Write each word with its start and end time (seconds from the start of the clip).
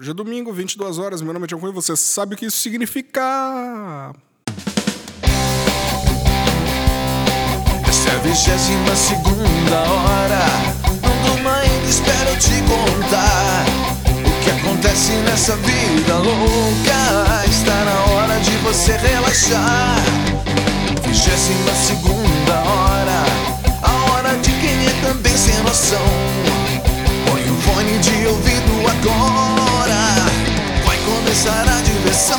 Hoje 0.00 0.12
é 0.12 0.14
domingo, 0.14 0.52
22 0.52 0.96
horas. 1.00 1.20
Meu 1.20 1.32
nome 1.32 1.44
é 1.44 1.48
Tiago 1.48 1.60
Cunha. 1.60 1.74
Você 1.74 1.96
sabe 1.96 2.36
o 2.36 2.38
que 2.38 2.46
isso 2.46 2.58
significa? 2.58 3.20
Essa 7.88 8.08
é 8.08 8.14
a 8.14 8.18
vigésima 8.18 8.94
segunda 8.94 9.76
hora. 9.90 10.46
Não 11.02 11.32
durma 11.32 11.52
ainda, 11.52 11.88
espera 11.88 12.30
eu 12.30 12.38
te 12.38 12.62
contar. 12.62 13.64
O 14.24 14.44
que 14.44 14.50
acontece 14.50 15.10
nessa 15.24 15.56
vida 15.56 16.14
louca? 16.18 17.44
Está 17.50 17.84
na 17.84 18.04
hora 18.12 18.38
de 18.38 18.56
você 18.58 18.92
relaxar. 18.98 19.96
Vigésima 21.08 21.72
segunda 21.74 22.54
hora. 22.70 23.24
A 23.82 24.12
hora 24.12 24.38
de 24.38 24.52
quem 24.60 24.86
é 24.86 25.00
também 25.02 25.36
sem 25.36 25.60
noção. 25.64 26.06
Põe 27.26 27.50
o 27.50 27.56
fone 27.62 27.98
de 27.98 28.26
ouvido 28.28 28.90
agora. 28.90 29.47
Começar 31.38 31.68
a 31.68 31.82
diversão. 31.82 32.38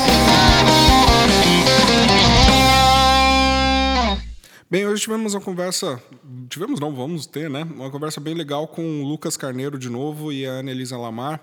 Bem, 4.70 4.86
hoje 4.86 5.04
tivemos 5.04 5.34
uma 5.34 5.40
conversa. 5.40 6.04
Tivemos, 6.50 6.82
não, 6.82 6.94
vamos 6.94 7.26
ter, 7.26 7.50
né? 7.50 7.64
Uma 7.64 7.90
conversa 7.90 8.20
bem 8.20 8.34
legal 8.34 8.68
com 8.68 9.02
o 9.02 9.08
Lucas 9.08 9.38
Carneiro 9.38 9.80
de 9.80 9.90
novo 9.90 10.34
e 10.34 10.46
a 10.46 10.56
Annelisa 10.56 10.98
Lamar. 10.98 11.40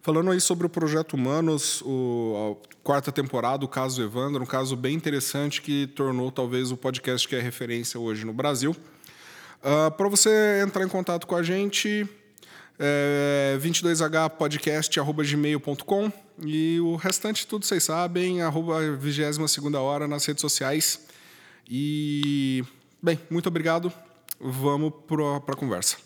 Falando 0.00 0.30
aí 0.30 0.40
sobre 0.40 0.64
o 0.66 0.70
Projeto 0.70 1.16
Humanos, 1.16 1.82
o, 1.84 2.56
a 2.64 2.76
quarta 2.82 3.12
temporada, 3.12 3.62
o 3.62 3.68
caso 3.68 4.02
Evandro, 4.02 4.42
um 4.42 4.46
caso 4.46 4.74
bem 4.74 4.96
interessante 4.96 5.60
que 5.60 5.88
tornou 5.88 6.32
talvez 6.32 6.72
o 6.72 6.78
podcast 6.78 7.28
que 7.28 7.36
é 7.36 7.40
referência 7.42 8.00
hoje 8.00 8.24
no 8.24 8.32
Brasil. 8.32 8.74
Uh, 9.60 9.90
Para 9.90 10.08
você 10.08 10.62
entrar 10.66 10.82
em 10.82 10.88
contato 10.88 11.26
com 11.26 11.36
a 11.36 11.42
gente, 11.42 12.08
é 12.78 13.56
22hpodcast.gmail.com 13.60 16.12
e 16.44 16.78
o 16.80 16.96
restante 16.96 17.46
tudo 17.46 17.64
vocês 17.64 17.84
sabem, 17.84 18.42
arroba 18.42 18.96
22 18.96 19.58
hora 19.74 20.06
nas 20.06 20.26
redes 20.26 20.40
sociais. 20.40 21.06
E, 21.68 22.64
bem, 23.02 23.18
muito 23.30 23.48
obrigado. 23.48 23.92
Vamos 24.38 24.92
para 25.06 25.54
a 25.54 25.56
conversa. 25.56 25.96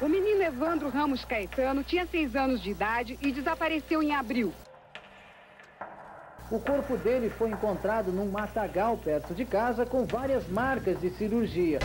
O 0.00 0.08
menino 0.08 0.42
Evandro 0.42 0.88
Ramos 0.88 1.24
Caetano 1.24 1.84
tinha 1.84 2.06
seis 2.06 2.34
anos 2.34 2.62
de 2.62 2.70
idade 2.70 3.18
e 3.22 3.32
desapareceu 3.32 4.02
em 4.02 4.14
abril. 4.14 4.52
O 6.50 6.60
corpo 6.60 6.96
dele 6.96 7.30
foi 7.30 7.50
encontrado 7.50 8.12
num 8.12 8.30
matagal 8.30 8.96
perto 8.98 9.34
de 9.34 9.44
casa 9.44 9.86
com 9.86 10.04
várias 10.04 10.46
marcas 10.48 11.00
de 11.00 11.10
cirurgia. 11.10 11.78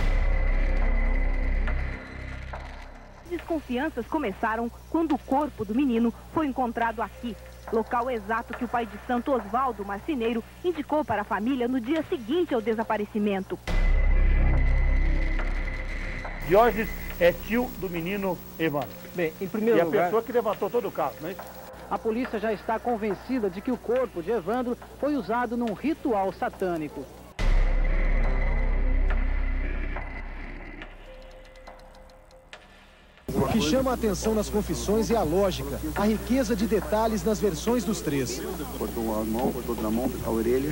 Desconfianças 3.30 4.08
começaram 4.08 4.72
quando 4.90 5.14
o 5.14 5.18
corpo 5.20 5.64
do 5.64 5.76
menino 5.76 6.14
foi 6.34 6.48
encontrado 6.48 7.02
aqui, 7.02 7.36
local 7.72 8.10
exato 8.10 8.58
que 8.58 8.66
o 8.66 8.68
pai 8.68 8.86
de 8.88 8.98
Santo 9.06 9.32
Osvaldo 9.32 9.86
Marcineiro 9.86 10.44
indicou 10.66 11.06
para 11.06 11.22
a 11.22 11.26
família 11.26 11.68
no 11.68 11.80
dia 11.80 12.04
seguinte 12.10 12.54
ao 12.54 12.62
desaparecimento. 12.62 13.58
Diógenes 16.48 16.90
é 17.20 17.32
tio 17.32 17.70
do 17.78 17.88
menino 17.88 18.36
Evandro. 18.58 18.90
Bem, 19.14 19.32
em 19.40 19.46
E 19.46 19.48
primeiro 19.48 19.80
a 19.80 19.84
lugar, 19.84 20.06
pessoa 20.06 20.24
que 20.24 20.32
levantou 20.32 20.70
todo 20.70 20.88
o 20.88 20.92
caso, 20.92 21.16
não 21.22 21.30
é 21.30 21.34
isso? 21.34 21.42
a 21.90 21.98
polícia 21.98 22.40
já 22.40 22.54
está 22.54 22.80
convencida 22.80 23.50
de 23.50 23.62
que 23.62 23.72
o 23.72 23.78
corpo 23.78 24.22
de 24.22 24.32
Evandro 24.32 24.78
foi 25.00 25.16
usado 25.16 25.58
num 25.58 25.74
ritual 25.74 26.32
satânico. 26.32 27.04
O 33.50 33.52
que 33.52 33.62
chama 33.62 33.90
a 33.90 33.94
atenção 33.96 34.36
nas 34.36 34.48
confissões 34.48 35.10
é 35.10 35.16
a 35.16 35.24
lógica, 35.24 35.82
a 35.96 36.06
riqueza 36.06 36.56
de 36.56 36.68
detalhes 36.68 37.24
nas 37.24 37.40
versões 37.40 37.84
dos 37.84 38.00
três. 38.00 38.40
cortou 38.78 39.20
a 39.20 39.26
mão, 39.26 39.52
cortou 39.52 39.72
outra 39.76 39.90
mão, 39.90 40.12
a 40.24 40.30
orelha. 40.30 40.72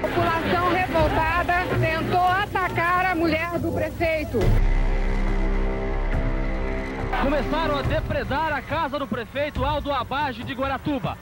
População 0.00 0.72
revoltada 0.72 1.52
tentou 1.78 2.24
atacar 2.24 3.06
a 3.06 3.14
mulher 3.14 3.56
do 3.60 3.70
prefeito. 3.70 4.40
Começaram 7.22 7.76
a 7.76 7.82
depredar 7.82 8.52
a 8.52 8.60
casa 8.60 8.98
do 8.98 9.06
prefeito 9.06 9.64
Aldo 9.64 9.92
Abage 9.92 10.42
de 10.42 10.54
Guaratuba. 10.54 11.16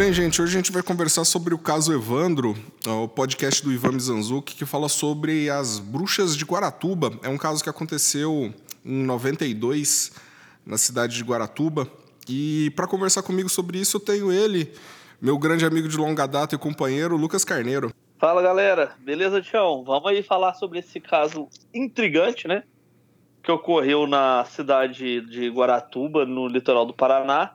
Bem, 0.00 0.14
gente, 0.14 0.40
hoje 0.40 0.56
a 0.56 0.58
gente 0.58 0.72
vai 0.72 0.82
conversar 0.82 1.26
sobre 1.26 1.52
o 1.52 1.58
caso 1.58 1.92
Evandro, 1.92 2.56
o 2.86 3.06
podcast 3.06 3.62
do 3.62 3.70
Ivan 3.70 3.92
Mizanzuki, 3.92 4.56
que 4.56 4.64
fala 4.64 4.88
sobre 4.88 5.50
as 5.50 5.78
bruxas 5.78 6.34
de 6.34 6.42
Guaratuba. 6.42 7.12
É 7.22 7.28
um 7.28 7.36
caso 7.36 7.62
que 7.62 7.68
aconteceu 7.68 8.50
em 8.82 9.04
92, 9.04 10.12
na 10.64 10.78
cidade 10.78 11.14
de 11.16 11.22
Guaratuba. 11.22 11.86
E 12.26 12.72
para 12.74 12.86
conversar 12.86 13.22
comigo 13.22 13.50
sobre 13.50 13.78
isso, 13.78 13.98
eu 13.98 14.00
tenho 14.00 14.32
ele, 14.32 14.72
meu 15.20 15.36
grande 15.36 15.66
amigo 15.66 15.86
de 15.86 15.98
longa 15.98 16.26
data 16.26 16.54
e 16.54 16.58
companheiro, 16.58 17.14
Lucas 17.14 17.44
Carneiro. 17.44 17.92
Fala 18.18 18.40
galera, 18.40 18.92
beleza, 19.00 19.42
Tião? 19.42 19.84
Vamos 19.84 20.10
aí 20.10 20.22
falar 20.22 20.54
sobre 20.54 20.78
esse 20.78 20.98
caso 20.98 21.46
intrigante, 21.74 22.48
né? 22.48 22.62
Que 23.42 23.52
ocorreu 23.52 24.06
na 24.06 24.46
cidade 24.46 25.20
de 25.20 25.50
Guaratuba, 25.50 26.24
no 26.24 26.48
litoral 26.48 26.86
do 26.86 26.94
Paraná, 26.94 27.52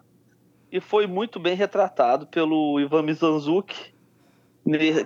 e 0.75 0.81
foi 0.81 1.07
muito 1.07 1.39
bem 1.39 1.55
retratado 1.55 2.27
pelo 2.27 2.77
Ivan 2.81 3.03
Mizanzuki, 3.03 3.95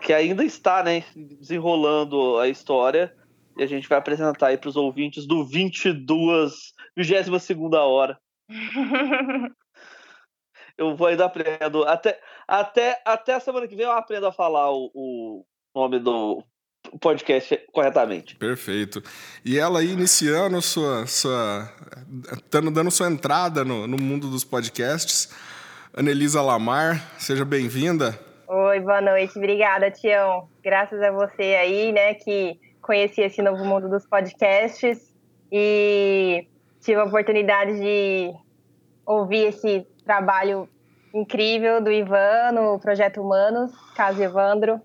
que 0.03 0.12
ainda 0.12 0.44
está, 0.44 0.81
né, 0.81 1.03
desenrolando 1.16 2.40
a 2.40 2.47
história, 2.47 3.16
e 3.56 3.62
a 3.62 3.68
gente 3.68 3.88
vai 3.88 4.00
apresentar 4.00 4.47
aí 4.47 4.58
para 4.58 4.69
os 4.69 4.75
ouvintes 4.75 5.28
do 5.28 5.46
22, 5.46 6.74
22 6.97 7.52
hora. 7.74 8.19
Eu 10.75 10.96
vou 10.96 11.06
ainda 11.08 11.25
aprendo. 11.25 11.84
Até, 11.84 12.19
até, 12.47 13.00
até 13.06 13.35
a 13.35 13.40
semana 13.40 13.68
que 13.68 13.75
vem 13.75 13.85
eu 13.85 13.91
aprendo 13.91 14.25
a 14.25 14.31
falar 14.31 14.72
o, 14.72 14.90
o 14.94 15.46
nome 15.75 16.00
do 16.00 16.41
podcast 17.02 17.59
corretamente. 17.74 18.35
Perfeito. 18.38 19.03
E 19.44 19.59
ela 19.59 19.79
aí 19.79 19.91
iniciando 19.91 20.62
sua. 20.62 21.06
sua 21.06 21.69
dando, 22.50 22.72
dando 22.72 22.90
sua 22.90 23.09
entrada 23.09 23.66
no, 23.66 23.85
no 23.88 23.97
mundo 23.97 24.29
dos 24.29 24.46
podcasts, 24.46 25.29
Anelisa 26.00 26.42
Lamar, 26.42 27.04
seja 27.18 27.44
bem-vinda. 27.44 28.18
Oi, 28.48 28.80
boa 28.80 29.02
noite. 29.02 29.38
Obrigada, 29.38 29.92
Tião. 29.92 30.48
Graças 30.64 31.02
a 31.02 31.12
você 31.12 31.58
aí, 31.60 31.92
né, 31.92 32.14
que 32.14 32.58
conheci 32.82 33.20
esse 33.20 33.42
novo 33.42 33.66
mundo 33.66 33.90
dos 33.90 34.06
podcasts 34.08 35.14
e 35.52 36.48
tive 36.80 37.02
a 37.02 37.04
oportunidade 37.04 37.78
de 37.78 38.32
ouvir 39.06 39.48
esse 39.48 39.86
trabalho 40.06 40.70
incrível 41.14 41.84
do 41.84 41.92
Ivan 41.92 42.54
no 42.54 42.80
Projeto 42.80 43.20
Humanos, 43.22 43.74
Caso 43.94 44.24
Evandro. 44.24 44.80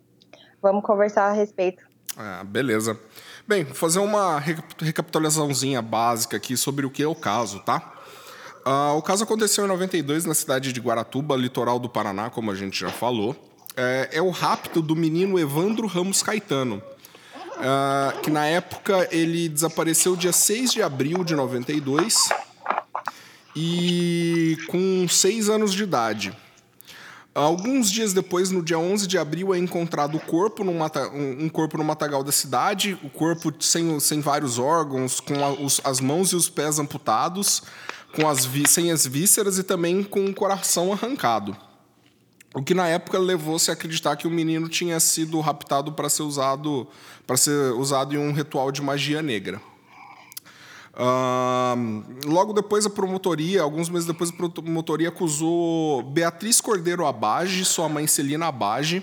Vamos 0.61 0.83
conversar 0.83 1.27
a 1.31 1.33
respeito. 1.33 1.85
Ah, 2.17 2.43
beleza. 2.45 2.99
Bem, 3.47 3.63
vou 3.63 3.75
fazer 3.77 4.01
uma 4.01 4.41
recap- 4.41 4.85
recapitulaçãozinha 4.85 5.81
básica 5.81 6.37
aqui 6.37 6.57
sobre 6.57 6.85
o 6.85 6.91
que 6.91 7.05
é 7.05 7.07
o 7.07 7.15
caso, 7.15 7.61
tá? 7.61 7.94
Ah, 8.65 8.95
o 8.95 9.03
caso 9.03 9.25
aconteceu 9.25 9.65
em 9.65 9.69
92 9.69 10.25
na 10.25 10.35
cidade 10.35 10.73
de 10.73 10.81
Guaratuba, 10.81 11.37
litoral 11.37 11.79
do 11.79 11.89
Paraná, 11.89 12.31
como 12.31 12.51
a 12.51 12.55
gente 12.55 12.81
já 12.81 12.91
falou. 12.91 13.37
É, 13.77 14.09
é 14.13 14.23
o 14.23 14.31
rapto 14.31 14.81
do 14.81 14.95
menino 14.97 15.39
Evandro 15.39 15.87
Ramos 15.87 16.23
Caetano, 16.23 16.83
ah, 17.59 18.15
que 18.23 18.31
na 18.31 18.47
época 18.47 19.09
ele 19.11 19.49
desapareceu 19.49 20.17
dia 20.17 20.33
6 20.33 20.73
de 20.73 20.83
abril 20.83 21.23
de 21.25 21.35
92 21.35 22.15
e 23.55 24.57
com 24.69 25.07
6 25.09 25.49
anos 25.51 25.73
de 25.75 25.83
idade. 25.83 26.37
Alguns 27.35 27.91
dias 27.91 28.13
depois, 28.13 28.53
no 28.53 28.63
dia 28.63 28.79
11 28.79 29.09
de 29.09 29.19
abril, 29.19 29.53
é 29.53 29.59
encontrado 29.59 30.21
corpo 30.21 30.65
mata- 30.73 31.09
um 31.09 31.49
corpo 31.49 31.77
no 31.77 31.83
matagal 31.83 32.23
da 32.23 32.31
cidade, 32.31 32.97
o 33.03 33.11
corpo 33.11 33.53
sem, 33.59 33.99
sem 33.99 34.21
vários 34.21 34.57
órgãos, 34.57 35.19
com 35.19 35.35
a- 35.45 35.51
os- 35.51 35.81
as 35.83 35.99
mãos 36.01 36.31
e 36.31 36.37
os 36.37 36.49
pés 36.49 36.79
amputados, 36.79 37.65
com 38.15 38.29
as 38.29 38.49
sem 38.69 38.91
as 38.91 39.07
vísceras 39.07 39.59
e 39.59 39.63
também 39.63 40.03
com 40.03 40.25
o 40.25 40.35
coração 40.35 40.93
arrancado. 40.93 41.57
O 42.55 42.63
que 42.63 42.73
na 42.73 42.87
época 42.87 43.19
levou-se 43.19 43.69
a 43.71 43.75
acreditar 43.75 44.15
que 44.17 44.29
o 44.29 44.31
menino 44.31 44.69
tinha 44.69 45.01
sido 45.01 45.41
raptado 45.41 45.93
para 45.93 46.09
ser 46.09 46.23
usado 46.23 46.87
para 47.27 47.37
ser 47.37 47.73
usado 47.73 48.15
em 48.15 48.19
um 48.19 48.33
ritual 48.33 48.71
de 48.71 48.81
magia 48.81 49.21
negra. 49.21 49.61
Ahn, 50.97 52.05
logo 52.25 52.53
depois 52.53 52.87
a 52.87 52.91
promotoria, 52.91 53.61
alguns 53.61 53.89
meses 53.89 54.07
depois 54.07 54.31
a 54.31 54.33
promotoria 54.33 55.09
acusou 55.09 56.03
Beatriz 56.05 56.61
Cordeiro 56.61 57.05
Abage, 57.05 57.65
sua 57.65 57.89
mãe 57.89 58.07
Celina 58.07 58.47
Abage, 58.47 59.03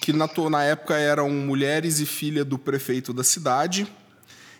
que 0.00 0.12
na, 0.12 0.30
na 0.48 0.62
época 0.62 0.94
eram 0.94 1.28
mulheres 1.28 1.98
e 1.98 2.06
filha 2.06 2.44
do 2.44 2.56
prefeito 2.56 3.12
da 3.12 3.24
cidade, 3.24 3.88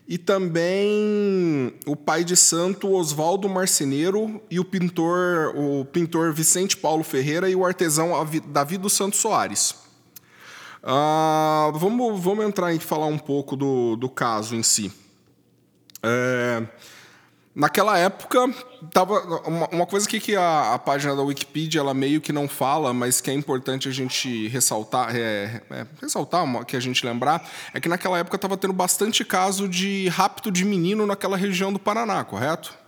E 0.09 0.17
também 0.17 1.75
o 1.85 1.95
pai 1.95 2.25
de 2.25 2.35
santo 2.35 2.93
Oswaldo 2.93 3.47
Marceneiro 3.47 4.41
e 4.51 4.59
o 4.59 4.65
pintor, 4.65 5.55
o 5.55 5.85
pintor 5.85 6.33
Vicente 6.33 6.79
Paulo 6.79 7.05
Ferreira 7.05 7.51
e 7.51 7.55
o 7.55 7.63
artesão 7.63 8.13
Davi 8.47 8.79
dos 8.79 8.95
Santos 8.95 9.21
Soares. 9.21 9.75
Uh, 10.83 11.77
vamos, 11.79 12.19
vamos 12.23 12.47
entrar 12.47 12.73
e 12.73 12.79
falar 12.79 13.05
um 13.05 13.19
pouco 13.19 13.55
do, 13.55 13.97
do 13.97 14.09
caso 14.09 14.57
em 14.57 14.63
si. 14.63 14.91
É, 16.03 16.63
Naquela 17.59 17.99
época, 17.99 18.39
tava 18.93 19.19
uma, 19.45 19.69
uma 19.71 19.85
coisa 19.85 20.09
que, 20.09 20.21
que 20.21 20.37
a, 20.37 20.75
a, 20.75 20.79
página 20.79 21.17
da 21.17 21.23
Wikipedia 21.23 21.81
ela 21.81 21.93
meio 21.93 22.21
que 22.21 22.33
não 22.33 22.47
fala, 22.47 22.95
mas 22.95 23.21
que 23.21 23.33
é 23.33 23.35
importante 23.35 23.89
a 23.89 23.91
gente 23.91 24.47
ressaltar, 24.47 25.17
é, 25.17 25.61
é, 25.69 25.87
ressaltar, 26.01 26.45
uma, 26.45 26.65
que 26.65 26.77
a 26.77 26.81
gente 26.81 27.05
lembrar, 27.05 27.45
é 27.75 27.81
que 27.81 27.89
naquela 27.89 28.17
época 28.17 28.37
estava 28.37 28.57
tendo 28.57 28.73
bastante 28.73 29.25
caso 29.25 29.69
de 29.69 30.07
rapto 30.07 30.53
de 30.53 30.65
menino 30.65 31.05
naquela 31.05 31.37
região 31.37 31.73
do 31.73 31.81
Paraná, 31.81 32.23
correto? 32.23 32.79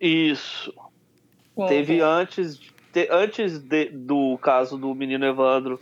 Isso. 0.00 0.74
Teve 1.68 2.00
antes, 2.00 2.58
te, 2.92 3.08
antes 3.12 3.60
de, 3.60 3.90
do 3.90 4.36
caso 4.38 4.76
do 4.76 4.92
menino 4.92 5.24
Evandro, 5.24 5.80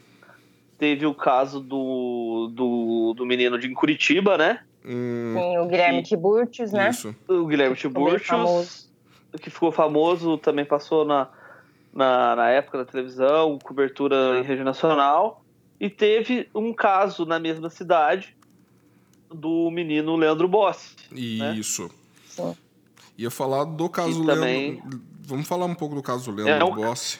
teve 0.76 1.06
o 1.06 1.14
caso 1.14 1.60
do, 1.60 2.50
do, 2.52 3.14
do 3.16 3.24
menino 3.24 3.58
de 3.58 3.70
Curitiba, 3.70 4.36
né? 4.36 4.60
Hum, 4.86 5.34
Sim, 5.36 5.58
o 5.58 5.66
Guilherme 5.66 6.02
Tiburtius, 6.02 6.72
né? 6.72 6.90
Isso. 6.90 7.14
O 7.26 7.44
Guilherme 7.46 7.74
Tiburtius, 7.74 8.88
que 9.40 9.50
ficou 9.50 9.72
famoso, 9.72 10.38
também 10.38 10.64
passou 10.64 11.04
na, 11.04 11.28
na, 11.92 12.36
na 12.36 12.50
época 12.50 12.78
da 12.78 12.84
televisão, 12.84 13.58
cobertura 13.58 14.38
em 14.38 14.42
rede 14.42 14.62
nacional. 14.62 15.44
E 15.80 15.90
teve 15.90 16.48
um 16.54 16.72
caso 16.72 17.26
na 17.26 17.38
mesma 17.38 17.68
cidade 17.68 18.36
do 19.28 19.70
menino 19.70 20.14
Leandro 20.16 20.46
Bossi. 20.46 20.94
Né? 21.10 21.54
Isso. 21.56 21.90
Né? 22.38 22.56
Ia 23.18 23.30
falar 23.30 23.64
do 23.64 23.88
caso 23.88 24.22
Leandro. 24.22 24.34
Também... 24.34 24.82
Vamos 25.22 25.48
falar 25.48 25.66
um 25.66 25.74
pouco 25.74 25.96
do 25.96 26.02
caso 26.02 26.30
Leandro 26.30 26.68
é 26.68 26.70
um... 26.70 26.74
Bossi. 26.76 27.18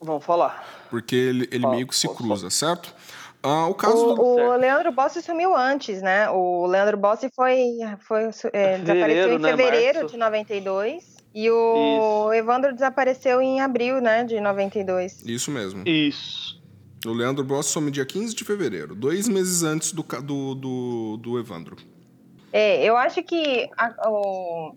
Vamos 0.00 0.24
falar. 0.24 0.86
Porque 0.88 1.14
ele, 1.14 1.48
ele 1.50 1.66
meio 1.66 1.86
que 1.86 1.94
se 1.94 2.08
cruza, 2.08 2.48
certo? 2.48 2.94
Ah, 3.48 3.68
o 3.68 3.74
caso 3.74 4.08
o, 4.08 4.14
do... 4.14 4.22
o 4.22 4.56
Leandro 4.56 4.90
Bossi 4.90 5.22
sumiu 5.22 5.54
antes, 5.54 6.02
né? 6.02 6.28
O 6.30 6.66
Leandro 6.66 6.96
Bossi 6.96 7.30
foi, 7.32 7.78
foi 8.00 8.28
é, 8.52 8.78
desapareceu 8.78 9.32
em 9.34 9.38
né, 9.38 9.50
fevereiro 9.50 10.00
né, 10.00 10.06
de 10.06 10.16
92 10.16 11.16
e 11.32 11.48
o 11.48 12.24
Isso. 12.26 12.32
Evandro 12.32 12.72
desapareceu 12.72 13.40
em 13.40 13.60
abril, 13.60 14.00
né, 14.00 14.24
de 14.24 14.40
92. 14.40 15.22
Isso 15.24 15.52
mesmo. 15.52 15.86
Isso. 15.86 16.60
O 17.06 17.12
Leandro 17.12 17.44
Bossi 17.44 17.70
some 17.70 17.88
dia 17.88 18.04
15 18.04 18.34
de 18.34 18.42
fevereiro, 18.42 18.96
dois 18.96 19.28
meses 19.28 19.62
antes 19.62 19.92
do, 19.92 20.02
do, 20.02 20.54
do, 20.56 21.16
do 21.18 21.38
Evandro. 21.38 21.76
É, 22.52 22.84
eu 22.84 22.96
acho 22.96 23.22
que 23.22 23.70
a, 23.78 24.10
o, 24.10 24.74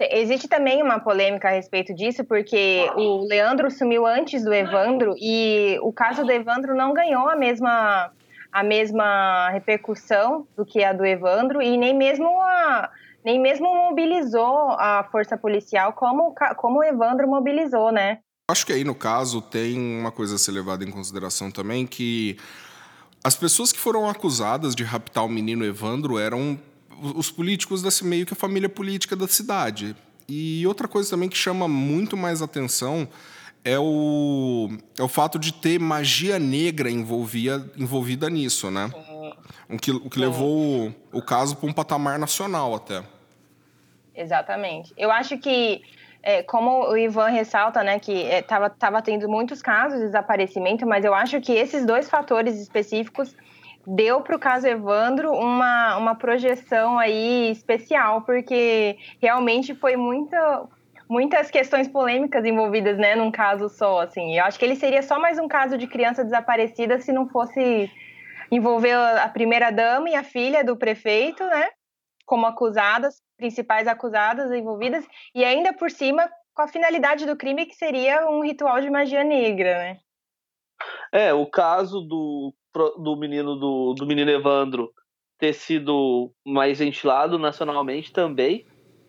Existe 0.00 0.48
também 0.48 0.82
uma 0.82 0.98
polêmica 0.98 1.48
a 1.48 1.52
respeito 1.52 1.94
disso, 1.94 2.24
porque 2.24 2.90
o 2.96 3.26
Leandro 3.26 3.70
sumiu 3.70 4.06
antes 4.06 4.42
do 4.42 4.52
Evandro 4.52 5.14
e 5.18 5.78
o 5.82 5.92
caso 5.92 6.24
do 6.24 6.32
Evandro 6.32 6.74
não 6.74 6.94
ganhou 6.94 7.28
a 7.28 7.36
mesma, 7.36 8.10
a 8.50 8.62
mesma 8.62 9.50
repercussão 9.50 10.46
do 10.56 10.64
que 10.64 10.82
a 10.82 10.94
do 10.94 11.04
Evandro 11.04 11.60
e 11.60 11.76
nem 11.76 11.94
mesmo 11.94 12.28
a, 12.40 12.90
nem 13.24 13.38
mesmo 13.38 13.66
mobilizou 13.74 14.70
a 14.70 15.06
força 15.12 15.36
policial 15.36 15.92
como, 15.92 16.34
como 16.56 16.78
o 16.78 16.84
Evandro 16.84 17.28
mobilizou, 17.28 17.92
né? 17.92 18.20
Acho 18.50 18.64
que 18.64 18.72
aí 18.72 18.84
no 18.84 18.94
caso 18.94 19.42
tem 19.42 19.78
uma 19.78 20.10
coisa 20.10 20.36
a 20.36 20.38
ser 20.38 20.52
levada 20.52 20.82
em 20.82 20.90
consideração 20.90 21.50
também 21.50 21.86
que 21.86 22.38
as 23.22 23.36
pessoas 23.36 23.70
que 23.70 23.78
foram 23.78 24.08
acusadas 24.08 24.74
de 24.74 24.82
raptar 24.82 25.24
o 25.24 25.28
menino 25.28 25.64
Evandro 25.64 26.18
eram 26.18 26.58
os 27.00 27.30
políticos 27.30 27.82
desse 27.82 28.04
meio 28.04 28.26
que 28.26 28.32
a 28.32 28.36
família 28.36 28.68
política 28.68 29.16
da 29.16 29.26
cidade. 29.26 29.96
E 30.28 30.64
outra 30.66 30.86
coisa 30.86 31.10
também 31.10 31.28
que 31.28 31.36
chama 31.36 31.66
muito 31.66 32.16
mais 32.16 32.40
atenção 32.40 33.08
é 33.64 33.78
o, 33.78 34.68
é 34.98 35.02
o 35.02 35.08
fato 35.08 35.38
de 35.38 35.52
ter 35.52 35.78
magia 35.78 36.38
negra 36.38 36.90
envolvia, 36.90 37.64
envolvida 37.76 38.30
nisso, 38.30 38.70
né? 38.70 38.90
O 39.68 39.76
que, 39.76 39.90
o 39.90 40.08
que 40.08 40.18
levou 40.18 40.88
o, 40.88 41.18
o 41.18 41.22
caso 41.22 41.56
para 41.56 41.68
um 41.68 41.72
patamar 41.72 42.18
nacional 42.18 42.74
até. 42.74 43.02
Exatamente. 44.14 44.92
Eu 44.96 45.10
acho 45.10 45.38
que, 45.38 45.82
é, 46.22 46.42
como 46.42 46.88
o 46.88 46.96
Ivan 46.96 47.28
ressalta, 47.28 47.82
né, 47.82 47.98
que 47.98 48.12
estava 48.12 48.66
é, 48.66 48.70
tava 48.70 49.02
tendo 49.02 49.28
muitos 49.28 49.62
casos 49.62 49.98
de 49.98 50.06
desaparecimento, 50.06 50.86
mas 50.86 51.04
eu 51.04 51.14
acho 51.14 51.40
que 51.40 51.52
esses 51.52 51.86
dois 51.86 52.08
fatores 52.08 52.56
específicos 52.58 53.34
deu 53.86 54.20
para 54.20 54.36
o 54.36 54.38
caso 54.38 54.66
Evandro 54.66 55.32
uma, 55.32 55.96
uma 55.96 56.14
projeção 56.14 56.98
aí 56.98 57.50
especial, 57.50 58.22
porque 58.22 58.96
realmente 59.20 59.74
foi 59.74 59.96
muita, 59.96 60.68
muitas 61.08 61.50
questões 61.50 61.88
polêmicas 61.88 62.44
envolvidas, 62.44 62.98
né, 62.98 63.14
num 63.14 63.30
caso 63.30 63.68
só, 63.68 64.00
assim. 64.02 64.38
Eu 64.38 64.44
acho 64.44 64.58
que 64.58 64.64
ele 64.64 64.76
seria 64.76 65.02
só 65.02 65.18
mais 65.18 65.38
um 65.38 65.48
caso 65.48 65.78
de 65.78 65.86
criança 65.86 66.24
desaparecida 66.24 66.98
se 66.98 67.12
não 67.12 67.28
fosse 67.28 67.90
envolver 68.50 68.94
a 68.94 69.28
primeira 69.28 69.70
dama 69.70 70.10
e 70.10 70.14
a 70.14 70.24
filha 70.24 70.64
do 70.64 70.76
prefeito, 70.76 71.44
né, 71.44 71.68
como 72.26 72.46
acusadas, 72.46 73.16
principais 73.36 73.88
acusadas 73.88 74.52
envolvidas, 74.52 75.06
e 75.34 75.44
ainda 75.44 75.72
por 75.72 75.90
cima 75.90 76.28
com 76.54 76.62
a 76.62 76.68
finalidade 76.68 77.26
do 77.26 77.36
crime 77.36 77.66
que 77.66 77.74
seria 77.74 78.28
um 78.28 78.42
ritual 78.42 78.80
de 78.80 78.90
magia 78.90 79.24
negra, 79.24 79.78
né? 79.78 79.98
É, 81.12 81.32
o 81.32 81.46
caso 81.46 82.00
do 82.00 82.54
do 82.98 83.16
menino 83.16 83.56
do, 83.56 83.94
do 83.94 84.06
menino 84.06 84.30
Evandro 84.30 84.92
ter 85.36 85.52
sido 85.52 86.30
mais 86.46 86.78
ventilado 86.78 87.36
nacionalmente 87.36 88.12
também 88.12 88.64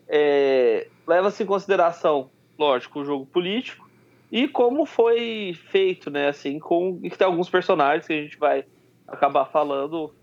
é, 0.07 0.89
leva-se 1.07 1.41
em 1.41 1.45
consideração, 1.45 2.29
lógico, 2.57 2.99
o 2.99 3.05
jogo 3.05 3.25
político 3.25 3.89
e 4.31 4.47
como 4.47 4.85
foi 4.85 5.53
feito, 5.69 6.09
né? 6.09 6.27
Assim, 6.27 6.59
com 6.59 6.99
e 7.01 7.09
que 7.09 7.17
tem 7.17 7.25
alguns 7.25 7.49
personagens 7.49 8.07
que 8.07 8.13
a 8.13 8.21
gente 8.21 8.37
vai 8.37 8.65
acabar 9.07 9.45
falando, 9.45 10.13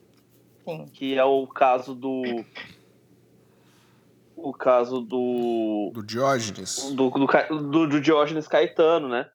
Sim. 0.65 0.85
que 0.93 1.17
é 1.17 1.25
o 1.25 1.47
caso 1.47 1.95
do 1.95 2.23
o 4.37 4.53
caso 4.53 5.01
do 5.01 5.91
do 5.93 6.03
Diógenes 6.03 6.93
do, 6.95 7.11
do, 7.11 7.27
do, 7.71 7.89
do 7.89 8.01
Diógenes 8.01 8.47
Caetano, 8.47 9.09
né? 9.09 9.27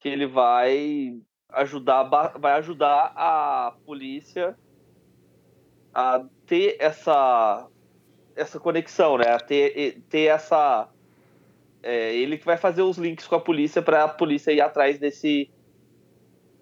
Que 0.00 0.08
ele 0.08 0.26
vai 0.26 1.18
ajudar, 1.56 2.02
vai 2.38 2.52
ajudar 2.54 3.12
a 3.14 3.74
polícia 3.84 4.56
a 5.92 6.24
ter 6.46 6.76
essa 6.78 7.68
essa 8.36 8.58
conexão, 8.58 9.16
né? 9.16 9.28
A 9.28 9.38
ter, 9.38 10.00
ter 10.08 10.26
essa 10.26 10.88
é, 11.82 12.14
ele 12.14 12.36
que 12.36 12.44
vai 12.44 12.56
fazer 12.56 12.82
os 12.82 12.98
links 12.98 13.26
com 13.26 13.36
a 13.36 13.40
polícia 13.40 13.80
para 13.80 14.04
a 14.04 14.08
polícia 14.08 14.50
ir 14.50 14.60
atrás 14.60 14.98
desse 14.98 15.50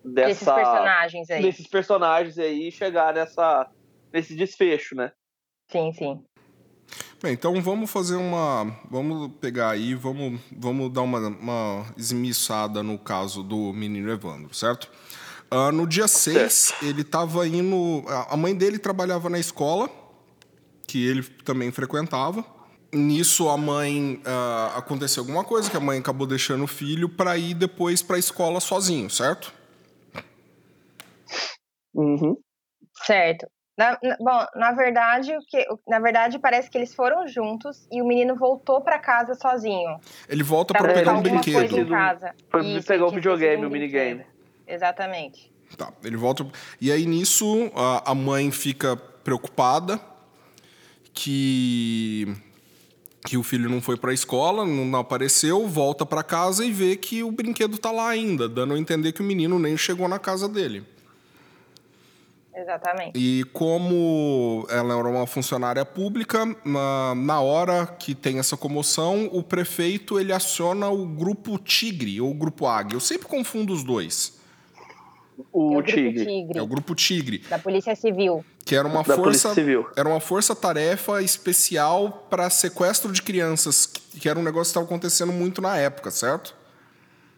dessa, 0.04 0.28
desses 0.28 0.44
personagens 0.44 1.30
aí. 1.30 1.42
Desses 1.42 1.66
personagens 1.66 2.38
aí 2.38 2.68
e 2.68 2.72
chegar 2.72 3.14
nessa 3.14 3.70
nesse 4.12 4.36
desfecho, 4.36 4.94
né? 4.94 5.12
Sim, 5.70 5.92
sim. 5.92 6.22
Bem, 7.22 7.34
então 7.34 7.62
vamos 7.62 7.88
fazer 7.88 8.16
uma. 8.16 8.76
Vamos 8.90 9.30
pegar 9.40 9.70
aí, 9.70 9.94
vamos, 9.94 10.40
vamos 10.50 10.92
dar 10.92 11.02
uma, 11.02 11.28
uma 11.28 11.86
esmiçada 11.96 12.82
no 12.82 12.98
caso 12.98 13.44
do 13.44 13.72
menino 13.72 14.10
Evandro, 14.10 14.52
certo? 14.52 14.90
Uh, 15.48 15.70
no 15.70 15.86
dia 15.86 16.08
6, 16.08 16.74
ele 16.82 17.02
estava 17.02 17.46
indo. 17.46 18.02
A 18.28 18.36
mãe 18.36 18.56
dele 18.56 18.76
trabalhava 18.76 19.30
na 19.30 19.38
escola, 19.38 19.88
que 20.84 21.06
ele 21.06 21.22
também 21.22 21.70
frequentava. 21.70 22.44
Nisso, 22.92 23.48
a 23.48 23.56
mãe. 23.56 24.20
Uh, 24.26 24.78
aconteceu 24.78 25.22
alguma 25.22 25.44
coisa, 25.44 25.70
que 25.70 25.76
a 25.76 25.80
mãe 25.80 26.00
acabou 26.00 26.26
deixando 26.26 26.64
o 26.64 26.66
filho 26.66 27.08
para 27.08 27.38
ir 27.38 27.54
depois 27.54 28.02
para 28.02 28.16
a 28.16 28.18
escola 28.18 28.58
sozinho, 28.58 29.08
certo? 29.08 29.54
Uhum. 31.94 32.36
Certo. 33.04 33.46
Na, 33.76 33.98
na, 34.02 34.16
bom, 34.18 34.46
na 34.54 34.72
verdade, 34.72 35.34
o 35.34 35.40
que, 35.40 35.66
na 35.88 35.98
verdade, 35.98 36.38
parece 36.38 36.70
que 36.70 36.76
eles 36.76 36.94
foram 36.94 37.26
juntos 37.26 37.86
e 37.90 38.02
o 38.02 38.06
menino 38.06 38.36
voltou 38.36 38.82
para 38.82 38.98
casa 38.98 39.34
sozinho. 39.34 39.98
Ele 40.28 40.42
volta 40.42 40.74
para 40.74 40.92
pegar 40.92 41.14
um 41.14 41.22
brinquedo. 41.22 41.68
Coisa 41.68 41.80
em 41.80 41.86
casa. 41.86 42.34
Foi 42.50 42.66
Isso, 42.66 42.86
pegar 42.86 43.06
o 43.06 43.10
videogame, 43.10 43.64
o 43.64 43.70
minigame. 43.70 44.26
Exatamente. 44.66 45.50
Tá, 45.76 45.90
ele 46.04 46.16
volta. 46.16 46.46
E 46.80 46.92
aí 46.92 47.06
nisso 47.06 47.70
a, 47.74 48.10
a 48.10 48.14
mãe 48.14 48.50
fica 48.50 48.94
preocupada 48.96 49.98
que 51.14 52.26
que 53.24 53.36
o 53.36 53.42
filho 53.42 53.70
não 53.70 53.80
foi 53.80 53.96
para 53.96 54.10
a 54.10 54.14
escola, 54.14 54.66
não 54.66 54.98
apareceu, 54.98 55.68
volta 55.68 56.04
para 56.04 56.24
casa 56.24 56.64
e 56.64 56.72
vê 56.72 56.96
que 56.96 57.22
o 57.22 57.30
brinquedo 57.30 57.78
tá 57.78 57.92
lá 57.92 58.08
ainda, 58.08 58.48
dando 58.48 58.74
a 58.74 58.78
entender 58.78 59.12
que 59.12 59.20
o 59.20 59.24
menino 59.24 59.60
nem 59.60 59.76
chegou 59.76 60.08
na 60.08 60.18
casa 60.18 60.48
dele. 60.48 60.84
Exatamente. 62.54 63.12
E 63.18 63.44
como 63.52 64.66
ela 64.68 64.98
era 64.98 65.08
uma 65.08 65.26
funcionária 65.26 65.84
pública, 65.84 66.44
na, 66.64 67.14
na 67.14 67.40
hora 67.40 67.86
que 67.86 68.14
tem 68.14 68.38
essa 68.38 68.56
comoção, 68.56 69.28
o 69.32 69.42
prefeito 69.42 70.18
ele 70.20 70.32
aciona 70.32 70.88
o 70.88 71.06
grupo 71.06 71.58
Tigre 71.58 72.20
ou 72.20 72.30
o 72.30 72.34
grupo 72.34 72.66
Águia. 72.66 72.96
Eu 72.96 73.00
sempre 73.00 73.26
confundo 73.26 73.72
os 73.72 73.82
dois. 73.82 74.40
O, 75.50 75.74
É 75.74 75.78
o 75.78 75.82
Grupo 75.82 75.82
Tigre. 75.92 76.26
Tigre. 76.26 76.58
É 76.58 76.62
o 76.62 76.66
Grupo 76.66 76.94
Tigre, 76.94 77.38
Da 77.48 77.58
Polícia 77.58 77.96
Civil. 77.96 78.44
que 78.64 78.76
era 78.76 78.86
uma 78.86 79.02
Da 79.02 79.16
Polícia 79.16 79.48
força 79.48 79.54
Civil. 79.54 79.86
era 79.96 80.08
uma 80.08 80.20
força-tarefa 80.20 81.22
especial 81.22 82.26
para 82.28 82.48
sequestro 82.50 83.10
de 83.10 83.22
crianças, 83.22 83.86
que 83.86 84.02
que 84.20 84.28
era 84.28 84.38
um 84.38 84.42
negócio 84.42 84.64
que 84.64 84.78
estava 84.78 84.84
acontecendo 84.86 85.32
muito 85.32 85.62
na 85.62 85.76
época, 85.78 86.10
certo? 86.10 86.54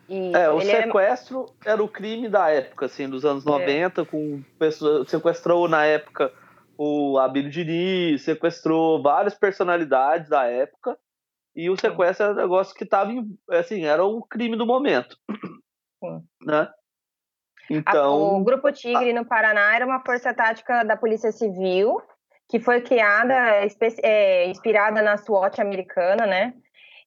E 0.09 0.33
É, 0.37 0.51
o 0.51 0.59
é- 0.61 0.65
sequestro 0.65 1.47
era 1.65 1.83
o 1.83 1.89
crime 1.89 2.29
da 2.29 2.51
época, 2.51 2.87
assim, 2.87 3.09
dos 3.09 3.25
anos 3.25 3.45
90, 3.45 4.05
com 4.05 4.43
pessoas. 4.59 5.09
Sequestrou 5.09 5.69
na 5.69 5.85
época 5.87 6.33
o 6.77 7.19
Abílio 7.19 7.51
Diniz, 7.51 8.23
sequestrou 8.23 9.03
várias 9.03 9.35
personalidades 9.35 10.29
da 10.29 10.45
época. 10.45 10.99
E 11.55 11.71
o 11.71 11.77
sequestro 11.77 12.25
era 12.25 12.35
um 12.35 12.37
negócio 12.37 12.75
que 12.75 12.85
tava 12.85 13.13
em, 13.13 13.25
assim, 13.51 13.85
era 13.85 14.05
o 14.05 14.23
crime 14.23 14.57
do 14.57 14.67
momento. 14.67 15.17
Sim. 16.03 16.23
Né? 16.43 16.61
A- 16.61 16.75
Então. 17.71 18.37
o 18.37 18.45
Grupo 18.45 18.71
Tigre 18.73 19.13
no 19.13 19.25
Paraná 19.25 19.75
era 19.75 19.87
uma 19.87 20.01
força 20.05 20.35
tática 20.35 20.85
da 20.85 20.97
Polícia 20.97 21.33
Civil 21.33 22.03
que 22.49 22.61
foi 22.61 22.83
criada, 22.83 23.35
é, 24.03 24.47
inspirada 24.49 25.01
na 25.01 25.17
SWAT 25.17 25.61
americana, 25.61 26.27
né? 26.27 26.55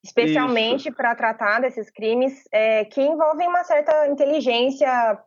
Especialmente 0.08 0.90
para 0.92 1.14
tratar 1.16 1.60
desses 1.62 1.90
crimes 1.90 2.44
é, 2.52 2.86
que 2.86 3.02
envolvem 3.02 3.48
uma 3.48 3.64
certa 3.64 4.08
inteligência, 4.08 5.20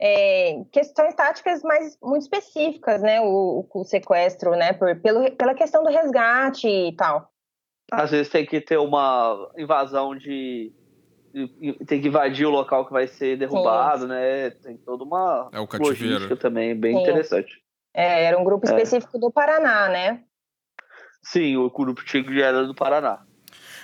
é, 0.00 0.62
questões 0.72 1.14
táticas 1.14 1.62
mais 1.62 1.98
muito 2.00 2.22
específicas, 2.22 3.02
né? 3.02 3.20
O, 3.20 3.66
o 3.74 3.84
sequestro, 3.84 4.52
né? 4.52 4.72
Por, 4.72 4.94
pelo, 5.00 5.30
pela 5.32 5.54
questão 5.54 5.82
do 5.82 5.90
resgate 5.90 6.68
e 6.68 6.94
tal. 6.94 7.28
Às 7.92 8.12
vezes 8.12 8.30
tem 8.30 8.46
que 8.46 8.60
ter 8.60 8.78
uma 8.78 9.50
invasão 9.58 10.16
de. 10.16 10.72
Tem 11.86 12.00
que 12.00 12.08
invadir 12.08 12.46
o 12.46 12.50
local 12.50 12.86
que 12.86 12.92
vai 12.92 13.06
ser 13.06 13.36
derrubado, 13.36 14.06
né? 14.06 14.50
Tem 14.50 14.76
toda 14.78 15.04
uma 15.04 15.48
É 15.52 15.58
o 15.60 15.66
cativeiro. 15.66 16.04
logística 16.14 16.36
também, 16.36 16.74
bem 16.74 16.94
Sim. 16.96 17.02
interessante. 17.02 17.52
É, 17.92 18.24
era 18.24 18.38
um 18.38 18.44
grupo 18.44 18.66
É. 18.66 18.70
específico 18.70 19.18
do 19.18 19.30
Paraná, 19.30 19.88
né? 19.88 20.22
Sim, 21.22 21.56
o 21.56 21.68
Grupo 21.70 22.04
Tigre 22.04 22.40
era 22.40 22.64
do 22.64 22.74
Paraná. 22.74 23.26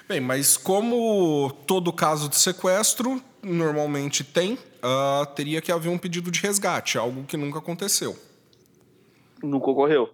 Bem, 0.08 0.20
mas 0.20 0.56
como 0.56 1.50
todo 1.66 1.92
caso 1.92 2.28
de 2.28 2.36
sequestro 2.36 3.20
normalmente 3.42 4.22
tem, 4.22 4.56
ah, 4.82 5.26
teria 5.34 5.60
que 5.60 5.72
haver 5.72 5.88
um 5.88 5.98
pedido 5.98 6.30
de 6.30 6.40
resgate, 6.40 6.96
algo 6.96 7.24
que 7.24 7.36
nunca 7.36 7.58
aconteceu. 7.58 8.16
Nunca 9.42 9.70
ocorreu. 9.70 10.08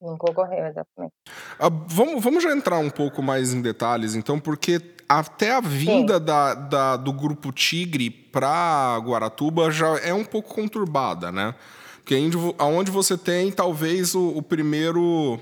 Nunca 0.00 0.30
ocorreu, 0.30 0.66
exatamente. 0.66 1.12
Ah, 1.58 1.68
vamos, 1.86 2.22
vamos 2.22 2.42
já 2.42 2.52
entrar 2.54 2.78
um 2.78 2.90
pouco 2.90 3.22
mais 3.22 3.54
em 3.54 3.62
detalhes, 3.62 4.14
então, 4.14 4.38
porque 4.38 4.80
até 5.08 5.52
a 5.52 5.60
vinda 5.60 6.18
da, 6.20 6.54
da- 6.54 6.96
do 6.96 7.12
grupo 7.12 7.50
Tigre 7.52 8.10
para 8.10 8.98
Guaratuba 8.98 9.70
já 9.70 9.98
é 10.00 10.12
um 10.12 10.24
pouco 10.24 10.54
conturbada, 10.54 11.30
né? 11.32 11.54
Porque 11.96 12.16
aonde 12.58 12.90
você 12.90 13.16
tem 13.16 13.50
talvez 13.52 14.14
o, 14.14 14.28
o 14.36 14.42
primeiro 14.42 15.38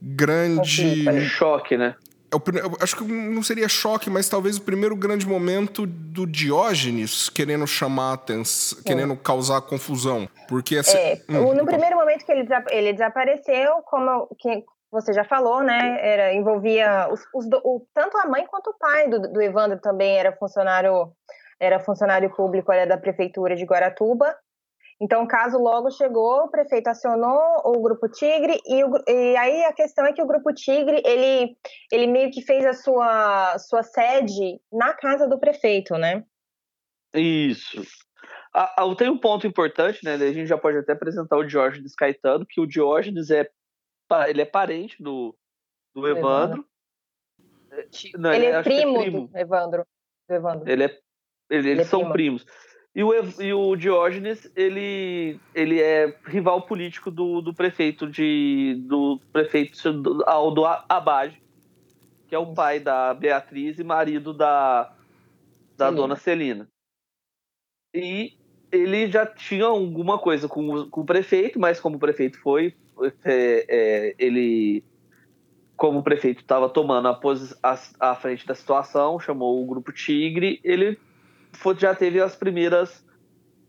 grande. 0.00 1.08
É 1.08 1.20
choque, 1.28 1.76
né? 1.76 1.94
É 2.32 2.36
o 2.36 2.40
acho 2.82 2.96
que 2.96 3.04
não 3.04 3.42
seria 3.42 3.68
choque, 3.68 4.08
mas 4.08 4.26
talvez 4.28 4.56
o 4.56 4.62
primeiro 4.62 4.96
grande 4.96 5.26
momento 5.26 5.86
do 5.86 6.26
Diógenes 6.26 7.28
querendo 7.28 7.66
chamar 7.66 8.14
atenção, 8.14 8.82
querendo 8.82 9.14
causar 9.16 9.60
confusão. 9.60 10.26
Porque 10.48 10.76
assim, 10.78 10.96
É, 10.96 11.20
hum, 11.28 11.54
no 11.54 11.66
primeiro 11.66 11.96
momento 11.96 12.24
que 12.24 12.32
ele, 12.32 12.48
ele 12.70 12.92
desapareceu, 12.94 13.82
como 13.84 14.28
que 14.38 14.64
você 14.90 15.12
já 15.12 15.24
falou, 15.24 15.62
né? 15.62 15.98
Era, 16.00 16.32
envolvia 16.34 17.08
os, 17.12 17.20
os 17.34 17.48
do- 17.48 17.60
o- 17.64 17.86
tanto 17.94 18.16
a 18.16 18.26
mãe 18.26 18.46
quanto 18.46 18.70
o 18.70 18.78
pai 18.78 19.08
do, 19.08 19.20
do 19.30 19.40
Evandro 19.42 19.78
também 19.78 20.16
era 20.18 20.32
funcionário, 20.32 21.12
era 21.60 21.80
funcionário 21.80 22.30
público 22.34 22.72
era 22.72 22.86
da 22.86 22.96
prefeitura 22.96 23.54
de 23.56 23.64
Guaratuba. 23.64 24.34
Então, 25.02 25.24
o 25.24 25.26
caso 25.26 25.58
logo 25.58 25.90
chegou, 25.90 26.44
o 26.44 26.48
prefeito 26.48 26.86
acionou 26.86 27.60
o 27.64 27.82
Grupo 27.82 28.08
Tigre, 28.08 28.60
e, 28.64 28.84
o 28.84 28.92
e 29.08 29.36
aí 29.36 29.64
a 29.64 29.72
questão 29.72 30.06
é 30.06 30.12
que 30.12 30.22
o 30.22 30.26
Grupo 30.26 30.54
Tigre, 30.54 31.02
ele, 31.04 31.56
ele 31.90 32.06
meio 32.06 32.30
que 32.30 32.40
fez 32.40 32.64
a 32.64 32.72
sua, 32.72 33.58
sua 33.58 33.82
sede 33.82 34.60
na 34.72 34.94
casa 34.94 35.26
do 35.26 35.40
prefeito, 35.40 35.94
né? 35.96 36.24
Isso. 37.12 37.82
Ah, 38.54 38.76
tem 38.96 39.10
um 39.10 39.18
ponto 39.18 39.44
importante, 39.44 40.04
né? 40.04 40.14
A 40.14 40.32
gente 40.32 40.46
já 40.46 40.56
pode 40.56 40.78
até 40.78 40.92
apresentar 40.92 41.36
o 41.36 41.44
Diógenes 41.44 41.96
Caetano, 41.96 42.46
que 42.48 42.60
o 42.60 42.66
Diógenes 42.66 43.28
é, 43.30 43.50
ele 44.28 44.42
é 44.42 44.46
parente 44.46 45.02
do, 45.02 45.36
do 45.92 46.06
Evandro. 46.06 46.64
Não, 48.14 48.32
ele 48.32 48.46
é 48.46 48.54
acho 48.54 48.68
que 48.70 48.76
primo, 48.76 49.26
do 49.26 49.36
Evandro. 49.36 49.84
Do 50.28 50.34
Evandro. 50.36 50.70
Ele 50.70 50.84
é, 50.84 50.86
ele- 50.86 51.00
eles 51.50 51.66
Ele 51.66 51.80
é 51.80 51.84
são 51.84 52.00
primo. 52.12 52.38
primos. 52.38 52.46
E 52.94 53.02
o, 53.02 53.12
e 53.40 53.54
o 53.54 53.74
Diógenes, 53.74 54.50
ele, 54.54 55.40
ele 55.54 55.80
é 55.80 56.14
rival 56.26 56.60
político 56.62 57.10
do, 57.10 57.40
do 57.40 57.54
prefeito 57.54 58.06
de. 58.06 58.76
do 58.86 59.18
prefeito 59.32 59.92
do- 59.94 60.22
Aldo 60.26 60.66
Abage, 60.66 61.40
que 62.28 62.34
é 62.34 62.38
o 62.38 62.52
pai 62.52 62.78
da 62.78 63.14
Beatriz 63.14 63.78
e 63.78 63.84
marido 63.84 64.34
da, 64.34 64.92
da 65.76 65.86
Celina. 65.86 65.96
dona 65.96 66.16
Celina. 66.16 66.68
E 67.94 68.34
ele 68.70 69.10
já 69.10 69.24
tinha 69.24 69.64
alguma 69.64 70.18
coisa 70.18 70.46
com, 70.46 70.68
o- 70.68 70.90
com 70.90 71.00
o 71.00 71.06
prefeito, 71.06 71.58
mas 71.58 71.80
como 71.80 71.96
o 71.96 72.00
prefeito 72.00 72.38
foi, 72.40 72.74
é, 73.24 73.66
é, 73.68 74.14
ele. 74.18 74.84
Como 75.78 76.00
o 76.00 76.02
prefeito 76.02 76.42
estava 76.42 76.68
tomando 76.68 77.08
a, 77.08 77.18
a, 77.62 78.10
a 78.10 78.14
frente 78.14 78.46
da 78.46 78.54
situação, 78.54 79.18
chamou 79.18 79.62
o 79.62 79.66
grupo 79.66 79.90
Tigre, 79.92 80.60
ele 80.62 80.98
já 81.78 81.94
teve 81.94 82.20
as 82.20 82.34
primeiras 82.34 83.04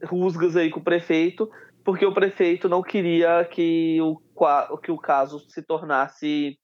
rusgas 0.04 0.56
aí 0.56 0.70
com 0.70 0.80
o 0.80 0.84
prefeito, 0.84 1.50
porque 1.84 2.06
o 2.06 2.13
prefeito 2.13 2.70
não 2.70 2.82
queria 2.82 3.46
que 3.46 4.00
o, 4.02 4.18
que 4.78 4.92
o 4.92 4.98
caso 4.98 5.40
se 5.50 5.62
tornasse 5.62 6.58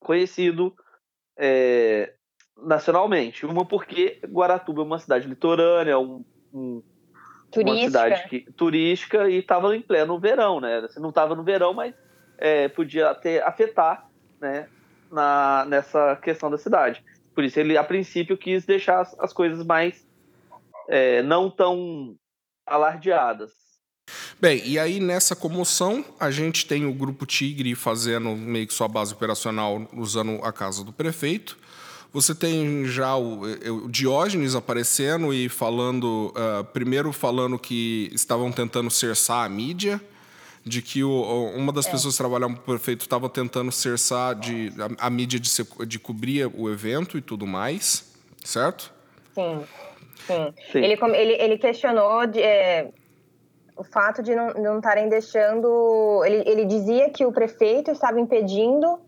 conhecido 0.00 0.74
é, 1.38 2.14
nacionalmente. 2.56 3.46
Uma 3.46 3.66
porque 3.66 4.20
Guaratuba 4.26 4.82
é 4.82 4.84
uma 4.84 4.98
cidade 4.98 5.28
litorânea, 5.28 5.98
um, 5.98 6.24
um- 6.52 6.82
uma 7.62 7.74
cidade 7.86 8.28
que- 8.28 8.52
turística 8.52 9.28
e 9.28 9.36
estava 9.38 9.74
em 9.74 9.82
pleno 9.82 10.18
verão, 10.20 10.60
né? 10.60 10.78
Assim, 10.78 11.00
não 11.00 11.08
estava 11.10 11.34
no 11.34 11.42
verão, 11.42 11.74
mas 11.74 11.94
é, 12.38 12.68
podia 12.68 13.10
até 13.10 13.42
afetar, 13.42 14.06
né? 14.40 14.68
Na, 15.10 15.64
nessa 15.66 16.16
questão 16.16 16.50
da 16.50 16.56
cidade. 16.56 17.02
Por 17.34 17.42
isso 17.42 17.58
ele, 17.58 17.76
a 17.76 17.82
princípio, 17.82 18.38
quis 18.38 18.64
deixar 18.64 19.00
as, 19.00 19.18
as 19.18 19.32
coisas 19.32 19.64
mais 19.66 20.06
é, 20.90 21.22
não 21.22 21.48
tão 21.48 22.16
alardeadas. 22.66 23.52
Bem, 24.40 24.60
e 24.66 24.78
aí 24.78 24.98
nessa 24.98 25.36
comoção, 25.36 26.04
a 26.18 26.30
gente 26.30 26.66
tem 26.66 26.84
o 26.84 26.92
grupo 26.92 27.24
Tigre 27.24 27.74
fazendo 27.74 28.34
meio 28.34 28.66
que 28.66 28.74
sua 28.74 28.88
base 28.88 29.12
operacional 29.14 29.88
usando 29.94 30.44
a 30.44 30.52
casa 30.52 30.82
do 30.82 30.92
prefeito. 30.92 31.56
Você 32.12 32.34
tem 32.34 32.86
já 32.86 33.16
o, 33.16 33.46
eh, 33.48 33.70
o 33.70 33.88
Diógenes 33.88 34.56
aparecendo 34.56 35.32
e 35.32 35.48
falando, 35.48 36.32
ah, 36.34 36.64
primeiro 36.64 37.12
falando 37.12 37.56
que 37.56 38.10
estavam 38.12 38.50
tentando 38.50 38.90
cerçar 38.90 39.46
a 39.46 39.48
mídia, 39.48 40.00
de 40.66 40.82
que 40.82 41.04
o- 41.04 41.52
uma 41.54 41.72
das 41.72 41.86
pessoas 41.86 42.14
que 42.14 42.18
trabalhavam 42.18 42.56
para 42.56 42.62
o 42.62 42.64
prefeito 42.64 43.02
estava 43.02 43.28
tentando 43.28 43.70
cerçar 43.70 44.34
de, 44.34 44.72
a, 44.98 45.06
a 45.06 45.10
mídia 45.10 45.38
de, 45.38 45.50
de 45.86 45.98
cobrir 46.00 46.50
o 46.52 46.68
evento 46.68 47.16
e 47.16 47.20
tudo 47.20 47.46
mais, 47.46 48.12
certo? 48.44 48.92
Sim, 49.32 49.64
sim. 50.26 50.54
Sim. 50.72 50.78
Ele, 50.78 50.98
ele, 51.16 51.32
ele 51.42 51.58
questionou 51.58 52.26
de, 52.26 52.42
é, 52.42 52.88
o 53.76 53.84
fato 53.84 54.22
de 54.22 54.34
não 54.34 54.76
estarem 54.76 55.08
deixando. 55.08 56.22
Ele, 56.24 56.42
ele 56.46 56.64
dizia 56.64 57.10
que 57.10 57.24
o 57.24 57.32
prefeito 57.32 57.90
estava 57.90 58.20
impedindo 58.20 58.98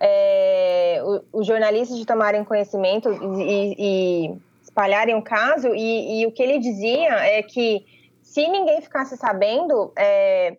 é, 0.00 1.02
os 1.32 1.46
jornalistas 1.46 1.98
de 1.98 2.06
tomarem 2.06 2.44
conhecimento 2.44 3.10
e, 3.40 3.74
e 3.78 4.34
espalharem 4.62 5.14
o 5.14 5.22
caso, 5.22 5.74
e, 5.74 6.20
e 6.20 6.26
o 6.26 6.32
que 6.32 6.42
ele 6.42 6.58
dizia 6.58 7.14
é 7.26 7.42
que 7.42 7.84
se 8.22 8.48
ninguém 8.48 8.80
ficasse 8.80 9.16
sabendo, 9.16 9.92
é, 9.96 10.56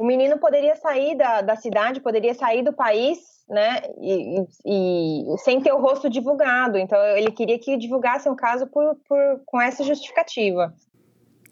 o 0.00 0.04
menino 0.04 0.38
poderia 0.38 0.76
sair 0.76 1.16
da, 1.16 1.40
da 1.42 1.56
cidade, 1.56 2.00
poderia 2.00 2.34
sair 2.34 2.62
do 2.62 2.72
país, 2.72 3.18
né, 3.48 3.82
e, 3.98 4.40
e- 4.64 5.38
sem 5.38 5.60
ter 5.60 5.72
o 5.72 5.80
rosto 5.80 6.08
divulgado. 6.08 6.78
Então, 6.78 6.98
ele 7.16 7.30
queria 7.30 7.58
que 7.58 7.76
divulgassem 7.76 8.30
o 8.30 8.36
caso 8.36 8.66
por, 8.66 8.96
por, 9.08 9.40
com 9.44 9.60
essa 9.60 9.84
justificativa. 9.84 10.72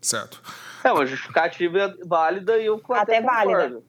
Certo. 0.01 0.43
É 0.83 0.91
uma 0.91 1.05
justificativa 1.05 1.95
válida 2.05 2.57
e 2.57 2.67
eu 2.67 2.81
Até 2.91 3.19
até, 3.19 3.21
válida. 3.21 3.83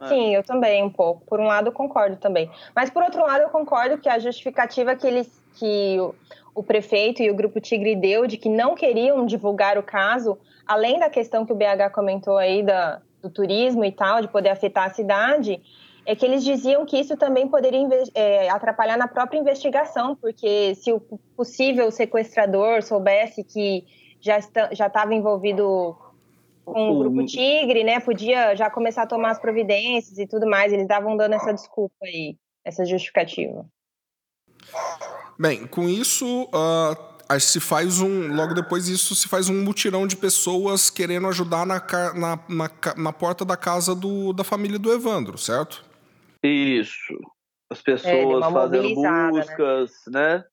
É. 0.00 0.08
Sim, 0.08 0.34
eu 0.34 0.42
também, 0.42 0.82
um 0.82 0.90
pouco. 0.90 1.24
Por 1.24 1.40
um 1.40 1.46
lado, 1.46 1.68
eu 1.68 1.72
concordo 1.72 2.16
também. 2.16 2.50
Mas, 2.74 2.90
por 2.90 3.02
outro 3.02 3.22
lado, 3.22 3.42
eu 3.42 3.48
concordo 3.48 3.96
que 3.96 4.08
a 4.08 4.18
justificativa 4.18 4.94
que, 4.94 5.06
eles, 5.06 5.42
que 5.54 5.96
o, 5.98 6.14
o 6.54 6.62
prefeito 6.62 7.22
e 7.22 7.30
o 7.30 7.34
Grupo 7.34 7.60
Tigre 7.60 7.96
deu 7.96 8.26
de 8.26 8.36
que 8.36 8.50
não 8.50 8.74
queriam 8.74 9.24
divulgar 9.24 9.78
o 9.78 9.82
caso, 9.82 10.38
além 10.66 10.98
da 10.98 11.08
questão 11.08 11.46
que 11.46 11.52
o 11.52 11.56
BH 11.56 11.90
comentou 11.94 12.36
aí 12.36 12.62
da, 12.62 13.00
do 13.24 13.30
turismo 13.30 13.84
e 13.84 13.90
tal, 13.90 14.20
de 14.20 14.28
poder 14.28 14.50
afetar 14.50 14.86
a 14.86 14.94
cidade, 14.94 15.60
é 16.06 16.14
que 16.14 16.24
eles 16.24 16.44
diziam 16.44 16.84
que 16.84 16.98
isso 16.98 17.16
também 17.16 17.48
poderia 17.48 17.88
é, 18.14 18.50
atrapalhar 18.50 18.98
na 18.98 19.08
própria 19.08 19.38
investigação, 19.38 20.14
porque 20.14 20.74
se 20.74 20.92
o 20.92 21.00
possível 21.34 21.90
sequestrador 21.90 22.82
soubesse 22.82 23.42
que 23.42 23.84
já 24.20 24.38
estava 24.38 25.14
envolvido 25.14 25.96
com 26.64 26.90
o 26.90 26.98
grupo 26.98 27.24
Tigre, 27.26 27.84
né? 27.84 28.00
Podia 28.00 28.54
já 28.54 28.70
começar 28.70 29.02
a 29.02 29.06
tomar 29.06 29.30
as 29.32 29.38
providências 29.38 30.18
e 30.18 30.26
tudo 30.26 30.46
mais. 30.46 30.72
Eles 30.72 30.84
estavam 30.84 31.16
dando 31.16 31.34
essa 31.34 31.52
desculpa 31.52 31.94
aí, 32.02 32.36
essa 32.64 32.86
justificativa. 32.86 33.66
Bem, 35.38 35.66
com 35.66 35.88
isso, 35.88 36.44
uh, 36.44 37.13
se 37.38 37.60
faz 37.60 38.00
um. 38.00 38.34
Logo 38.34 38.54
depois 38.54 38.86
disso, 38.86 39.14
se 39.14 39.28
faz 39.28 39.48
um 39.48 39.62
mutirão 39.62 40.06
de 40.06 40.16
pessoas 40.16 40.90
querendo 40.90 41.26
ajudar 41.28 41.66
na, 41.66 41.82
na, 42.14 42.38
na, 42.48 42.70
na 42.96 43.12
porta 43.12 43.44
da 43.44 43.56
casa 43.56 43.94
do, 43.94 44.32
da 44.32 44.44
família 44.44 44.78
do 44.78 44.92
Evandro, 44.92 45.38
certo? 45.38 45.84
Isso. 46.42 47.14
As 47.70 47.80
pessoas 47.80 48.44
é, 48.44 48.52
fazendo 48.52 49.00
né? 49.00 49.30
buscas, 49.30 49.90
né? 50.06 50.38
né? 50.38 50.44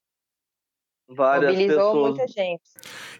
Várias 1.08 1.52
Mobilizou 1.52 1.92
pessoas. 1.92 2.16
muita 2.16 2.28
gente. 2.28 2.62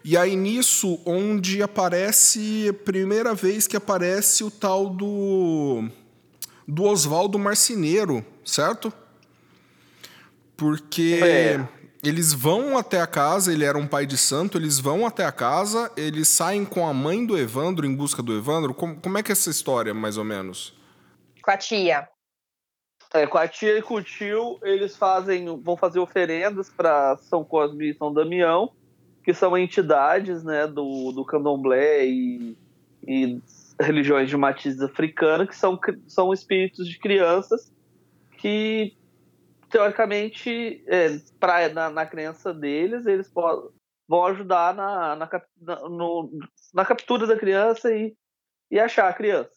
E 0.03 0.17
aí 0.17 0.35
nisso, 0.35 0.99
onde 1.05 1.61
aparece, 1.61 2.73
primeira 2.83 3.35
vez 3.35 3.67
que 3.67 3.77
aparece 3.77 4.43
o 4.43 4.49
tal 4.49 4.89
do 4.89 5.87
do 6.67 6.83
Oswaldo 6.83 7.37
Marceneiro, 7.37 8.25
certo? 8.43 8.91
Porque 10.55 11.19
é. 11.21 11.67
Eles 12.03 12.33
vão 12.33 12.77
até 12.77 12.99
a 12.99 13.07
casa, 13.07 13.53
ele 13.53 13.63
era 13.63 13.77
um 13.77 13.87
pai 13.87 14.05
de 14.05 14.17
santo, 14.17 14.57
eles 14.57 14.77
vão 14.77 15.07
até 15.07 15.23
a 15.23 15.31
casa, 15.31 15.89
eles 15.95 16.27
saem 16.27 16.65
com 16.65 16.85
a 16.85 16.93
mãe 16.93 17.25
do 17.25 17.37
Evandro 17.37 17.85
em 17.85 17.95
busca 17.95 18.21
do 18.21 18.35
Evandro. 18.35 18.73
Como, 18.73 18.99
como 18.99 19.17
é 19.17 19.23
que 19.23 19.31
é 19.31 19.33
essa 19.33 19.49
história, 19.49 19.93
mais 19.93 20.17
ou 20.17 20.25
menos? 20.25 20.77
Com 21.41 21.49
a 21.49 21.57
tia. 21.57 22.09
É, 23.13 23.25
com 23.25 23.37
a 23.37 23.47
tia 23.47 23.77
e 23.77 23.81
com 23.81 23.95
o 23.95 24.03
tio, 24.03 24.59
eles 24.63 24.97
fazem, 24.97 25.45
vão 25.61 25.77
fazer 25.77 25.99
oferendas 25.99 26.69
para 26.69 27.15
São 27.17 27.43
Cosme 27.43 27.91
e 27.91 27.93
São 27.93 28.13
Damião, 28.13 28.71
que 29.23 29.33
são 29.33 29.57
entidades 29.57 30.43
né, 30.43 30.67
do, 30.67 31.13
do 31.13 31.23
candomblé 31.23 32.05
e, 32.05 32.57
e 33.07 33.41
religiões 33.79 34.27
de 34.27 34.35
matriz 34.35 34.81
africana, 34.81 35.47
que 35.47 35.55
são, 35.55 35.79
são 36.07 36.33
espíritos 36.33 36.85
de 36.87 36.99
crianças 36.99 37.71
que, 38.39 38.93
teoricamente, 39.73 40.85
é, 40.87 41.17
pra, 41.39 41.67
na, 41.69 41.89
na 41.89 42.05
crença 42.05 42.53
deles, 42.53 43.07
eles 43.07 43.33
vão 44.07 44.25
ajudar 44.27 44.71
na, 44.75 45.15
na, 45.15 45.29
no, 45.89 46.29
na 46.71 46.85
captura 46.85 47.25
da 47.25 47.35
criança 47.35 47.91
e, 47.91 48.15
e 48.69 48.79
achar 48.79 49.09
a 49.09 49.13
criança. 49.13 49.49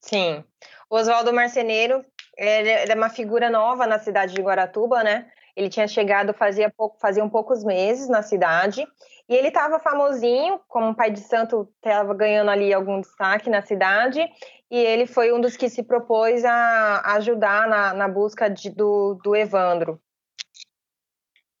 Sim. 0.00 0.42
O 0.88 0.96
Oswaldo 0.96 1.30
Marceneiro 1.30 2.02
ele 2.38 2.70
é 2.70 2.94
uma 2.94 3.10
figura 3.10 3.50
nova 3.50 3.86
na 3.86 3.98
cidade 3.98 4.34
de 4.34 4.40
Guaratuba, 4.40 5.04
né? 5.04 5.30
Ele 5.54 5.68
tinha 5.68 5.86
chegado 5.86 6.32
fazia, 6.32 6.70
pouco, 6.70 6.98
fazia 6.98 7.22
um 7.22 7.28
poucos 7.28 7.62
meses 7.62 8.08
na 8.08 8.22
cidade 8.22 8.88
e 9.30 9.34
ele 9.36 9.46
estava 9.46 9.78
famosinho, 9.78 10.60
como 10.66 10.92
pai 10.92 11.12
de 11.12 11.20
santo, 11.20 11.72
estava 11.76 12.12
ganhando 12.12 12.50
ali 12.50 12.74
algum 12.74 13.00
destaque 13.00 13.48
na 13.48 13.62
cidade 13.62 14.20
e 14.68 14.76
ele 14.76 15.06
foi 15.06 15.32
um 15.32 15.40
dos 15.40 15.56
que 15.56 15.68
se 15.70 15.84
propôs 15.84 16.44
a 16.44 17.14
ajudar 17.14 17.68
na, 17.68 17.94
na 17.94 18.08
busca 18.08 18.50
de, 18.50 18.70
do, 18.70 19.14
do 19.22 19.36
Evandro. 19.36 20.02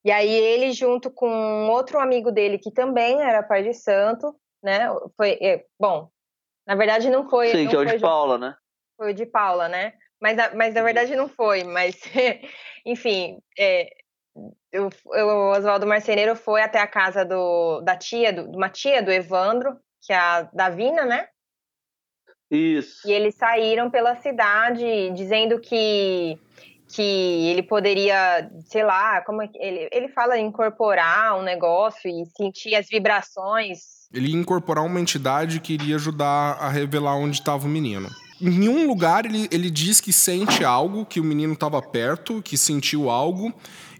E 0.04 0.10
aí 0.10 0.28
ele, 0.28 0.72
junto 0.72 1.12
com 1.12 1.68
outro 1.68 2.00
amigo 2.00 2.32
dele 2.32 2.58
que 2.58 2.72
também 2.72 3.22
era 3.22 3.40
pai 3.40 3.62
de 3.62 3.72
santo, 3.72 4.34
né? 4.60 4.88
Foi 5.16 5.38
é, 5.40 5.64
bom. 5.78 6.10
Na 6.66 6.74
verdade 6.74 7.08
não 7.08 7.28
foi. 7.30 7.52
Sim, 7.52 7.64
não 7.64 7.70
que 7.70 7.76
é 7.76 7.78
o 7.78 7.84
de 7.84 7.98
Paula, 8.00 8.36
né? 8.36 8.56
Foi 8.96 9.12
o 9.12 9.14
de 9.14 9.26
Paula, 9.26 9.68
né? 9.68 9.94
Mas, 10.20 10.36
mas 10.54 10.74
na 10.74 10.82
verdade 10.82 11.14
não 11.14 11.28
foi, 11.28 11.62
mas 11.62 12.00
enfim, 12.84 13.40
é, 13.56 13.90
eu, 14.72 14.90
eu, 15.12 15.26
o 15.26 15.50
Oswaldo 15.52 15.86
Marceneiro 15.86 16.36
foi 16.36 16.62
até 16.62 16.80
a 16.80 16.86
casa 16.86 17.24
do, 17.24 17.80
da 17.82 17.96
tia, 17.96 18.32
do, 18.32 18.50
de 18.50 18.56
uma 18.56 18.68
tia 18.68 19.02
do 19.02 19.10
Evandro, 19.10 19.76
que 20.00 20.12
é 20.12 20.16
a 20.16 20.42
Davina, 20.52 21.04
né? 21.04 21.28
Isso. 22.50 23.08
E 23.08 23.12
eles 23.12 23.36
saíram 23.36 23.90
pela 23.90 24.16
cidade 24.16 25.10
dizendo 25.14 25.60
que 25.60 26.38
que 26.92 27.02
ele 27.02 27.62
poderia, 27.62 28.50
sei 28.64 28.82
lá, 28.82 29.20
como 29.22 29.40
é 29.40 29.46
que 29.46 29.56
ele, 29.58 29.88
ele 29.92 30.08
fala 30.08 30.36
incorporar 30.38 31.38
um 31.38 31.42
negócio 31.42 32.10
e 32.10 32.26
sentir 32.36 32.74
as 32.74 32.88
vibrações. 32.88 34.08
Ele 34.12 34.30
ia 34.30 34.36
incorporar 34.36 34.84
uma 34.84 35.00
entidade 35.00 35.60
que 35.60 35.74
iria 35.74 35.94
ajudar 35.94 36.56
a 36.58 36.68
revelar 36.68 37.14
onde 37.14 37.36
estava 37.38 37.64
o 37.64 37.68
menino. 37.68 38.08
Em 38.40 38.68
um 38.68 38.86
lugar 38.86 39.26
ele, 39.26 39.48
ele 39.50 39.70
diz 39.70 40.00
que 40.00 40.12
sente 40.12 40.64
algo, 40.64 41.04
que 41.04 41.20
o 41.20 41.24
menino 41.24 41.52
estava 41.52 41.80
perto, 41.82 42.40
que 42.42 42.56
sentiu 42.56 43.10
algo, 43.10 43.52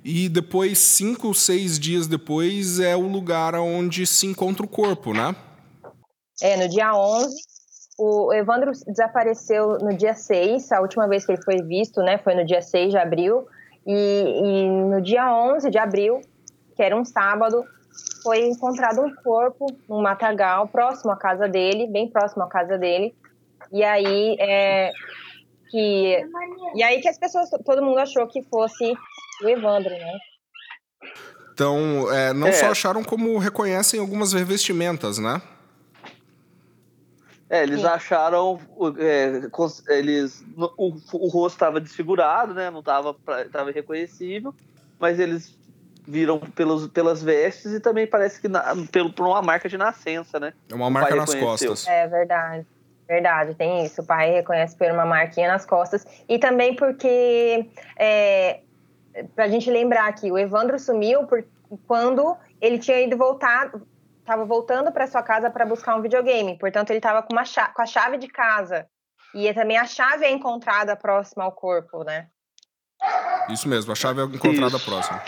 e 0.02 0.28
depois, 0.28 0.78
cinco 0.78 1.28
ou 1.28 1.34
seis 1.34 1.78
dias 1.78 2.06
depois, 2.06 2.80
é 2.80 2.96
o 2.96 3.06
lugar 3.06 3.54
onde 3.54 4.06
se 4.06 4.26
encontra 4.26 4.64
o 4.64 4.68
corpo, 4.68 5.12
né? 5.12 5.36
É, 6.42 6.56
no 6.56 6.68
dia 6.68 6.94
11. 6.94 7.34
O 7.98 8.32
Evandro 8.32 8.72
desapareceu 8.86 9.78
no 9.78 9.94
dia 9.94 10.14
6, 10.14 10.72
a 10.72 10.80
última 10.80 11.06
vez 11.06 11.26
que 11.26 11.32
ele 11.32 11.42
foi 11.42 11.58
visto, 11.58 12.00
né, 12.00 12.16
foi 12.16 12.34
no 12.34 12.46
dia 12.46 12.62
6 12.62 12.92
de 12.92 12.96
abril. 12.96 13.46
E, 13.86 13.92
e 13.92 14.68
no 14.68 15.02
dia 15.02 15.34
11 15.34 15.68
de 15.68 15.76
abril, 15.76 16.22
que 16.74 16.82
era 16.82 16.96
um 16.96 17.04
sábado, 17.04 17.62
foi 18.22 18.46
encontrado 18.46 19.02
um 19.02 19.14
corpo 19.16 19.66
num 19.86 20.00
matagal 20.00 20.66
próximo 20.68 21.12
à 21.12 21.16
casa 21.16 21.46
dele, 21.46 21.86
bem 21.86 22.08
próximo 22.08 22.42
à 22.42 22.48
casa 22.48 22.78
dele, 22.78 23.14
e 23.72 23.84
aí 23.84 24.36
é, 24.38 24.92
que 25.70 26.26
e 26.74 26.82
aí 26.82 27.00
que 27.00 27.08
as 27.08 27.18
pessoas, 27.18 27.48
todo 27.64 27.82
mundo 27.82 27.98
achou 27.98 28.26
que 28.26 28.42
fosse 28.42 28.92
o 29.42 29.48
Evandro, 29.48 29.90
né? 29.90 30.18
Então, 31.52 32.12
é, 32.12 32.32
não 32.32 32.48
é. 32.48 32.52
só 32.52 32.70
acharam 32.70 33.04
como 33.04 33.36
reconhecem 33.38 34.00
algumas 34.00 34.32
revestimentas, 34.32 35.18
né? 35.18 35.42
É, 37.50 37.64
eles 37.64 37.80
Sim. 37.80 37.86
acharam, 37.86 38.60
é, 38.96 39.42
eles, 39.88 40.44
o, 40.56 40.94
o 41.12 41.28
rosto 41.28 41.56
estava 41.56 41.80
desfigurado, 41.80 42.54
né? 42.54 42.70
Não 42.70 42.78
estava 42.78 43.14
tava 43.52 43.72
reconhecível, 43.72 44.54
mas 44.98 45.18
eles 45.18 45.58
viram 46.06 46.38
pelos, 46.38 46.86
pelas 46.88 47.22
vestes 47.22 47.72
e 47.72 47.80
também 47.80 48.06
parece 48.06 48.40
que 48.40 48.48
na, 48.48 48.74
pelo, 48.90 49.12
por 49.12 49.26
uma 49.26 49.42
marca 49.42 49.68
de 49.68 49.76
nascença, 49.76 50.38
né? 50.38 50.52
É 50.68 50.74
uma 50.74 50.88
marca 50.88 51.14
nas 51.14 51.34
costas. 51.34 51.86
É 51.86 52.06
verdade. 52.06 52.66
Verdade, 53.10 53.56
tem 53.56 53.84
isso. 53.84 54.02
O 54.02 54.06
pai 54.06 54.30
reconhece 54.30 54.76
por 54.76 54.88
uma 54.88 55.04
marquinha 55.04 55.48
nas 55.48 55.66
costas. 55.66 56.06
E 56.28 56.38
também 56.38 56.76
porque, 56.76 57.68
é, 57.96 58.60
pra 59.34 59.48
gente 59.48 59.68
lembrar 59.68 60.12
que 60.12 60.30
o 60.30 60.38
Evandro 60.38 60.78
sumiu 60.78 61.26
por, 61.26 61.44
quando 61.88 62.36
ele 62.60 62.78
tinha 62.78 63.00
ido 63.00 63.16
voltar, 63.16 63.72
estava 64.20 64.44
voltando 64.44 64.92
para 64.92 65.08
sua 65.08 65.24
casa 65.24 65.50
para 65.50 65.66
buscar 65.66 65.96
um 65.96 66.02
videogame. 66.02 66.56
Portanto, 66.56 66.90
ele 66.90 67.00
estava 67.00 67.20
com, 67.20 67.34
com 67.34 67.82
a 67.82 67.86
chave 67.86 68.16
de 68.16 68.28
casa. 68.28 68.86
E 69.34 69.52
também 69.54 69.76
a 69.76 69.86
chave 69.86 70.24
é 70.24 70.30
encontrada 70.30 70.94
próxima 70.94 71.42
ao 71.42 71.50
corpo, 71.50 72.04
né? 72.04 72.28
Isso 73.48 73.68
mesmo, 73.68 73.90
a 73.90 73.96
chave 73.96 74.20
é 74.20 74.24
encontrada 74.24 74.76
isso. 74.76 74.88
próxima. 74.88 75.20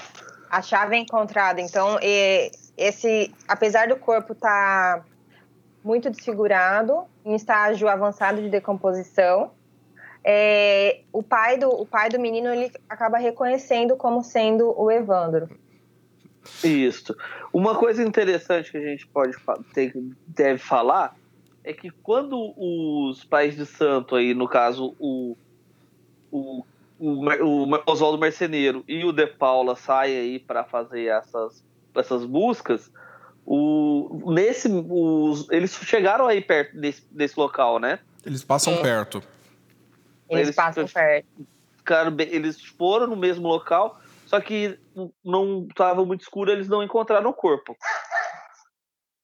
A 0.49 0.63
chave 0.63 0.95
é 0.95 0.99
encontrada. 1.01 1.61
Então, 1.61 1.99
esse, 2.79 3.35
apesar 3.49 3.89
do 3.89 3.97
corpo 3.97 4.35
estar 4.35 5.01
tá 5.01 5.05
muito 5.83 6.11
desfigurado, 6.11 7.11
em 7.25 7.35
estágio 7.35 7.89
avançado 7.89 8.41
de 8.41 8.49
decomposição. 8.49 9.53
É, 10.25 11.01
o, 11.13 11.23
pai 11.23 11.59
do, 11.59 11.69
o 11.69 11.85
pai 11.85 12.09
do 12.09 12.19
menino 12.19 12.49
ele 12.49 12.71
acaba 12.89 13.19
reconhecendo 13.19 13.97
como 13.97 14.23
sendo 14.23 14.73
o 14.81 14.91
Evandro. 14.91 15.49
Isso. 16.63 17.17
Uma 17.53 17.77
coisa 17.77 18.03
interessante 18.03 18.71
que 18.71 18.79
a 18.79 18.81
gente 18.81 19.07
pode 19.07 19.37
ter, 19.73 19.93
deve 20.27 20.59
falar 20.59 21.17
é 21.65 21.73
que 21.73 21.91
quando 21.91 22.55
os 22.57 23.25
pais 23.25 23.57
de 23.57 23.65
santo 23.65 24.17
aí, 24.17 24.35
no 24.35 24.49
caso 24.49 24.97
o, 24.99 25.37
o, 26.31 26.65
o, 26.99 27.25
o 27.25 27.81
Oswaldo 27.87 28.19
Marceneiro 28.19 28.83
e 28.89 29.05
o 29.05 29.13
De 29.13 29.27
Paula 29.27 29.77
saem 29.77 30.17
aí 30.17 30.39
para 30.39 30.65
fazer 30.65 31.07
essas, 31.07 31.65
essas 31.95 32.25
buscas, 32.25 32.91
o, 33.45 34.31
nesse, 34.33 34.69
os, 34.69 35.51
eles 35.51 35.75
chegaram 35.75 36.27
aí 36.27 36.41
perto 36.41 36.77
desse, 36.79 37.03
desse 37.11 37.39
local, 37.39 37.79
né? 37.79 37.99
Eles 38.25 38.45
passam 38.45 38.77
Sim. 38.77 38.83
perto. 38.83 39.23
Eles, 40.29 40.45
eles 40.47 40.57
passam 40.57 40.87
perto. 40.87 41.27
Ficaram, 41.77 42.15
eles 42.19 42.63
foram 42.65 43.09
no 43.09 43.17
mesmo 43.17 43.49
local, 43.49 44.01
só 44.27 44.41
que 44.41 44.79
não 45.25 45.67
estava 45.69 46.05
muito 46.05 46.21
escuro, 46.21 46.51
eles 46.51 46.69
não 46.69 46.83
encontraram 46.83 47.31
o 47.31 47.35
corpo. 47.35 47.77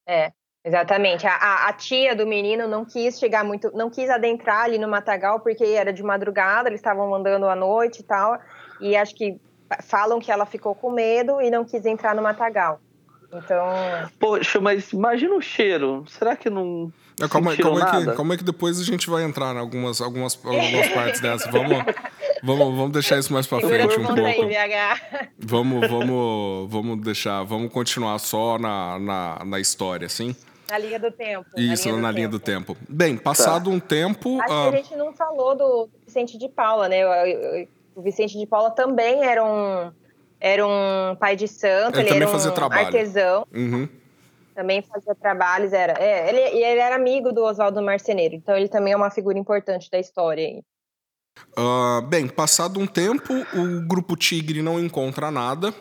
É, 0.06 0.32
exatamente. 0.64 1.26
A, 1.26 1.34
a, 1.34 1.68
a, 1.68 1.72
tia 1.72 2.16
do 2.16 2.26
menino 2.26 2.66
não 2.66 2.84
quis 2.84 3.18
chegar 3.18 3.44
muito, 3.44 3.70
não 3.72 3.88
quis 3.88 4.10
adentrar 4.10 4.64
ali 4.64 4.78
no 4.78 4.88
matagal 4.88 5.38
porque 5.40 5.64
era 5.64 5.92
de 5.92 6.02
madrugada, 6.02 6.68
eles 6.68 6.80
estavam 6.80 7.14
andando 7.14 7.46
à 7.46 7.54
noite 7.54 8.00
e 8.00 8.02
tal. 8.02 8.40
E 8.80 8.96
acho 8.96 9.14
que 9.14 9.40
falam 9.84 10.18
que 10.18 10.32
ela 10.32 10.44
ficou 10.44 10.74
com 10.74 10.90
medo 10.90 11.40
e 11.40 11.50
não 11.50 11.64
quis 11.64 11.86
entrar 11.86 12.14
no 12.14 12.22
matagal. 12.22 12.80
Então. 13.32 13.66
Poxa, 14.18 14.60
mas 14.60 14.92
imagina 14.92 15.34
o 15.34 15.40
cheiro. 15.40 16.04
Será 16.08 16.34
que 16.34 16.48
não. 16.48 16.92
É, 17.20 17.28
calma, 17.28 17.56
calma, 17.56 17.80
é 17.80 17.84
que, 17.84 18.16
calma 18.16 18.34
é 18.34 18.36
que 18.36 18.44
depois 18.44 18.80
a 18.80 18.84
gente 18.84 19.10
vai 19.10 19.24
entrar 19.24 19.54
em 19.54 19.58
algumas, 19.58 20.00
algumas, 20.00 20.38
algumas 20.44 20.88
partes 20.88 21.20
dessa. 21.20 21.50
Vamos, 21.50 21.84
vamos, 22.42 22.76
vamos 22.76 22.92
deixar 22.92 23.18
isso 23.18 23.32
mais 23.32 23.46
pra 23.46 23.60
frente 23.60 23.98
um 23.98 24.06
pouco. 24.06 24.20
Aí, 24.20 25.30
Vamos, 25.38 25.88
vamos, 25.88 26.70
vamos 26.70 27.04
deixar, 27.04 27.42
vamos 27.42 27.72
continuar 27.72 28.18
só 28.18 28.58
na, 28.58 28.98
na, 28.98 29.44
na 29.44 29.60
história, 29.60 30.06
assim? 30.06 30.34
Na 30.70 30.78
linha 30.78 30.98
do 30.98 31.10
tempo. 31.10 31.48
Isso, 31.56 31.88
linha 31.88 32.00
na 32.00 32.10
do 32.10 32.14
linha 32.14 32.28
tempo. 32.28 32.38
do 32.38 32.44
tempo. 32.44 32.76
Bem, 32.88 33.16
passado 33.16 33.70
um 33.70 33.80
tempo. 33.80 34.40
Acho 34.40 34.52
ah, 34.52 34.70
que 34.70 34.76
a 34.76 34.82
gente 34.82 34.96
não 34.96 35.12
falou 35.12 35.56
do 35.56 35.88
Vicente 36.06 36.38
de 36.38 36.48
Paula, 36.48 36.88
né? 36.88 37.04
O 37.96 38.02
Vicente 38.02 38.38
de 38.38 38.46
Paula 38.46 38.70
também 38.70 39.24
era 39.24 39.44
um, 39.44 39.90
era 40.40 40.66
um 40.66 41.16
pai 41.16 41.36
de 41.36 41.48
santo, 41.48 41.98
Ele 41.98 42.08
ele, 42.08 42.16
era 42.16 42.28
fazia 42.28 42.50
um 42.50 42.54
trabalho. 42.54 42.86
artesão, 42.86 43.46
uhum. 43.54 43.88
também 44.54 44.82
fazia 44.82 45.14
trabalhos, 45.14 45.72
era. 45.72 45.94
É, 46.02 46.28
ele, 46.28 46.58
e 46.58 46.64
ele 46.64 46.80
era 46.80 46.96
amigo 46.96 47.32
do 47.32 47.42
Oswaldo 47.42 47.82
Marceneiro, 47.82 48.34
então 48.34 48.56
ele 48.56 48.68
também 48.68 48.92
é 48.92 48.96
uma 48.96 49.10
figura 49.10 49.38
importante 49.38 49.90
da 49.90 49.98
história 49.98 50.46
aí. 50.46 50.62
Ah, 51.56 52.02
bem, 52.06 52.26
passado 52.28 52.80
um 52.80 52.86
tempo, 52.86 53.32
o 53.54 53.86
grupo 53.86 54.16
Tigre 54.16 54.62
não 54.62 54.78
encontra 54.80 55.30
nada 55.30 55.72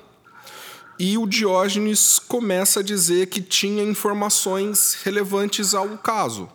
e 0.99 1.17
o 1.17 1.27
Diógenes 1.27 2.17
começa 2.17 2.79
a 2.79 2.83
dizer 2.83 3.27
que 3.27 3.41
tinha 3.41 3.83
informações 3.83 4.95
relevantes 5.03 5.73
ao 5.73 5.97
caso. 5.97 6.49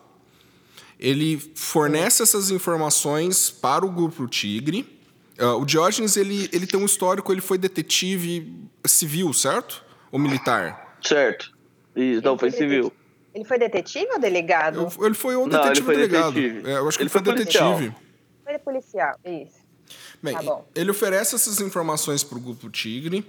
Ele 0.99 1.39
fornece 1.55 2.23
essas 2.23 2.51
informações 2.51 3.51
para 3.51 3.85
o 3.85 3.91
grupo 3.91 4.27
Tigre. 4.27 5.02
Ah, 5.43 5.57
o 5.57 5.65
Diógenes 5.65 6.17
ele, 6.17 6.49
ele 6.53 6.67
tem 6.67 6.79
um 6.79 6.85
histórico, 6.87 7.33
ele 7.33 7.41
foi 7.41 7.59
detetive 7.59 8.55
civil, 8.87 9.33
certo? 9.33 9.85
Ou 10.13 10.19
militar? 10.19 10.97
Certo. 11.03 11.51
Isso, 11.97 12.23
não, 12.23 12.39
foi 12.39 12.51
civil. 12.51 12.93
Ele 13.35 13.45
foi 13.45 13.59
detetive 13.59 14.09
ou 14.13 14.21
delegado? 14.21 14.89
Ele 15.01 15.15
foi 15.15 15.35
ou 15.35 15.47
Não, 15.47 15.55
ele 15.59 15.63
detetive 15.63 15.85
foi 15.87 15.95
ou 15.95 16.01
delegado. 16.01 16.35
detetive. 16.35 16.71
É, 16.71 16.77
eu 16.79 16.89
acho 16.89 16.97
que 16.99 17.03
ele, 17.03 17.09
Ele 17.09 17.11
foi, 17.11 17.23
foi 17.25 17.35
detetive. 17.35 17.95
Foi 18.45 18.59
policial, 18.59 19.15
isso. 19.25 19.63
Bem, 20.23 20.35
Tá 20.35 20.43
bom. 20.43 20.67
ele 20.75 20.91
oferece 20.91 21.35
essas 21.35 21.61
informações 21.61 22.23
para 22.23 22.39
o 22.39 22.41
grupo 22.41 22.71
Tigre 22.71 23.27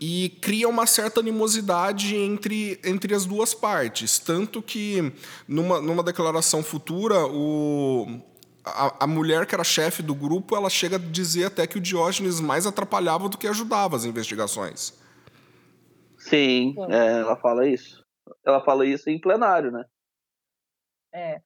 e 0.00 0.30
cria 0.40 0.68
uma 0.68 0.86
certa 0.86 1.20
animosidade 1.20 2.16
entre, 2.16 2.80
entre 2.82 3.14
as 3.14 3.26
duas 3.26 3.52
partes. 3.52 4.18
Tanto 4.18 4.62
que, 4.62 5.12
numa, 5.46 5.80
numa 5.80 6.02
declaração 6.02 6.62
futura, 6.62 7.26
o, 7.26 8.20
a, 8.70 9.04
a 9.04 9.06
mulher 9.06 9.46
que 9.46 9.54
era 9.54 9.64
chefe 9.64 10.02
do 10.02 10.14
grupo 10.14 10.56
ela 10.56 10.70
chega 10.70 10.96
a 10.96 10.98
dizer 10.98 11.46
até 11.46 11.66
que 11.66 11.78
o 11.78 11.80
Diógenes 11.80 12.40
mais 12.40 12.66
atrapalhava 12.66 13.28
do 13.28 13.38
que 13.38 13.46
ajudava 13.46 13.96
as 13.96 14.04
investigações. 14.04 14.98
Sim, 16.18 16.74
é, 16.90 17.20
ela 17.20 17.36
fala 17.36 17.66
isso. 17.66 18.04
Ela 18.44 18.62
fala 18.62 18.86
isso 18.86 19.08
em 19.08 19.20
plenário, 19.20 19.70
né? 19.70 19.84
É. 21.12 21.40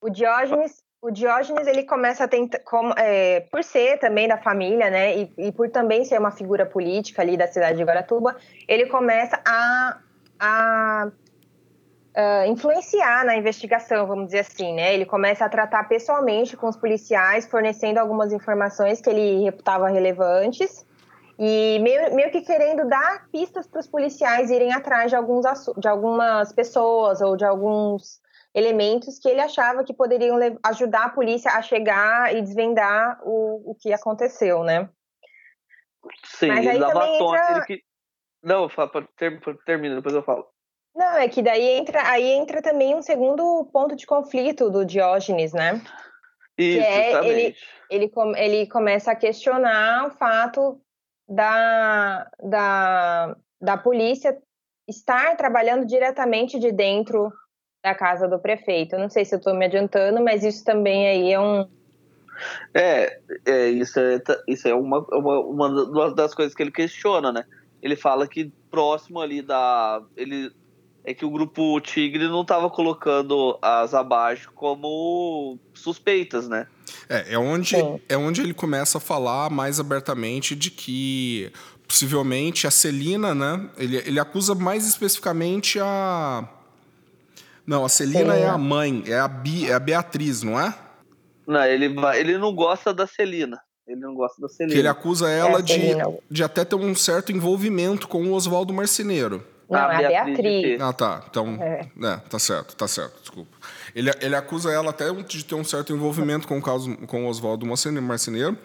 O 0.00 0.10
Diógenes, 0.10 0.82
o 1.00 1.10
Diógenes 1.10 1.66
ele 1.66 1.84
começa 1.84 2.24
a 2.24 2.28
tentar, 2.28 2.58
como, 2.60 2.92
é, 2.96 3.40
por 3.40 3.62
ser 3.62 3.98
também 3.98 4.26
da 4.26 4.38
família, 4.38 4.90
né, 4.90 5.18
e, 5.18 5.34
e 5.38 5.52
por 5.52 5.70
também 5.70 6.04
ser 6.04 6.18
uma 6.18 6.30
figura 6.30 6.66
política 6.66 7.22
ali 7.22 7.36
da 7.36 7.46
cidade 7.46 7.78
de 7.78 7.84
Guaratuba, 7.84 8.36
ele 8.66 8.86
começa 8.86 9.40
a, 9.46 9.98
a, 10.38 11.10
ah, 12.14 12.46
influenciar 12.46 13.24
na 13.24 13.36
investigação, 13.36 14.06
vamos 14.06 14.26
dizer 14.26 14.40
assim, 14.40 14.72
né? 14.72 14.94
Ele 14.94 15.04
começa 15.04 15.44
a 15.44 15.48
tratar 15.48 15.84
pessoalmente 15.88 16.56
com 16.56 16.68
os 16.68 16.76
policiais, 16.76 17.46
fornecendo 17.46 17.98
algumas 17.98 18.32
informações 18.32 19.00
que 19.00 19.10
ele 19.10 19.42
reputava 19.42 19.88
relevantes. 19.88 20.86
E 21.36 21.80
meio, 21.80 22.14
meio 22.14 22.30
que 22.30 22.42
querendo 22.42 22.88
dar 22.88 23.28
pistas 23.32 23.66
para 23.66 23.80
os 23.80 23.88
policiais 23.88 24.50
irem 24.50 24.72
atrás 24.72 25.10
de, 25.10 25.16
alguns, 25.16 25.44
de 25.76 25.88
algumas 25.88 26.52
pessoas 26.52 27.20
ou 27.20 27.36
de 27.36 27.44
alguns 27.44 28.20
elementos 28.54 29.18
que 29.18 29.28
ele 29.28 29.40
achava 29.40 29.82
que 29.82 29.92
poderiam 29.92 30.38
ajudar 30.62 31.06
a 31.06 31.08
polícia 31.08 31.50
a 31.50 31.60
chegar 31.60 32.32
e 32.32 32.40
desvendar 32.40 33.18
o, 33.24 33.72
o 33.72 33.74
que 33.74 33.92
aconteceu, 33.92 34.62
né? 34.62 34.88
Sim, 36.24 36.48
Mas 36.48 36.64
ele 36.64 36.78
dava 36.78 37.08
entra- 37.08 37.52
Ele 37.56 37.64
que... 37.64 37.82
Não, 38.40 38.68
termina, 39.66 39.96
depois 39.96 40.14
eu 40.14 40.22
falo. 40.22 40.46
Não, 40.94 41.16
é 41.16 41.28
que 41.28 41.42
daí 41.42 41.62
entra, 41.70 42.08
aí 42.08 42.24
entra 42.30 42.62
também 42.62 42.94
um 42.94 43.02
segundo 43.02 43.64
ponto 43.72 43.96
de 43.96 44.06
conflito 44.06 44.70
do 44.70 44.84
Diógenes, 44.84 45.52
né? 45.52 45.82
Isso, 46.56 46.86
é 46.86 47.04
justamente. 47.04 47.56
ele- 47.90 48.10
Ele, 48.12 48.12
ele 48.36 48.66
começa 48.66 49.10
a 49.12 49.16
questionar 49.16 50.06
o 50.06 50.10
fato 50.12 50.80
da, 51.28 52.28
da, 52.42 53.36
da 53.60 53.76
polícia 53.76 54.38
estar 54.88 55.36
trabalhando 55.36 55.84
diretamente 55.84 56.58
de 56.58 56.70
dentro 56.72 57.32
da 57.84 57.94
casa 57.94 58.26
do 58.28 58.38
prefeito. 58.38 58.94
Eu 58.94 59.00
não 59.00 59.10
sei 59.10 59.24
se 59.24 59.34
eu 59.34 59.38
estou 59.38 59.54
me 59.54 59.66
adiantando, 59.66 60.22
mas 60.22 60.44
isso 60.44 60.64
também 60.64 61.08
aí 61.08 61.32
é 61.32 61.40
um, 61.40 61.68
É, 62.74 63.20
é 63.46 63.68
isso 63.68 64.00
é, 64.00 64.20
isso 64.48 64.66
é 64.68 64.74
uma, 64.74 65.00
uma, 65.12 65.68
uma 65.84 66.14
das 66.14 66.34
coisas 66.34 66.54
que 66.54 66.62
ele 66.62 66.72
questiona, 66.72 67.30
né? 67.32 67.44
Ele 67.82 67.96
fala 67.96 68.26
que 68.26 68.50
próximo 68.70 69.20
ali 69.20 69.42
da. 69.42 70.02
Ele, 70.16 70.50
é 71.04 71.12
que 71.12 71.24
o 71.24 71.30
grupo 71.30 71.78
Tigre 71.80 72.26
não 72.28 72.40
estava 72.40 72.70
colocando 72.70 73.58
as 73.60 73.92
abaixo 73.92 74.50
como 74.54 75.58
suspeitas, 75.74 76.48
né? 76.48 76.66
É, 77.08 77.34
é 77.34 77.38
onde, 77.38 77.76
Sim. 77.76 78.00
é 78.08 78.16
onde 78.16 78.40
ele 78.40 78.54
começa 78.54 78.96
a 78.96 79.00
falar 79.00 79.50
mais 79.50 79.78
abertamente 79.78 80.56
de 80.56 80.70
que 80.70 81.52
possivelmente 81.86 82.66
a 82.66 82.70
Celina, 82.70 83.34
né? 83.34 83.68
Ele, 83.76 83.98
ele 83.98 84.18
acusa 84.18 84.54
mais 84.54 84.86
especificamente 84.86 85.78
a. 85.78 86.48
Não, 87.66 87.84
a 87.84 87.88
Celina 87.88 88.34
é 88.34 88.46
a 88.46 88.58
mãe, 88.58 89.04
é 89.06 89.18
a, 89.18 89.28
Bi, 89.28 89.70
é 89.70 89.74
a 89.74 89.78
Beatriz, 89.78 90.42
não 90.42 90.58
é? 90.58 90.74
Não, 91.46 91.62
ele, 91.64 91.88
vai, 91.88 92.20
ele 92.20 92.38
não 92.38 92.54
gosta 92.54 92.92
da 92.92 93.06
Celina. 93.06 93.60
Ele 93.86 94.00
não 94.00 94.14
gosta 94.14 94.40
da 94.40 94.48
Celina. 94.48 94.72
Que 94.72 94.78
ele 94.78 94.88
acusa 94.88 95.28
ela 95.28 95.58
É 95.58 95.62
de, 95.62 95.94
de 96.30 96.42
até 96.42 96.64
ter 96.64 96.76
um 96.76 96.94
certo 96.94 97.32
envolvimento 97.32 98.08
com 98.08 98.22
o 98.24 98.32
Oswaldo 98.32 98.72
Marceneiro. 98.72 99.44
Não, 99.68 99.78
A 99.80 100.02
é 100.02 100.04
a 100.04 100.24
Beatriz? 100.24 100.80
Ah, 100.80 100.92
tá. 100.92 101.24
Então. 101.28 101.56
É. 101.60 101.88
É, 102.02 102.16
tá 102.16 102.38
certo, 102.38 102.76
tá 102.76 102.86
certo, 102.86 103.20
desculpa. 103.20 103.56
Ele, 103.94 104.10
ele 104.20 104.36
acusa 104.36 104.70
ela 104.70 104.90
até 104.90 105.10
de 105.12 105.44
ter 105.44 105.54
um 105.54 105.64
certo 105.64 105.92
envolvimento 105.92 106.46
com 106.46 106.58
o 106.58 106.62
caso 106.62 106.96
com 107.06 107.24
o 107.24 107.28
Oswaldo 107.28 107.64
Marcene- 107.66 108.00
Marceneiro. 108.00 108.58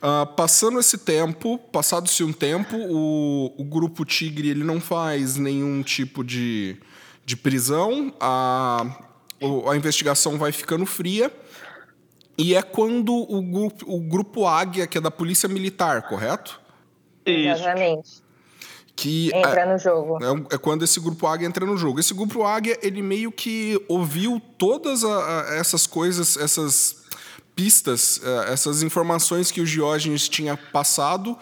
Ah, 0.00 0.26
passando 0.26 0.78
esse 0.78 0.98
tempo, 0.98 1.58
passado-se 1.58 2.22
um 2.22 2.32
tempo, 2.32 2.76
o, 2.76 3.52
o 3.58 3.64
grupo 3.64 4.04
Tigre 4.04 4.48
ele 4.50 4.62
não 4.64 4.80
faz 4.80 5.36
nenhum 5.36 5.82
tipo 5.82 6.22
de, 6.22 6.76
de 7.24 7.36
prisão. 7.36 8.12
A, 8.20 8.84
o- 9.40 9.68
a 9.68 9.76
investigação 9.76 10.38
vai 10.38 10.52
ficando 10.52 10.86
fria. 10.86 11.32
E 12.36 12.54
é 12.54 12.62
quando 12.62 13.14
o 13.14 13.40
grupo, 13.42 13.84
o 13.88 14.00
grupo 14.00 14.46
Águia, 14.46 14.86
que 14.86 14.98
é 14.98 15.00
da 15.00 15.10
Polícia 15.10 15.48
Militar, 15.48 16.02
correto? 16.08 16.60
Isso. 17.24 17.62
Exatamente. 17.62 18.23
Que 18.96 19.30
Entra 19.34 19.66
no 19.66 19.76
jogo. 19.78 20.18
é, 20.22 20.54
é 20.54 20.58
quando 20.58 20.84
esse 20.84 21.00
grupo 21.00 21.26
Águia 21.26 21.46
entra 21.46 21.66
no 21.66 21.76
jogo. 21.76 21.98
Esse 21.98 22.14
grupo 22.14 22.44
Águia, 22.44 22.78
ele 22.82 23.02
meio 23.02 23.32
que 23.32 23.80
ouviu 23.88 24.40
todas 24.56 25.02
a- 25.04 25.40
a- 25.50 25.54
essas 25.56 25.86
coisas, 25.86 26.36
essas 26.36 27.02
pistas, 27.56 28.20
eh, 28.24 28.52
essas 28.52 28.82
informações 28.82 29.50
que 29.50 29.60
o 29.60 29.64
Diógenes 29.64 30.28
tinha 30.28 30.56
passado 30.56 31.36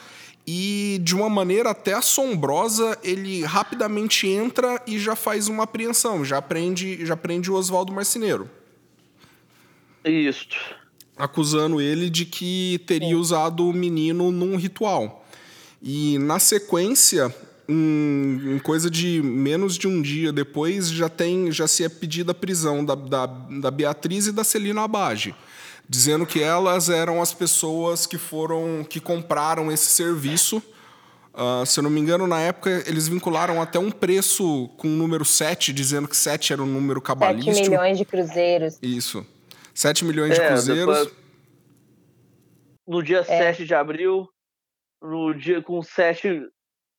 e, 0.47 0.99
de 1.03 1.15
uma 1.15 1.29
maneira 1.29 1.71
até 1.71 1.93
assombrosa, 1.93 2.99
ele 3.03 3.45
rapidamente 3.45 4.27
entra 4.27 4.81
e 4.87 4.99
já 4.99 5.15
faz 5.15 5.47
uma 5.49 5.65
apreensão, 5.65 6.25
já 6.25 6.41
prende, 6.43 7.05
já 7.05 7.17
prende 7.17 7.51
o 7.51 7.55
Oswaldo 7.55 7.93
Marceneiro, 7.93 8.51
Isso. 10.05 10.49
acusando 11.17 11.81
ele 11.81 12.11
de 12.11 12.25
que 12.25 12.81
teria 12.87 13.17
usado 13.17 13.69
o 13.69 13.73
menino 13.73 14.31
num 14.33 14.57
ritual. 14.57 15.22
E 15.83 16.17
na 16.19 16.39
sequência, 16.39 17.35
em, 17.69 18.55
em 18.55 18.59
coisa 18.61 18.89
de 18.91 19.21
menos 19.23 19.77
de 19.77 19.89
um 19.89 20.01
dia 20.01 20.33
depois, 20.33 20.89
já 20.91 21.09
tem 21.09 21.51
já 21.51 21.67
se 21.67 21.83
é 21.85 21.89
pedida 21.89 22.33
a 22.33 22.35
prisão 22.35 22.85
da, 22.85 22.95
da, 22.95 23.27
da 23.27 23.71
Beatriz 23.71 24.27
e 24.29 24.33
da 24.33 24.45
Celina 24.45 24.83
Abage, 24.83 25.35
dizendo 25.89 26.25
que 26.25 26.41
elas 26.41 26.89
eram 26.89 27.21
as 27.21 27.35
pessoas 27.35 28.07
que 28.07 28.17
foram 28.17 28.87
que 28.89 29.01
compraram 29.01 29.73
esse 29.73 29.87
serviço. 29.87 30.63
Ah, 31.35 31.65
se 31.67 31.81
eu 31.81 31.83
não 31.83 31.91
me 31.91 31.99
engano, 32.01 32.27
na 32.27 32.39
época 32.41 32.85
eles 32.87 33.09
vincularam 33.09 33.61
até 33.61 33.79
um 33.79 33.91
preço 33.91 34.69
com 34.77 34.87
o 34.87 34.91
número 34.91 35.25
7, 35.25 35.73
dizendo 35.73 36.07
que 36.07 36.17
7 36.17 36.53
era 36.53 36.63
um 36.63 36.67
número 36.67 37.01
7 37.01 37.07
cabalístico. 37.07 37.59
milhões 37.71 37.99
de 37.99 38.05
cruzeiros. 38.05 38.79
Isso. 38.83 39.27
7 39.75 40.05
milhões 40.05 40.35
de 40.35 40.41
É, 40.41 40.49
cruzeiros. 40.49 40.97
depois- 40.99 41.23
No 42.87 43.03
dia 43.03 43.25
7 43.25 43.65
de 43.65 43.75
abril, 43.75 44.29
no 45.03 45.35
dia 45.35 45.61
com 45.63 45.83
7 45.83 46.49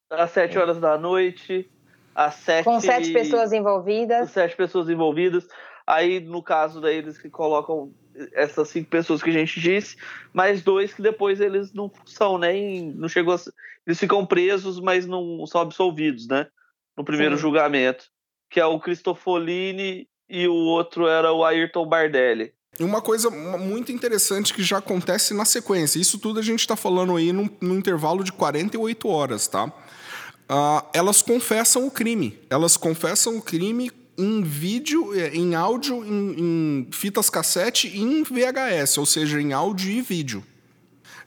às 0.10 0.32
7 0.32 0.58
horas 0.60 0.80
da 0.80 0.98
noite, 0.98 1.72
às 2.14 2.36
7 2.36 2.66
Com 2.66 2.80
sete 2.80 3.12
pessoas 3.12 3.52
envolvidas. 3.52 4.30
sete 4.32 4.56
pessoas 4.56 4.90
envolvidas. 4.90 5.48
Aí, 5.86 6.20
no 6.20 6.42
caso 6.42 6.80
daí, 6.80 6.98
eles 6.98 7.18
que 7.18 7.30
colocam 7.30 7.94
essas 8.34 8.70
cinco 8.70 8.90
pessoas 8.90 9.24
que 9.24 9.30
a 9.30 9.34
gente 9.34 9.60
disse, 9.60 9.98
mais 10.32 10.62
dois 10.62 10.94
que 10.94 11.02
depois 11.02 11.42
eles 11.42 11.74
não 11.74 11.92
são 12.06 12.38
nem. 12.38 12.92
Não 12.92 13.10
chegou 13.10 13.34
a, 13.34 13.40
Eles 13.86 14.00
ficam 14.00 14.26
presos, 14.26 14.80
mas 14.80 15.06
não 15.06 15.46
são 15.48 15.62
absolvidos, 15.62 16.28
né? 16.28 16.48
No 16.96 17.04
primeiro 17.04 17.36
Sim. 17.36 17.42
julgamento. 17.42 18.06
Que 18.50 18.60
é 18.60 18.66
o 18.66 18.80
Cristofolini 18.80 20.08
e 20.30 20.48
o 20.48 20.54
outro 20.54 21.08
era 21.08 21.34
o 21.34 21.44
Ayrton 21.44 21.88
Bardelli. 21.88 22.54
Uma 22.80 23.02
coisa 23.02 23.30
muito 23.30 23.92
interessante 23.92 24.54
que 24.54 24.64
já 24.64 24.80
acontece 24.80 25.34
na 25.34 25.46
sequência. 25.46 26.00
Isso 26.00 26.18
tudo 26.18 26.40
a 26.40 26.44
gente 26.44 26.62
está 26.62 26.76
falando 26.76 27.16
aí 27.16 27.32
num, 27.32 27.50
num, 27.62 27.76
intervalo 27.76 28.24
de 28.24 28.32
48 28.32 29.08
horas, 29.08 29.48
tá? 29.48 29.66
Uh, 29.66 30.86
elas 30.92 31.22
confessam 31.22 31.86
o 31.86 31.92
crime. 31.92 32.40
Elas 32.50 32.76
confessam 32.76 33.38
o 33.38 33.42
crime 33.42 33.92
em 34.18 34.44
vídeo, 34.44 35.14
eh, 35.16 35.32
em 35.34 35.56
áudio, 35.56 36.04
em, 36.04 36.36
em 36.40 36.88
fitas 36.92 37.30
cassete 37.30 37.88
e 37.88 38.02
em 38.02 38.24
VHS, 38.24 38.98
ou 38.98 39.06
seja, 39.06 39.42
em 39.42 39.54
áudio 39.54 39.92
e 39.92 40.02
vídeo. 40.02 40.44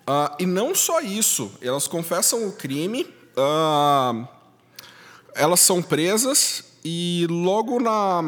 Uh, 0.09 0.31
e 0.39 0.47
não 0.47 0.75
só 0.75 1.01
isso, 1.01 1.51
elas 1.61 1.89
confessam 1.89 2.47
o 2.47 2.53
crime, 2.53 3.05
uh, 3.37 4.29
elas 5.37 5.61
são 5.61 5.83
presas 5.83 6.65
e 6.85 7.27
logo 7.29 7.81
na 7.81 8.23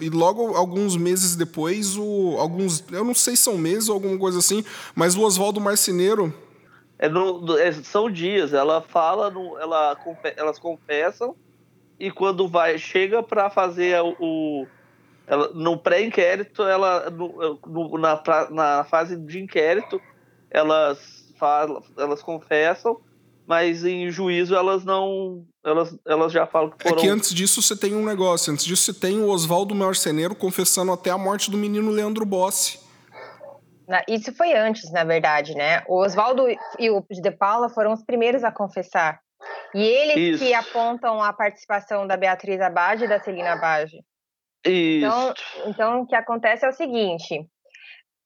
e 0.00 0.10
logo 0.10 0.54
alguns 0.54 0.96
meses 0.96 1.34
depois 1.34 1.96
o 1.96 2.36
alguns 2.38 2.84
eu 2.92 3.04
não 3.04 3.14
sei 3.14 3.36
se 3.36 3.42
são 3.42 3.56
meses 3.56 3.88
ou 3.88 3.94
alguma 3.94 4.18
coisa 4.18 4.38
assim, 4.38 4.64
mas 4.94 5.16
o 5.16 5.22
Oswaldo 5.22 5.60
Marceneiro 5.60 6.32
é, 7.02 7.08
no, 7.08 7.58
é, 7.58 7.72
são 7.72 8.08
dias. 8.08 8.52
Ela 8.52 8.80
fala, 8.80 9.28
no, 9.28 9.58
ela, 9.58 9.98
elas 10.36 10.56
confessam 10.56 11.34
e 11.98 12.12
quando 12.12 12.46
vai 12.46 12.78
chega 12.78 13.24
para 13.24 13.50
fazer 13.50 14.00
o, 14.00 14.14
o 14.20 14.66
ela, 15.26 15.50
no 15.52 15.76
pré-inquérito, 15.76 16.62
ela 16.62 17.10
no, 17.10 17.58
no, 17.66 17.98
na, 17.98 18.22
na 18.50 18.84
fase 18.84 19.16
de 19.16 19.40
inquérito, 19.40 20.00
elas 20.48 21.34
falam, 21.40 21.82
elas 21.96 22.22
confessam, 22.22 23.00
mas 23.52 23.84
em 23.84 24.10
juízo 24.10 24.56
elas 24.56 24.82
não, 24.82 25.44
elas, 25.62 25.94
elas 26.06 26.32
já 26.32 26.46
falam 26.46 26.70
que 26.70 26.82
foram. 26.82 26.96
É 26.96 27.00
que 27.02 27.06
antes 27.06 27.34
disso 27.34 27.60
você 27.60 27.76
tem 27.76 27.94
um 27.94 28.02
negócio, 28.02 28.50
antes 28.50 28.64
disso 28.64 28.90
você 28.90 28.98
tem 28.98 29.20
o 29.20 29.28
Oswaldo 29.28 29.74
Marceneiro 29.74 30.34
confessando 30.34 30.90
até 30.90 31.10
a 31.10 31.18
morte 31.18 31.50
do 31.50 31.58
menino 31.58 31.90
Leandro 31.90 32.24
Bossi. 32.24 32.80
Isso 34.08 34.34
foi 34.34 34.54
antes, 34.54 34.90
na 34.90 35.04
verdade, 35.04 35.54
né? 35.54 35.82
O 35.86 36.02
Oswaldo 36.02 36.46
e 36.78 36.88
o 36.88 37.04
de 37.10 37.30
Paula 37.30 37.68
foram 37.68 37.92
os 37.92 38.02
primeiros 38.02 38.42
a 38.42 38.50
confessar. 38.50 39.20
E 39.74 39.82
eles 39.82 40.36
Isso. 40.36 40.44
que 40.46 40.54
apontam 40.54 41.22
a 41.22 41.30
participação 41.30 42.06
da 42.06 42.16
Beatriz 42.16 42.58
Abade 42.58 43.04
e 43.04 43.08
da 43.08 43.20
Celina 43.20 43.52
Abade. 43.52 43.98
Isso. 44.64 45.04
Então, 45.04 45.34
então, 45.66 46.00
o 46.00 46.06
que 46.06 46.14
acontece 46.14 46.64
é 46.64 46.70
o 46.70 46.72
seguinte: 46.72 47.46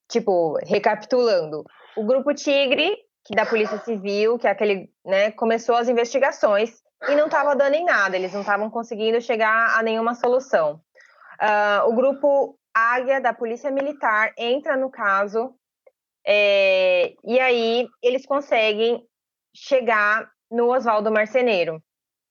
tipo, 0.09 0.57
recapitulando, 0.65 1.65
o 1.97 2.05
grupo 2.05 2.33
Tigre, 2.33 2.97
que 3.27 3.35
da 3.35 3.45
Polícia 3.45 3.79
Civil, 3.79 4.39
que 4.39 4.47
é 4.47 4.51
aquele, 4.51 4.89
né, 5.05 5.33
começou 5.33 5.75
as 5.75 5.89
investigações 5.89 6.81
e 7.09 7.17
não 7.17 7.27
estava 7.27 7.57
dando 7.57 7.75
em 7.75 7.85
nada, 7.85 8.17
eles 8.17 8.33
não 8.33 8.41
estavam 8.41 8.71
conseguindo 8.71 9.21
chegar 9.21 9.77
a 9.77 9.83
nenhuma 9.83 10.15
solução. 10.15 10.81
Uh, 11.41 11.89
o 11.89 11.95
grupo 11.95 12.57
Águia, 12.73 13.21
da 13.21 13.35
Polícia 13.35 13.71
Militar, 13.71 14.33
entra 14.39 14.77
no 14.77 14.91
caso, 14.91 15.55
é, 16.27 17.15
e 17.25 17.41
aí 17.41 17.89
eles 18.03 18.25
conseguem 18.27 19.05
chegar 19.55 20.31
no 20.51 20.73
Oswaldo 20.73 21.11
Marceneiro. 21.11 21.83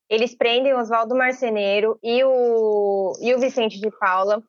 Eles 0.10 0.36
prendem 0.36 0.74
o 0.74 0.80
Oswaldo 0.80 1.16
Marceneiro 1.16 1.98
e 2.04 2.24
o, 2.24 3.14
e 3.22 3.34
o 3.34 3.40
Vicente 3.40 3.80
de 3.80 3.90
Paula, 4.00 4.42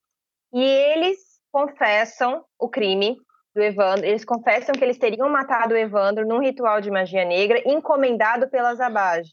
e 0.53 0.63
eles 0.63 1.19
confessam 1.51 2.45
o 2.59 2.69
crime 2.69 3.17
do 3.57 3.63
Evandro. 3.63 4.05
Eles 4.05 4.25
confessam 4.25 4.75
que 4.75 4.85
eles 4.85 4.99
teriam 4.99 5.29
matado 5.31 5.75
o 5.75 5.77
Evandro 5.77 6.27
num 6.27 6.41
ritual 6.41 6.81
de 6.81 6.91
magia 6.91 7.25
negra 7.25 7.61
encomendado 7.65 8.49
pela 8.49 8.75
Zabage, 8.75 9.33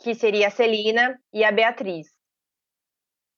que 0.00 0.14
seria 0.14 0.48
a 0.48 0.50
Celina 0.50 1.18
e 1.32 1.44
a 1.44 1.52
Beatriz. 1.52 2.08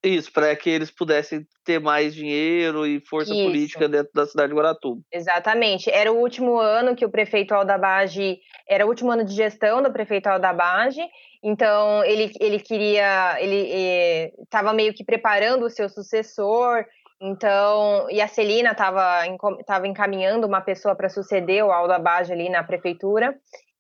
Isso, 0.05 0.31
para 0.33 0.55
que 0.55 0.68
eles 0.68 0.90
pudessem 0.90 1.46
ter 1.64 1.81
mais 1.81 2.14
dinheiro 2.14 2.87
e 2.87 3.00
força 3.00 3.35
Isso. 3.35 3.42
política 3.42 3.88
dentro 3.88 4.12
da 4.14 4.27
cidade 4.27 4.50
de 4.50 4.55
Guaratuba. 4.55 5.00
Exatamente. 5.11 5.90
Era 5.90 6.12
o 6.12 6.18
último 6.18 6.59
ano 6.59 6.94
que 6.94 7.07
o 7.07 7.11
prefeito 7.11 7.55
Aldabage, 7.55 8.38
era 8.68 8.85
o 8.85 8.88
último 8.88 9.11
ano 9.11 9.24
de 9.24 9.35
gestão 9.35 9.83
do 9.83 9.90
prefeito 9.90 10.27
Aldabage, 10.27 11.00
então 11.42 12.05
ele, 12.05 12.31
ele 12.38 12.61
queria, 12.61 13.37
ele 13.40 14.31
estava 14.42 14.70
eh, 14.70 14.74
meio 14.74 14.94
que 14.94 15.03
preparando 15.03 15.64
o 15.64 15.70
seu 15.70 15.88
sucessor, 15.88 16.85
então, 17.20 18.11
e 18.11 18.20
a 18.20 18.29
Celina 18.29 18.72
estava 18.72 19.87
encaminhando 19.87 20.46
uma 20.46 20.61
pessoa 20.61 20.94
para 20.94 21.09
suceder 21.09 21.64
o 21.64 21.72
Aldabage 21.72 22.33
ali 22.33 22.48
na 22.48 22.62
prefeitura, 22.62 23.38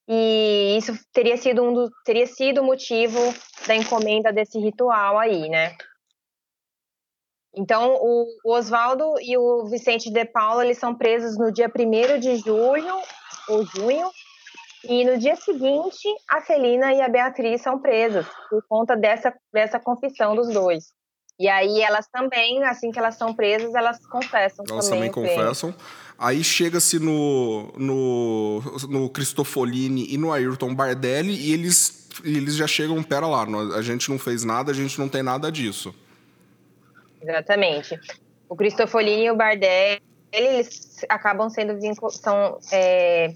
e 0.08 0.76
isso 0.76 0.92
teria 1.12 1.36
sido 1.36 1.62
um 1.62 1.72
do, 1.72 1.90
teria 2.04 2.26
sido 2.26 2.60
o 2.60 2.64
motivo 2.64 3.18
da 3.66 3.74
encomenda 3.74 4.32
desse 4.32 4.58
ritual 4.58 5.18
aí, 5.18 5.48
né? 5.48 5.74
Então, 7.56 7.96
o, 8.00 8.26
Oswaldo 8.44 9.14
e 9.20 9.36
o 9.38 9.66
Vicente 9.66 10.10
de 10.10 10.24
Paula, 10.24 10.64
eles 10.64 10.78
são 10.78 10.94
presos 10.94 11.38
no 11.38 11.52
dia 11.52 11.70
1 11.70 12.18
de 12.18 12.36
julho, 12.36 12.94
ou 13.48 13.64
junho, 13.64 14.10
e 14.88 15.04
no 15.04 15.16
dia 15.16 15.36
seguinte, 15.36 16.08
a 16.28 16.40
Celina 16.40 16.92
e 16.92 17.00
a 17.00 17.08
Beatriz 17.08 17.62
são 17.62 17.80
presas, 17.80 18.26
por 18.50 18.62
conta 18.68 18.96
dessa, 18.96 19.32
dessa 19.52 19.78
confissão 19.78 20.34
dos 20.34 20.52
dois. 20.52 20.92
E 21.38 21.48
aí 21.48 21.80
elas 21.80 22.06
também, 22.06 22.62
assim 22.64 22.92
que 22.92 22.98
elas 22.98 23.16
são 23.16 23.34
presas, 23.34 23.74
elas 23.74 24.04
confessam 24.06 24.64
elas 24.68 24.88
também. 24.88 25.10
também 25.10 25.36
confessam. 25.36 25.74
Aí 26.16 26.44
chega-se 26.44 26.98
no, 27.00 27.72
no, 27.76 28.60
no 28.88 29.10
Cristofolini 29.10 30.06
e 30.12 30.16
no 30.16 30.32
Ayrton 30.32 30.72
Bardelli 30.74 31.34
e 31.34 31.52
eles, 31.52 32.08
eles 32.22 32.54
já 32.54 32.68
chegam, 32.68 33.02
pera 33.02 33.26
lá, 33.26 33.44
a 33.76 33.82
gente 33.82 34.08
não 34.08 34.18
fez 34.18 34.44
nada, 34.44 34.70
a 34.70 34.74
gente 34.74 34.98
não 34.98 35.08
tem 35.08 35.22
nada 35.22 35.50
disso. 35.50 35.92
Exatamente. 37.20 37.98
O 38.48 38.54
Cristofolini 38.54 39.24
e 39.24 39.30
o 39.30 39.36
Bardelli, 39.36 40.00
eles 40.30 41.04
acabam 41.08 41.50
sendo 41.50 41.74
vinculados, 41.80 42.20
são 42.20 42.60
é, 42.70 43.34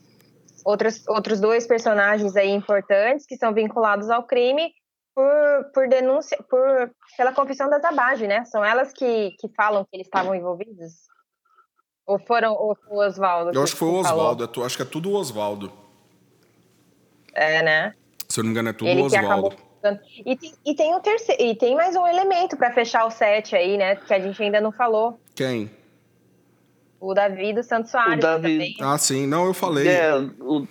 outros, 0.65 1.03
outros 1.09 1.41
dois 1.41 1.67
personagens 1.67 2.37
aí 2.37 2.51
importantes 2.51 3.27
que 3.27 3.37
são 3.37 3.53
vinculados 3.53 4.09
ao 4.09 4.23
crime 4.23 4.73
por, 5.19 5.73
por 5.75 5.89
denúncia, 5.89 6.39
por, 6.49 6.93
pela 7.17 7.33
confissão 7.33 7.69
da 7.69 7.81
Zabage, 7.81 8.29
né? 8.29 8.45
São 8.45 8.65
elas 8.65 8.93
que, 8.93 9.33
que 9.33 9.49
falam 9.49 9.85
que 9.85 9.97
eles 9.97 10.07
estavam 10.07 10.33
envolvidos? 10.33 10.93
Ou 12.07 12.21
foram 12.21 12.53
ou 12.55 12.77
foi 12.77 12.97
o 12.97 13.01
Oswaldo? 13.01 13.51
Eu 13.53 13.65
acho 13.65 13.73
que 13.73 13.79
foi 13.81 13.89
o 13.89 13.95
Oswaldo, 13.95 14.65
acho 14.65 14.77
que 14.77 14.83
é 14.83 14.87
tudo 14.87 15.11
o 15.11 15.15
Oswaldo. 15.15 15.73
É, 17.35 17.65
né? 17.65 17.95
Se 18.29 18.39
eu 18.39 18.45
não 18.45 18.51
me 18.51 18.53
engano, 18.53 18.69
é 18.69 18.73
tudo 18.73 18.91
o 18.93 19.05
Oswaldo. 19.07 19.57
E 20.25 20.37
tem, 20.37 20.55
e 20.65 20.75
tem, 20.77 20.95
um 20.95 21.01
terceiro, 21.01 21.43
e 21.43 21.57
tem 21.57 21.75
mais 21.75 21.97
um 21.97 22.07
elemento 22.07 22.57
para 22.57 22.73
fechar 22.73 23.05
o 23.05 23.11
set 23.11 23.57
aí, 23.57 23.77
né? 23.77 23.97
Que 23.97 24.15
a 24.15 24.21
gente 24.21 24.41
ainda 24.41 24.61
não 24.61 24.71
falou. 24.71 25.19
Quem? 25.35 25.69
O 27.01 27.13
Davi 27.13 27.53
do 27.53 27.65
Santos 27.65 27.91
Soares. 27.91 28.19
O 28.19 28.21
Davi. 28.21 28.53
Também. 28.53 28.77
Ah, 28.81 28.97
sim. 28.97 29.27
Não, 29.27 29.47
eu 29.47 29.55
falei. 29.55 29.89
É, 29.89 30.15
o, 30.17 30.67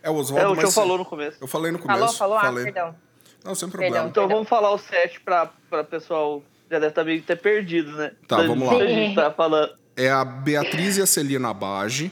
é 0.00 0.10
o 0.10 0.14
Oswaldo. 0.14 0.48
É 0.50 0.52
o 0.52 0.56
que 0.56 0.64
eu 0.64 0.70
falou 0.70 0.98
no 0.98 1.04
começo. 1.04 1.38
Eu 1.40 1.48
falei 1.48 1.72
no 1.72 1.80
começo. 1.80 2.16
Falou, 2.16 2.38
falou? 2.38 2.40
Falei. 2.40 2.62
Ah, 2.62 2.72
perdão. 2.72 3.05
Não, 3.46 3.54
sem 3.54 3.68
problema. 3.68 3.94
Perdão, 3.94 4.10
então 4.10 4.22
perdão. 4.24 4.36
vamos 4.36 4.48
falar 4.48 4.72
o 4.72 4.78
set 4.78 5.20
para 5.20 5.50
o 5.72 5.84
pessoal 5.84 6.42
já 6.70 6.78
deve 6.78 6.88
estar 6.88 7.04
meio 7.04 7.22
ter 7.22 7.36
perdido, 7.36 7.92
né? 7.92 8.12
Tá, 8.26 8.42
vamos 8.42 8.66
lá. 8.66 8.76
A 8.76 8.86
gente 8.86 9.14
tá 9.14 9.30
falando. 9.30 9.72
É 9.96 10.10
a 10.10 10.24
Beatriz 10.24 10.96
e 10.96 11.02
a 11.02 11.06
Celina 11.06 11.54
Bage 11.54 12.10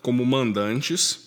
como 0.00 0.24
mandantes 0.24 1.26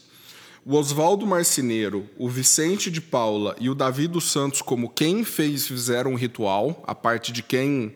o 0.66 0.76
Oswaldo 0.76 1.26
Marceneiro, 1.26 2.08
o 2.16 2.30
Vicente 2.30 2.92
de 2.92 3.02
Paula 3.02 3.56
e 3.60 3.70
o 3.70 3.76
Davi 3.76 4.08
dos 4.08 4.32
Santos 4.32 4.62
como 4.62 4.88
quem 4.90 5.24
fez 5.24 5.68
fizeram 5.68 6.14
o 6.14 6.16
ritual, 6.16 6.84
a 6.86 6.94
parte 6.94 7.32
de 7.32 7.42
quem, 7.42 7.96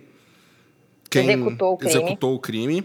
quem 1.10 1.30
executou, 1.30 1.74
o 1.74 1.78
crime. 1.78 1.94
executou 1.94 2.36
o 2.36 2.40
crime. 2.40 2.84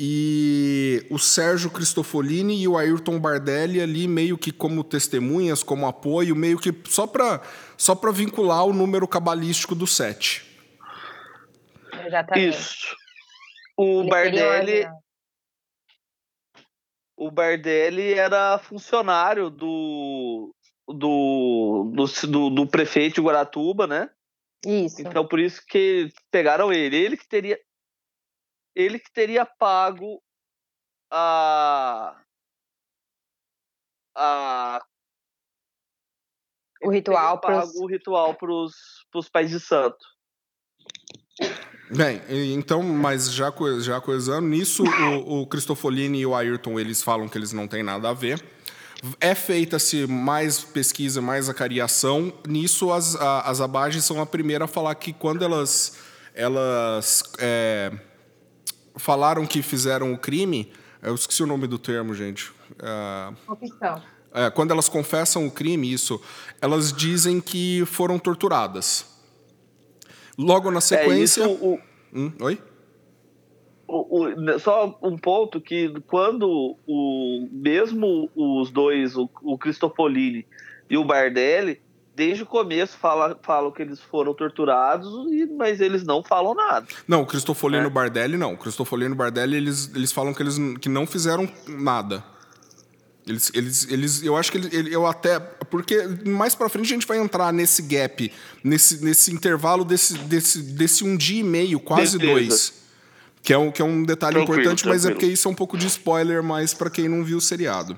E 0.00 1.04
o 1.10 1.18
Sérgio 1.18 1.70
Cristofolini 1.70 2.62
e 2.62 2.68
o 2.68 2.78
Ayrton 2.78 3.18
Bardelli 3.18 3.80
ali 3.80 4.06
meio 4.06 4.38
que 4.38 4.52
como 4.52 4.84
testemunhas, 4.84 5.62
como 5.62 5.88
apoio, 5.88 6.36
meio 6.36 6.58
que 6.58 6.72
só 6.86 7.06
para 7.06 7.42
só 7.76 7.96
para 7.96 8.12
vincular 8.12 8.64
o 8.64 8.72
número 8.72 9.08
cabalístico 9.08 9.74
do 9.74 9.86
sete. 9.86 10.46
Exatamente. 12.06 12.56
Isso. 12.56 12.96
O 13.76 14.00
Ele 14.02 14.08
Bardelli, 14.08 14.88
o 17.16 17.30
Bardelli 17.30 18.14
era 18.14 18.58
funcionário 18.58 19.50
do, 19.50 20.54
do, 20.86 21.92
do, 21.92 22.04
do, 22.28 22.50
do 22.50 22.66
prefeito 22.66 23.16
de 23.16 23.20
Guaratuba, 23.20 23.86
né? 23.88 24.08
Isso. 24.64 25.00
Então 25.00 25.26
por 25.26 25.40
isso 25.40 25.62
que 25.66 26.08
pegaram 26.30 26.72
ele. 26.72 26.96
Ele 26.96 27.16
que 27.16 27.28
teria 27.28 27.58
ele 28.78 28.98
que 28.98 29.10
teria 29.12 29.44
pago 29.44 30.22
a 31.10 32.16
a 34.16 34.80
o 36.82 36.90
ritual 36.90 37.40
para 37.40 37.64
o 37.66 37.86
ritual 37.86 38.34
para 38.34 38.52
os 38.52 39.28
pais 39.32 39.50
de 39.50 39.58
santo. 39.58 39.98
Bem, 41.90 42.22
então, 42.52 42.82
mas 42.82 43.32
já, 43.32 43.52
já 43.80 44.00
coisando, 44.00 44.46
nisso 44.46 44.84
o, 44.84 45.42
o 45.42 45.46
Cristofolini 45.46 46.20
e 46.20 46.26
o 46.26 46.34
Ayrton, 46.34 46.78
eles 46.78 47.02
falam 47.02 47.28
que 47.28 47.36
eles 47.36 47.52
não 47.52 47.66
têm 47.66 47.82
nada 47.82 48.10
a 48.10 48.12
ver. 48.12 48.44
É 49.20 49.34
feita-se 49.34 50.06
mais 50.06 50.62
pesquisa, 50.62 51.22
mais 51.22 51.48
acariação. 51.48 52.32
Nisso, 52.46 52.92
as, 52.92 53.16
a, 53.16 53.40
as 53.42 53.60
abages 53.60 54.04
são 54.04 54.20
a 54.20 54.26
primeira 54.26 54.66
a 54.66 54.68
falar 54.68 54.94
que 54.96 55.12
quando 55.12 55.42
elas, 55.42 55.98
elas 56.34 57.22
é, 57.38 57.90
falaram 58.98 59.46
que 59.46 59.62
fizeram 59.62 60.12
o 60.12 60.18
crime. 60.18 60.70
Eu 61.02 61.14
esqueci 61.14 61.42
o 61.42 61.46
nome 61.46 61.66
do 61.66 61.78
termo, 61.78 62.14
gente. 62.14 62.52
É, 62.82 63.32
Confissão. 63.46 64.02
é, 64.34 64.50
quando 64.50 64.70
elas 64.72 64.88
confessam 64.88 65.46
o 65.46 65.50
crime, 65.50 65.92
isso, 65.92 66.20
elas 66.60 66.92
dizem 66.92 67.40
que 67.40 67.84
foram 67.86 68.18
torturadas. 68.18 69.06
Logo 70.36 70.70
na 70.70 70.80
sequência. 70.80 71.42
É, 71.42 71.46
isso, 71.52 71.64
o, 71.64 71.78
Hum, 72.12 72.32
oi? 72.40 72.60
o- 73.86 74.24
o- 74.24 74.58
só 74.58 74.98
um 75.02 75.16
ponto 75.16 75.60
que 75.60 75.92
quando 76.06 76.76
o 76.86 77.48
mesmo 77.50 78.30
os 78.36 78.70
dois, 78.70 79.16
o, 79.16 79.28
o 79.42 79.56
Cristofolini 79.58 80.46
e 80.90 80.96
o 80.96 81.04
Bardelli, 81.04 81.80
desde 82.18 82.42
o 82.42 82.46
começo 82.46 82.98
fala, 82.98 83.38
falam 83.42 83.70
que 83.70 83.80
eles 83.80 84.00
foram 84.00 84.34
torturados, 84.34 85.08
e- 85.32 85.46
mas 85.56 85.80
eles 85.80 86.02
não 86.04 86.20
falam 86.22 86.52
nada. 86.54 86.84
Não, 87.06 87.22
o 87.22 87.26
Cristofolino 87.26 87.86
É. 87.86 87.90
Bardelli 87.90 88.36
não. 88.36 88.54
O 88.54 88.58
Cristofolino 88.58 89.14
Bardelli, 89.14 89.56
eles, 89.56 89.88
eles 89.94 90.10
falam 90.10 90.34
que 90.34 90.42
eles 90.42 90.56
que 90.80 90.88
não 90.88 91.06
fizeram 91.06 91.48
nada. 91.68 92.24
Eles, 93.26 93.52
eles, 93.54 93.86
eles, 93.90 94.22
eu 94.22 94.36
acho 94.36 94.50
que 94.50 94.58
ele, 94.58 94.92
eu 94.94 95.06
até. 95.06 95.38
Porque 95.38 96.02
mais 96.26 96.54
pra 96.54 96.68
frente 96.68 96.86
a 96.86 96.94
gente 96.94 97.06
vai 97.06 97.18
entrar 97.18 97.52
nesse 97.52 97.82
gap, 97.82 98.32
nesse, 98.64 99.04
nesse 99.04 99.32
intervalo 99.32 99.84
desse, 99.84 100.14
desse, 100.18 100.62
desse 100.62 101.04
um 101.04 101.16
dia 101.16 101.40
e 101.40 101.44
meio, 101.44 101.78
quase 101.78 102.18
Beleza. 102.18 102.32
dois. 102.40 102.78
Que 103.42 103.52
é 103.52 103.58
um, 103.58 103.70
que 103.70 103.80
é 103.80 103.84
um 103.84 104.02
detalhe 104.02 104.34
Tranquilo, 104.36 104.60
importante, 104.60 104.86
mas 104.88 105.04
é 105.04 105.08
tranquilo. 105.08 105.20
porque 105.20 105.32
isso 105.32 105.46
é 105.46 105.50
um 105.50 105.54
pouco 105.54 105.76
de 105.78 105.86
spoiler, 105.86 106.42
mas 106.42 106.74
pra 106.74 106.90
quem 106.90 107.06
não 107.08 107.22
viu 107.22 107.38
o 107.38 107.40
seriado. 107.40 107.96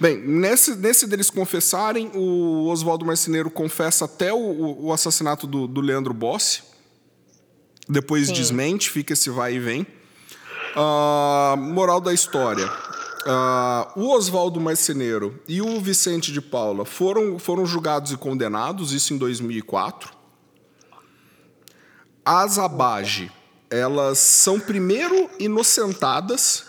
Bem, 0.00 0.18
nesse, 0.18 0.74
nesse 0.74 1.06
deles 1.06 1.30
confessarem, 1.30 2.10
o 2.14 2.66
Oswaldo 2.68 3.04
Marceneiro 3.06 3.48
confessa 3.50 4.06
até 4.06 4.32
o, 4.32 4.86
o- 4.86 4.92
assassinato 4.92 5.46
do, 5.46 5.66
do 5.68 5.80
Leandro 5.80 6.12
Bossi. 6.12 6.62
Depois 7.88 8.28
desmente, 8.32 8.90
fica 8.90 9.12
esse 9.12 9.30
vai 9.30 9.54
e 9.54 9.60
vem. 9.60 9.86
Ah, 10.74 11.54
moral 11.56 12.00
da 12.00 12.12
história. 12.12 12.68
Ah, 13.26 13.92
o 13.94 14.10
Oswaldo 14.10 14.60
Marceneiro 14.60 15.40
e 15.46 15.62
o 15.62 15.80
Vicente 15.80 16.32
de 16.32 16.40
Paula 16.40 16.84
foram, 16.84 17.38
foram 17.38 17.64
julgados 17.64 18.10
e 18.10 18.16
condenados, 18.16 18.92
isso 18.92 19.14
em 19.14 19.18
2004. 19.18 20.12
As 22.24 22.58
Abage, 22.58 23.30
elas 23.70 24.18
são 24.18 24.58
primeiro 24.58 25.30
inocentadas 25.38 26.64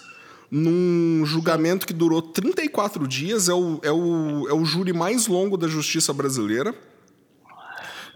num 0.58 1.26
julgamento 1.26 1.86
que 1.86 1.92
durou 1.92 2.22
34 2.22 3.06
dias, 3.06 3.50
é 3.50 3.54
o, 3.54 3.78
é 3.84 3.92
o, 3.92 4.48
é 4.48 4.54
o 4.54 4.64
júri 4.64 4.94
mais 4.94 5.28
longo 5.28 5.58
da 5.58 5.68
justiça 5.68 6.14
brasileira. 6.14 6.74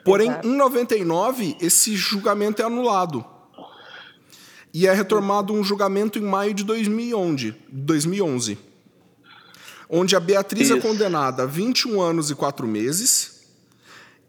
Porém, 0.05 0.29
Exato. 0.29 0.47
em 0.47 0.55
99, 0.55 1.57
esse 1.59 1.97
julgamento 1.97 2.61
é 2.61 2.65
anulado. 2.65 3.25
E 4.73 4.87
é 4.87 4.93
retomado 4.93 5.51
um 5.51 5.61
julgamento 5.61 6.17
em 6.17 6.21
maio 6.21 6.53
de 6.53 6.63
2011, 6.63 7.55
2011 7.69 8.69
onde 9.89 10.15
a 10.15 10.19
Beatriz 10.19 10.69
é 10.69 10.77
Isso. 10.77 10.87
condenada 10.87 11.43
a 11.43 11.45
21 11.47 11.99
anos 11.99 12.29
e 12.29 12.35
4 12.35 12.67
meses. 12.67 13.41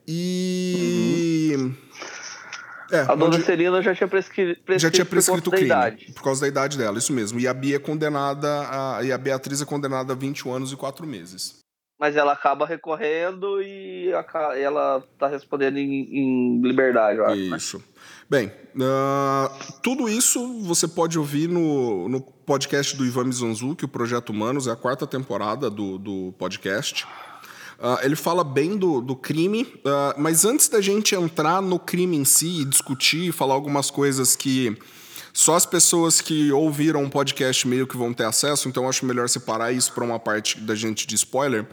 E. 0.08 1.54
É, 2.92 3.00
A 3.02 3.14
dona 3.14 3.26
onde- 3.36 3.42
Celina 3.42 3.80
já 3.82 3.94
tinha 3.94 4.08
prescri 4.08 4.54
prescrito, 4.56 4.78
já 4.80 4.90
tinha 4.90 5.04
por 5.04 5.10
prescrito 5.12 5.48
o 5.48 5.50
conta 5.50 5.50
da 5.50 5.56
crime. 5.56 5.66
idade. 5.70 6.12
Por 6.12 6.22
causa 6.22 6.40
da 6.42 6.48
idade 6.48 6.76
dela, 6.78 6.98
isso 6.98 7.12
mesmo. 7.12 7.38
E 7.40 7.46
a 7.46 7.54
Bia 7.54 7.76
é 7.76 7.78
condenada. 7.78 8.48
A, 8.70 9.02
e 9.04 9.12
a 9.12 9.18
Beatriz 9.18 9.60
é 9.62 9.64
condenada 9.64 10.12
a 10.12 10.16
21 10.16 10.52
anos 10.52 10.72
e 10.72 10.76
4 10.76 11.06
meses. 11.06 11.58
Mas 12.00 12.16
ela 12.16 12.32
acaba 12.32 12.64
recorrendo 12.66 13.60
e 13.62 14.10
aca- 14.14 14.56
ela 14.58 15.04
tá 15.18 15.28
respondendo 15.28 15.76
em, 15.76 16.08
em 16.10 16.62
liberdade, 16.62 17.18
eu 17.18 17.26
acho. 17.26 17.36
né? 17.36 17.56
Isso. 17.56 17.82
Bem, 18.28 18.50
ah, 18.80 19.50
tudo 19.82 20.08
isso 20.08 20.62
você 20.62 20.88
pode 20.88 21.18
ouvir 21.18 21.46
no, 21.48 22.08
no 22.08 22.20
podcast 22.20 22.96
do 22.96 23.04
Ivan 23.04 23.24
Mizanzuki, 23.24 23.84
o 23.84 23.88
Projeto 23.88 24.30
Humanos, 24.30 24.66
é 24.66 24.70
a 24.70 24.76
quarta 24.76 25.06
temporada 25.06 25.68
do, 25.68 25.98
do 25.98 26.34
podcast. 26.38 27.06
Ah, 27.82 28.00
ele 28.02 28.14
fala 28.14 28.44
bem 28.44 28.76
do, 28.76 29.00
do 29.00 29.16
crime, 29.16 29.66
ah, 29.86 30.14
mas 30.18 30.44
antes 30.44 30.68
da 30.68 30.80
gente 30.82 31.14
entrar 31.14 31.62
no 31.62 31.78
crime 31.78 32.16
em 32.16 32.24
si 32.26 32.60
e 32.60 32.64
discutir, 32.66 33.32
falar 33.32 33.54
algumas 33.54 33.90
coisas 33.90 34.36
que 34.36 34.76
só 35.32 35.54
as 35.54 35.64
pessoas 35.64 36.20
que 36.20 36.52
ouviram 36.52 37.04
o 37.04 37.10
podcast 37.10 37.66
meio 37.66 37.86
que 37.86 37.96
vão 37.96 38.12
ter 38.12 38.24
acesso, 38.24 38.68
então 38.68 38.86
acho 38.88 39.06
melhor 39.06 39.28
separar 39.30 39.72
isso 39.72 39.92
para 39.92 40.04
uma 40.04 40.18
parte 40.18 40.60
da 40.60 40.74
gente 40.74 41.06
de 41.06 41.14
spoiler. 41.14 41.66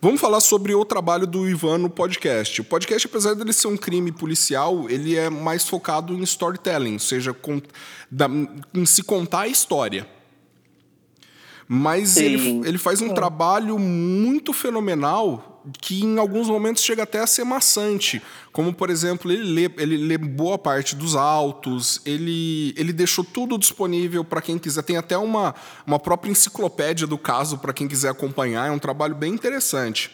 Vamos 0.00 0.20
falar 0.20 0.40
sobre 0.40 0.74
o 0.74 0.84
trabalho 0.84 1.28
do 1.28 1.48
Ivan 1.48 1.78
no 1.78 1.88
podcast. 1.88 2.60
O 2.60 2.64
podcast, 2.64 3.06
apesar 3.06 3.34
dele 3.34 3.52
ser 3.52 3.68
um 3.68 3.76
crime 3.76 4.10
policial, 4.10 4.90
ele 4.90 5.14
é 5.16 5.30
mais 5.30 5.68
focado 5.68 6.12
em 6.12 6.22
storytelling, 6.22 6.94
ou 6.94 6.98
seja, 6.98 7.32
com- 7.32 7.62
da- 8.10 8.28
em 8.74 8.84
se 8.84 9.04
contar 9.04 9.42
a 9.42 9.46
história. 9.48 10.08
Mas 11.68 12.08
Sim. 12.10 12.24
ele, 12.24 12.68
ele 12.68 12.78
faz 12.78 13.00
um 13.00 13.14
trabalho 13.14 13.78
muito 13.78 14.52
fenomenal 14.52 15.50
que 15.80 16.02
em 16.02 16.18
alguns 16.18 16.48
momentos 16.48 16.82
chega 16.82 17.02
até 17.02 17.20
a 17.20 17.26
ser 17.26 17.44
maçante. 17.44 18.22
Como, 18.52 18.72
por 18.72 18.90
exemplo, 18.90 19.30
ele 19.30 19.42
lê, 19.42 19.70
ele 19.78 19.96
lê 19.96 20.18
boa 20.18 20.58
parte 20.58 20.94
dos 20.96 21.14
autos, 21.14 22.00
ele, 22.04 22.74
ele 22.76 22.92
deixou 22.92 23.24
tudo 23.24 23.58
disponível 23.58 24.24
para 24.24 24.42
quem 24.42 24.58
quiser. 24.58 24.82
Tem 24.82 24.96
até 24.96 25.16
uma, 25.16 25.54
uma 25.86 25.98
própria 25.98 26.30
enciclopédia 26.30 27.06
do 27.06 27.18
caso 27.18 27.58
para 27.58 27.72
quem 27.72 27.88
quiser 27.88 28.10
acompanhar. 28.10 28.68
É 28.68 28.70
um 28.70 28.78
trabalho 28.78 29.14
bem 29.14 29.32
interessante. 29.32 30.10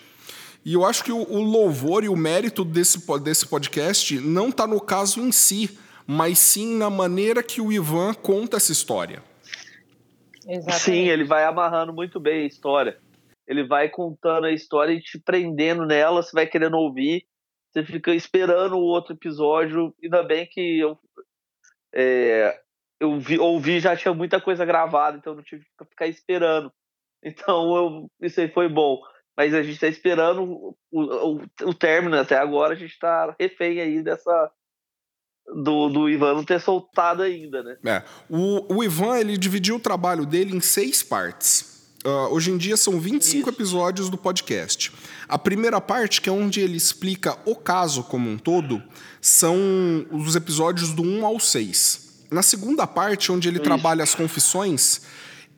E 0.65 0.75
eu 0.75 0.85
acho 0.85 1.03
que 1.03 1.13
o, 1.13 1.19
o 1.19 1.41
louvor 1.41 2.05
e 2.05 2.09
o 2.09 2.17
mérito 2.17 2.65
desse, 2.65 3.01
desse 3.21 3.47
podcast 3.47 4.19
não 4.21 4.49
está 4.49 4.67
no 4.67 4.81
caso 4.81 5.21
em 5.21 5.33
si, 5.33 5.79
mas 6.07 6.39
sim 6.39 6.77
na 6.77 6.91
maneira 6.91 7.43
que 7.43 7.61
o 7.61 7.73
Ivan 7.73 8.15
conta 8.15 8.57
essa 8.57 8.73
história. 8.73 9.23
Exatamente. 10.47 10.81
Sim, 10.81 11.09
ele 11.09 11.25
vai 11.25 11.45
amarrando 11.45 11.93
muito 11.93 12.19
bem 12.19 12.45
a 12.45 12.47
história. 12.47 12.99
Ele 13.49 13.67
vai 13.67 13.89
contando 13.89 14.45
a 14.45 14.53
história 14.53 14.93
e 14.93 15.01
te 15.01 15.19
prendendo 15.19 15.87
nela, 15.87 16.23
você 16.23 16.33
vai 16.33 16.47
querendo 16.47 16.77
ouvir, 16.77 17.27
você 17.73 17.83
fica 17.83 18.15
esperando 18.15 18.77
o 18.77 18.83
outro 18.83 19.15
episódio. 19.15 19.95
Ainda 20.03 20.23
bem 20.23 20.47
que 20.47 20.79
eu, 20.79 20.99
é, 21.95 22.61
eu 23.01 23.19
vi, 23.19 23.39
ouvi 23.39 23.81
já 23.81 23.97
tinha 23.97 24.13
muita 24.13 24.39
coisa 24.39 24.67
gravada, 24.67 25.17
então 25.17 25.35
não 25.35 25.43
tive 25.43 25.65
que 25.65 25.85
ficar 25.87 26.07
esperando. 26.07 26.71
Então 27.25 27.75
eu, 27.75 28.11
isso 28.21 28.41
aí 28.41 28.49
foi 28.49 28.69
bom. 28.69 29.01
Mas 29.37 29.55
a 29.55 29.63
gente 29.63 29.75
está 29.75 29.89
esperando 29.89 30.43
o, 30.43 30.77
o, 30.93 31.41
o 31.63 31.75
término 31.75 32.19
até 32.19 32.37
agora, 32.37 32.75
a 32.75 32.77
gente 32.77 32.93
está 32.93 33.35
refém 33.41 33.81
aí 33.81 34.03
dessa. 34.03 34.53
Do, 35.47 35.89
do 35.89 36.11
Ivan 36.11 36.35
não 36.35 36.45
ter 36.45 36.61
soltado 36.61 37.23
ainda, 37.23 37.63
né? 37.63 37.79
É. 37.87 38.03
O, 38.29 38.77
o 38.77 38.85
Ivan 38.85 39.19
ele 39.19 39.39
dividiu 39.39 39.77
o 39.77 39.81
trabalho 39.81 40.27
dele 40.27 40.55
em 40.55 40.61
seis 40.61 41.03
partes. 41.03 41.78
Ah, 42.05 42.29
hoje 42.31 42.51
em 42.51 42.57
dia 42.57 42.77
são 42.77 43.01
25 43.01 43.41
Isso. 43.41 43.49
episódios 43.57 44.09
do 44.09 44.17
podcast. 44.17 44.93
A 45.29 45.39
primeira 45.39 45.81
parte, 45.81 46.21
que 46.21 46.29
é 46.29 46.33
onde 46.33 46.61
ele 46.61 46.77
explica 46.77 47.37
o 47.45 47.55
caso 47.57 48.03
como 48.05 48.31
um 48.31 48.39
todo, 48.39 48.83
são 49.21 49.57
os 50.11 50.37
episódios 50.37 50.93
do 50.93 51.03
1 51.03 51.27
ao 51.27 51.41
6. 51.41 52.09
Na 52.31 52.43
segunda 52.43 52.87
parte, 52.87 53.33
onde 53.33 53.49
ele 53.49 53.57
Isso. 53.57 53.65
trabalha 53.65 54.03
as 54.05 54.15
confissões, 54.15 55.01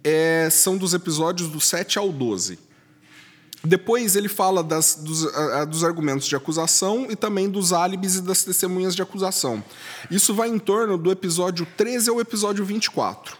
é, 0.03 0.49
são 0.51 0.77
dos 0.79 0.95
episódios 0.95 1.49
do 1.51 1.61
7 1.61 1.99
ao 1.99 2.11
12. 2.11 2.59
Depois 3.63 4.17
ele 4.17 4.29
fala 4.29 4.65
das- 4.65 4.95
dos, 4.95 5.27
a- 5.35 5.67
dos 5.67 5.85
argumentos 5.85 6.27
de 6.27 6.35
acusação 6.35 7.07
e 7.11 7.15
também 7.17 7.51
dos 7.51 7.75
álibis 7.75 8.17
e 8.17 8.23
das 8.23 8.43
testemunhas 8.43 8.97
de 8.97 9.03
acusação. 9.03 9.63
Isso 10.11 10.33
vai 10.35 10.49
em 10.49 10.59
torno 10.59 10.97
do 10.97 11.11
episódio 11.11 11.67
13 11.77 12.09
ao 12.09 12.19
episódio 12.19 12.65
24. 12.65 13.37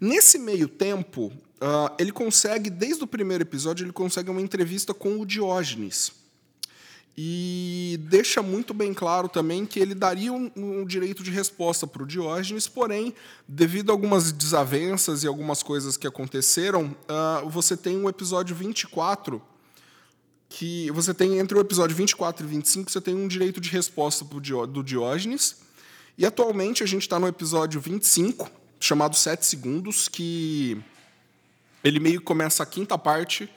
Nesse 0.00 0.38
meio 0.38 0.66
tempo, 0.68 1.30
ah, 1.68 1.92
ele 1.98 2.12
consegue, 2.12 2.70
desde 2.70 3.02
o 3.02 3.08
primeiro 3.08 3.42
episódio, 3.42 3.84
ele 3.84 3.92
consegue 3.92 4.30
uma 4.30 4.40
entrevista 4.40 4.94
com 4.94 5.18
o 5.18 5.26
Diógenes. 5.26 6.12
E 7.18 7.98
deixa 8.08 8.40
muito 8.40 8.72
bem 8.72 8.94
claro 8.94 9.28
também 9.28 9.66
que 9.66 9.80
ele 9.80 9.92
daria 9.92 10.32
um, 10.32 10.48
um 10.54 10.84
direito 10.84 11.24
de 11.24 11.30
resposta 11.32 11.84
para 11.84 12.04
o 12.04 12.06
Diógenes, 12.06 12.68
porém, 12.68 13.12
devido 13.48 13.90
a 13.90 13.94
algumas 13.94 14.30
desavenças 14.30 15.24
e 15.24 15.26
algumas 15.26 15.60
coisas 15.60 15.96
que 15.96 16.06
aconteceram, 16.06 16.94
ah, 17.08 17.42
você 17.46 17.76
tem 17.76 17.96
um 17.96 18.08
episódio 18.08 18.54
24 18.54 19.42
que 20.48 20.88
você 20.92 21.12
tem 21.12 21.40
entre 21.40 21.58
o 21.58 21.60
episódio 21.60 21.96
24 21.96 22.46
e 22.46 22.48
25, 22.48 22.92
você 22.92 23.00
tem 23.00 23.16
um 23.16 23.26
direito 23.26 23.60
de 23.60 23.70
resposta 23.70 24.24
do 24.24 24.84
Diógenes. 24.84 25.56
E 26.16 26.24
atualmente 26.24 26.84
a 26.84 26.86
gente 26.86 27.02
está 27.02 27.18
no 27.18 27.26
episódio 27.26 27.80
25, 27.80 28.48
chamado 28.78 29.16
7 29.16 29.44
Segundos, 29.44 30.06
que 30.06 30.80
ele 31.86 32.00
meio 32.00 32.18
que 32.18 32.24
começa 32.24 32.64
a 32.64 32.66
quinta 32.66 32.98
parte. 32.98 33.48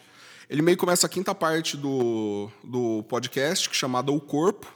Ele 0.47 0.61
meio 0.61 0.77
que 0.77 0.82
começa 0.82 1.07
a 1.07 1.09
quinta 1.09 1.34
parte 1.34 1.75
do, 1.75 2.49
do 2.63 3.03
podcast, 3.09 3.69
é 3.69 3.73
chamada 3.73 4.11
O 4.11 4.19
Corpo, 4.19 4.71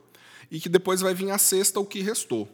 e 0.49 0.59
que 0.59 0.69
depois 0.69 1.01
vai 1.01 1.13
vir 1.13 1.29
a 1.29 1.37
sexta, 1.37 1.79
O 1.79 1.85
Que 1.85 2.01
Restou. 2.01 2.47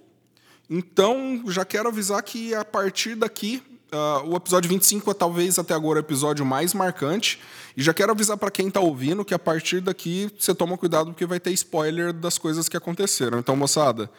Então, 0.70 1.42
já 1.48 1.64
quero 1.66 1.90
avisar 1.90 2.22
que 2.22 2.54
a 2.54 2.64
partir 2.64 3.16
daqui, 3.16 3.64
ah, 3.92 4.24
o 4.26 4.36
episódio 4.36 4.70
25 4.70 5.10
é 5.10 5.14
talvez 5.14 5.58
até 5.58 5.74
agora 5.74 6.00
o 6.00 6.02
episódio 6.02 6.46
mais 6.46 6.74
marcante. 6.74 7.42
E 7.76 7.82
já 7.82 7.94
quero 7.94 8.12
avisar 8.12 8.38
para 8.38 8.52
quem 8.52 8.68
está 8.68 8.80
ouvindo 8.82 9.26
que 9.26 9.34
a 9.34 9.40
partir 9.40 9.82
daqui 9.82 10.30
você 10.38 10.54
toma 10.54 10.78
cuidado 10.78 11.12
porque 11.12 11.26
vai 11.26 11.40
ter 11.40 11.52
spoiler 11.52 12.14
das 12.14 12.38
coisas 12.38 12.70
que 12.70 12.76
aconteceram. 12.76 13.40
Então, 13.40 13.56
moçada, 13.56 14.10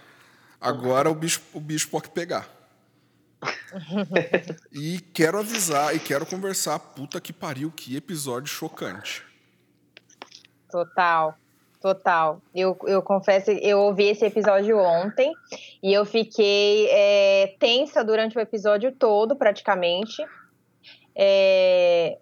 agora 0.60 1.10
o 1.10 1.14
bicho, 1.14 1.40
o 1.52 1.60
bicho 1.60 1.88
pode 1.88 2.08
pegar. 2.08 2.59
E 4.72 5.00
quero 5.14 5.38
avisar 5.38 5.94
e 5.94 5.98
quero 5.98 6.26
conversar. 6.26 6.78
Puta 6.78 7.20
que 7.20 7.32
pariu, 7.32 7.70
que 7.70 7.96
episódio 7.96 8.48
chocante. 8.48 9.22
Total, 10.70 11.34
total. 11.80 12.40
Eu, 12.54 12.76
eu 12.84 13.02
confesso, 13.02 13.50
eu 13.50 13.78
ouvi 13.78 14.04
esse 14.04 14.24
episódio 14.24 14.78
ontem 14.78 15.32
e 15.82 15.92
eu 15.92 16.04
fiquei 16.04 16.88
é, 16.90 17.54
tensa 17.58 18.04
durante 18.04 18.36
o 18.36 18.40
episódio 18.40 18.92
todo, 18.92 19.34
praticamente. 19.34 20.24
É, 21.14 22.18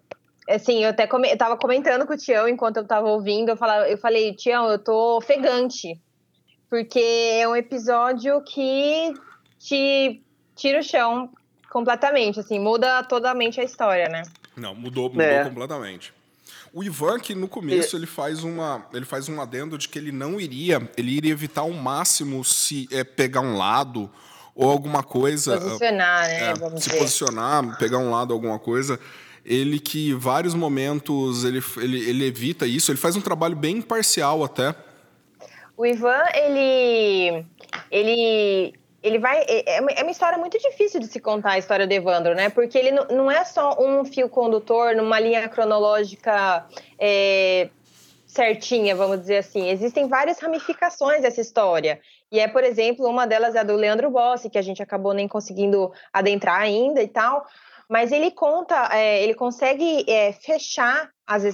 assim, 0.49 0.83
eu 0.83 0.89
até 0.89 1.05
come, 1.05 1.31
eu 1.31 1.37
tava 1.37 1.57
comentando 1.57 2.05
com 2.07 2.13
o 2.13 2.17
Tião 2.17 2.47
enquanto 2.47 2.77
eu 2.77 2.87
tava 2.87 3.07
ouvindo, 3.07 3.49
eu, 3.49 3.57
falava, 3.57 3.87
eu 3.87 3.97
falei, 3.97 4.33
Tião, 4.33 4.69
eu 4.69 4.79
tô 4.79 5.17
ofegante. 5.17 5.99
Porque 6.69 6.99
é 6.99 7.47
um 7.47 7.55
episódio 7.55 8.41
que 8.43 9.13
te 9.57 10.23
tira 10.59 10.79
o 10.79 10.83
chão 10.83 11.29
completamente, 11.71 12.39
assim, 12.39 12.59
muda 12.59 13.01
totalmente 13.03 13.61
a 13.61 13.63
história, 13.63 14.09
né? 14.09 14.23
Não, 14.55 14.75
mudou, 14.75 15.09
mudou 15.09 15.25
é. 15.25 15.43
completamente. 15.45 16.13
O 16.73 16.83
Ivan, 16.83 17.19
que 17.19 17.33
no 17.33 17.47
começo 17.47 17.95
ele 17.95 18.05
faz 18.05 18.43
uma 18.43 18.85
ele 18.93 19.05
faz 19.05 19.27
um 19.27 19.41
adendo 19.41 19.77
de 19.77 19.87
que 19.89 19.97
ele 19.97 20.11
não 20.11 20.39
iria, 20.39 20.87
ele 20.95 21.11
iria 21.11 21.31
evitar 21.31 21.61
ao 21.61 21.71
máximo 21.71 22.43
se 22.43 22.87
é, 22.91 23.03
pegar 23.03 23.41
um 23.41 23.57
lado 23.57 24.09
ou 24.53 24.69
alguma 24.69 25.01
coisa. 25.01 25.57
Posicionar, 25.57 26.27
né? 26.27 26.51
É, 26.51 26.55
se 26.55 26.89
dizer. 26.89 26.97
posicionar, 26.99 27.77
pegar 27.77 27.97
um 27.97 28.11
lado, 28.11 28.33
alguma 28.33 28.59
coisa. 28.59 28.99
Ele 29.43 29.79
que 29.79 30.13
vários 30.13 30.53
momentos 30.53 31.43
ele, 31.43 31.63
ele, 31.77 32.09
ele 32.09 32.25
evita 32.25 32.67
isso, 32.67 32.91
ele 32.91 32.99
faz 32.99 33.15
um 33.15 33.21
trabalho 33.21 33.55
bem 33.55 33.77
imparcial 33.77 34.43
até. 34.43 34.75
O 35.75 35.85
Ivan, 35.85 36.23
ele. 36.35 37.45
Ele 37.89 38.78
ele 39.01 39.19
vai. 39.19 39.39
É, 39.47 39.77
é, 39.77 39.77
é 39.77 40.01
uma 40.03 40.11
história 40.11 40.37
muito 40.37 40.57
difícil 40.59 40.99
de 40.99 41.07
se 41.07 41.19
contar 41.19 41.51
a 41.51 41.57
história 41.57 41.87
do 41.87 41.93
Evandro, 41.93 42.35
né? 42.35 42.49
Porque 42.49 42.77
ele 42.77 42.91
não, 42.91 43.29
é 43.31 43.43
só 43.45 43.77
um 43.79 44.03
fio 44.05 44.29
condutor 44.29 44.95
numa 44.95 45.19
linha 45.19 45.47
cronológica 45.47 46.65
é, 46.97 47.69
certinha, 48.25 48.95
vamos 48.95 49.19
dizer 49.21 49.37
assim. 49.37 49.69
Existem 49.69 50.07
várias 50.07 50.39
ramificações 50.39 51.21
dessa 51.21 51.41
história. 51.41 51.99
E 52.31 52.39
é, 52.39 52.47
por 52.47 52.63
exemplo, 52.63 53.07
uma 53.07 53.25
delas 53.25 53.55
é 53.55 53.59
a 53.59 53.63
do 53.63 53.75
Leandro 53.75 54.09
Bossi, 54.11 54.49
que 54.49 54.57
a 54.57 54.61
gente 54.61 54.83
acabou 54.83 55.13
nem 55.13 55.27
conseguindo 55.27 55.91
adentrar 56.13 56.59
ainda 56.61 57.01
e 57.01 57.07
tal. 57.07 57.45
Mas 57.89 58.11
ele 58.11 58.29
conta, 58.29 58.89
é, 58.93 59.23
ele 59.23 59.33
consegue 59.33 60.05
é, 60.07 60.31
fechar 60.31 61.09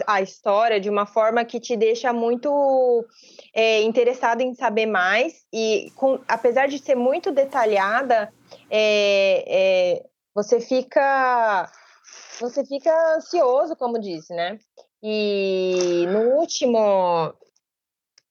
a 0.07 0.21
história 0.21 0.79
de 0.79 0.89
uma 0.89 1.05
forma 1.05 1.43
que 1.43 1.59
te 1.59 1.75
deixa 1.75 2.13
muito 2.13 3.05
é, 3.53 3.81
interessado 3.81 4.39
em 4.39 4.53
saber 4.53 4.85
mais 4.85 5.45
e 5.53 5.91
com, 5.95 6.17
apesar 6.29 6.67
de 6.67 6.79
ser 6.79 6.95
muito 6.95 7.29
detalhada 7.29 8.31
é, 8.71 9.43
é, 9.47 10.03
você 10.33 10.61
fica 10.61 11.69
você 12.39 12.65
fica 12.65 13.15
ansioso 13.17 13.75
como 13.75 13.99
disse 13.99 14.33
né? 14.33 14.57
E 15.03 16.05
no 16.07 16.37
último 16.37 17.33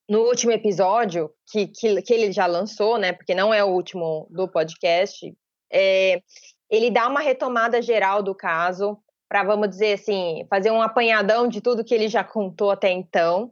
no 0.09 0.21
último 0.21 0.53
episódio 0.53 1.31
que, 1.51 1.67
que, 1.67 2.01
que 2.01 2.15
ele 2.15 2.33
já 2.33 2.47
lançou 2.47 2.97
né? 2.97 3.13
Porque 3.13 3.35
não 3.35 3.53
é 3.53 3.63
o 3.63 3.69
último 3.69 4.27
do 4.31 4.49
podcast 4.49 5.31
é, 5.71 6.23
ele 6.71 6.91
dá 6.91 7.07
uma 7.07 7.21
retomada 7.21 7.83
geral 7.83 8.23
do 8.23 8.35
caso 8.35 8.99
para, 9.29 9.43
vamos 9.43 9.69
dizer 9.69 9.95
assim, 9.95 10.47
fazer 10.49 10.71
um 10.71 10.83
apanhadão 10.83 11.49
de 11.49 11.61
tudo 11.61 11.85
que 11.85 11.95
ele 11.95 12.09
já 12.09 12.23
contou 12.23 12.71
até 12.71 12.91
então. 12.91 13.51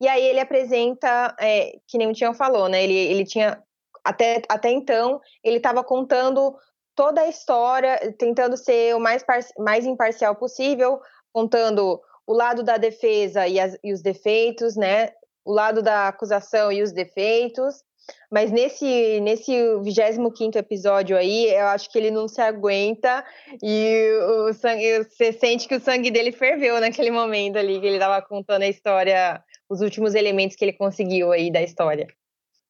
E 0.00 0.08
aí 0.08 0.24
ele 0.24 0.40
apresenta, 0.40 1.34
é, 1.40 1.78
que 1.86 1.96
nem 1.96 2.08
o 2.08 2.12
Tião 2.12 2.34
falou, 2.34 2.68
né? 2.68 2.82
Ele, 2.82 2.94
ele 2.94 3.24
tinha, 3.24 3.62
até, 4.02 4.42
até 4.48 4.70
então, 4.70 5.20
ele 5.42 5.58
estava 5.58 5.84
contando 5.84 6.56
toda 6.94 7.20
a 7.20 7.28
história, 7.28 7.98
tentando 8.18 8.56
ser 8.56 8.94
o 8.94 9.00
mais, 9.00 9.24
mais 9.58 9.86
imparcial 9.86 10.34
possível, 10.34 11.00
contando 11.32 12.00
o 12.26 12.32
lado 12.32 12.62
da 12.62 12.76
defesa 12.76 13.46
e, 13.46 13.60
as, 13.60 13.76
e 13.82 13.92
os 13.92 14.02
defeitos, 14.02 14.76
né? 14.76 15.10
O 15.44 15.52
lado 15.52 15.82
da 15.82 16.08
acusação 16.08 16.72
e 16.72 16.82
os 16.82 16.92
defeitos, 16.92 17.82
mas 18.30 18.50
nesse, 18.50 19.20
nesse 19.20 19.52
25 19.82 20.58
episódio 20.58 21.16
aí, 21.16 21.50
eu 21.50 21.66
acho 21.66 21.90
que 21.90 21.98
ele 21.98 22.10
não 22.10 22.26
se 22.26 22.40
aguenta 22.40 23.24
e 23.62 24.10
o 24.48 24.52
sangue, 24.52 25.04
você 25.04 25.32
sente 25.32 25.68
que 25.68 25.76
o 25.76 25.80
sangue 25.80 26.10
dele 26.10 26.32
ferveu 26.32 26.80
naquele 26.80 27.10
momento 27.10 27.56
ali, 27.56 27.80
que 27.80 27.86
ele 27.86 27.96
estava 27.96 28.20
contando 28.20 28.62
a 28.62 28.68
história, 28.68 29.42
os 29.68 29.80
últimos 29.80 30.14
elementos 30.14 30.56
que 30.56 30.64
ele 30.64 30.72
conseguiu 30.72 31.32
aí 31.32 31.50
da 31.50 31.62
história. 31.62 32.08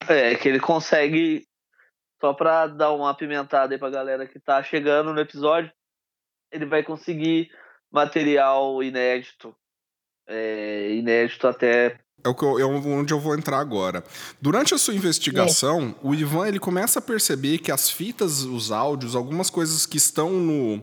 É, 0.07 0.35
que 0.35 0.47
ele 0.47 0.59
consegue, 0.59 1.47
só 2.21 2.33
para 2.33 2.67
dar 2.67 2.91
uma 2.91 3.09
apimentada 3.09 3.73
aí 3.73 3.79
pra 3.79 3.89
galera 3.89 4.27
que 4.27 4.39
tá 4.39 4.61
chegando 4.61 5.13
no 5.13 5.19
episódio, 5.19 5.71
ele 6.51 6.65
vai 6.65 6.83
conseguir 6.83 7.49
material 7.91 8.83
inédito. 8.83 9.55
É, 10.27 10.91
inédito 10.91 11.47
até 11.47 11.99
é, 12.25 12.27
o 12.27 12.33
que 12.33 12.43
eu, 12.43 12.59
é 12.59 12.65
onde 12.65 13.13
eu 13.13 13.19
vou 13.19 13.35
entrar 13.35 13.59
agora. 13.59 14.03
Durante 14.41 14.73
a 14.73 14.77
sua 14.79 14.95
investigação, 14.95 15.95
é. 16.03 16.07
o 16.07 16.15
Ivan 16.15 16.47
ele 16.47 16.59
começa 16.59 16.97
a 16.97 17.01
perceber 17.01 17.59
que 17.59 17.71
as 17.71 17.89
fitas, 17.89 18.41
os 18.41 18.71
áudios, 18.71 19.15
algumas 19.15 19.51
coisas 19.51 19.85
que 19.85 19.97
estão 19.97 20.31
no, 20.31 20.81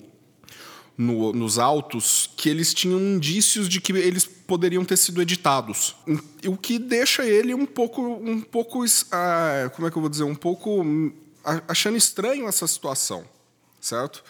no, 0.97 1.33
nos 1.33 1.59
autos, 1.59 2.31
que 2.37 2.49
eles 2.49 2.73
tinham 2.73 3.01
indícios 3.01 3.69
de 3.69 3.81
que 3.81 3.93
eles 3.93 4.25
poderiam 4.25 4.85
ter 4.85 4.97
sido 4.97 5.21
editados. 5.21 5.97
O 6.47 6.57
que 6.57 6.79
deixa 6.79 7.27
ele 7.27 7.53
um 7.55 7.67
pouco, 7.67 8.01
um 8.01 8.41
pouco, 8.41 8.85
uh, 8.85 9.71
como 9.75 9.89
é 9.89 9.91
que 9.91 9.97
eu 9.97 10.03
vou 10.03 10.09
dizer, 10.09 10.25
um 10.25 10.37
pouco 10.37 10.85
achando 11.67 11.97
estranho 11.97 12.47
essa 12.47 12.69
situação, 12.69 13.25
certo? 13.81 14.23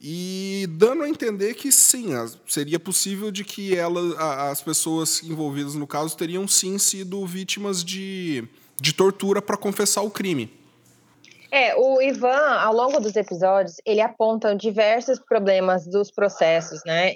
E 0.00 0.66
dando 0.70 1.02
a 1.02 1.08
entender 1.08 1.54
que 1.54 1.72
sim, 1.72 2.10
seria 2.46 2.78
possível 2.78 3.30
de 3.30 3.44
que 3.44 3.76
ela, 3.76 4.50
as 4.50 4.60
pessoas 4.62 5.22
envolvidas 5.22 5.74
no 5.74 5.86
caso 5.86 6.16
teriam 6.16 6.46
sim 6.46 6.78
sido 6.78 7.26
vítimas 7.26 7.84
de, 7.84 8.48
de 8.80 8.92
tortura 8.92 9.42
para 9.42 9.56
confessar 9.56 10.02
o 10.02 10.10
crime. 10.10 10.56
É, 11.50 11.74
o 11.74 12.00
Ivan, 12.00 12.58
ao 12.60 12.74
longo 12.74 13.00
dos 13.00 13.16
episódios, 13.16 13.76
ele 13.84 14.00
aponta 14.00 14.54
diversos 14.54 15.18
problemas 15.18 15.86
dos 15.86 16.10
processos, 16.10 16.80
né? 16.84 17.14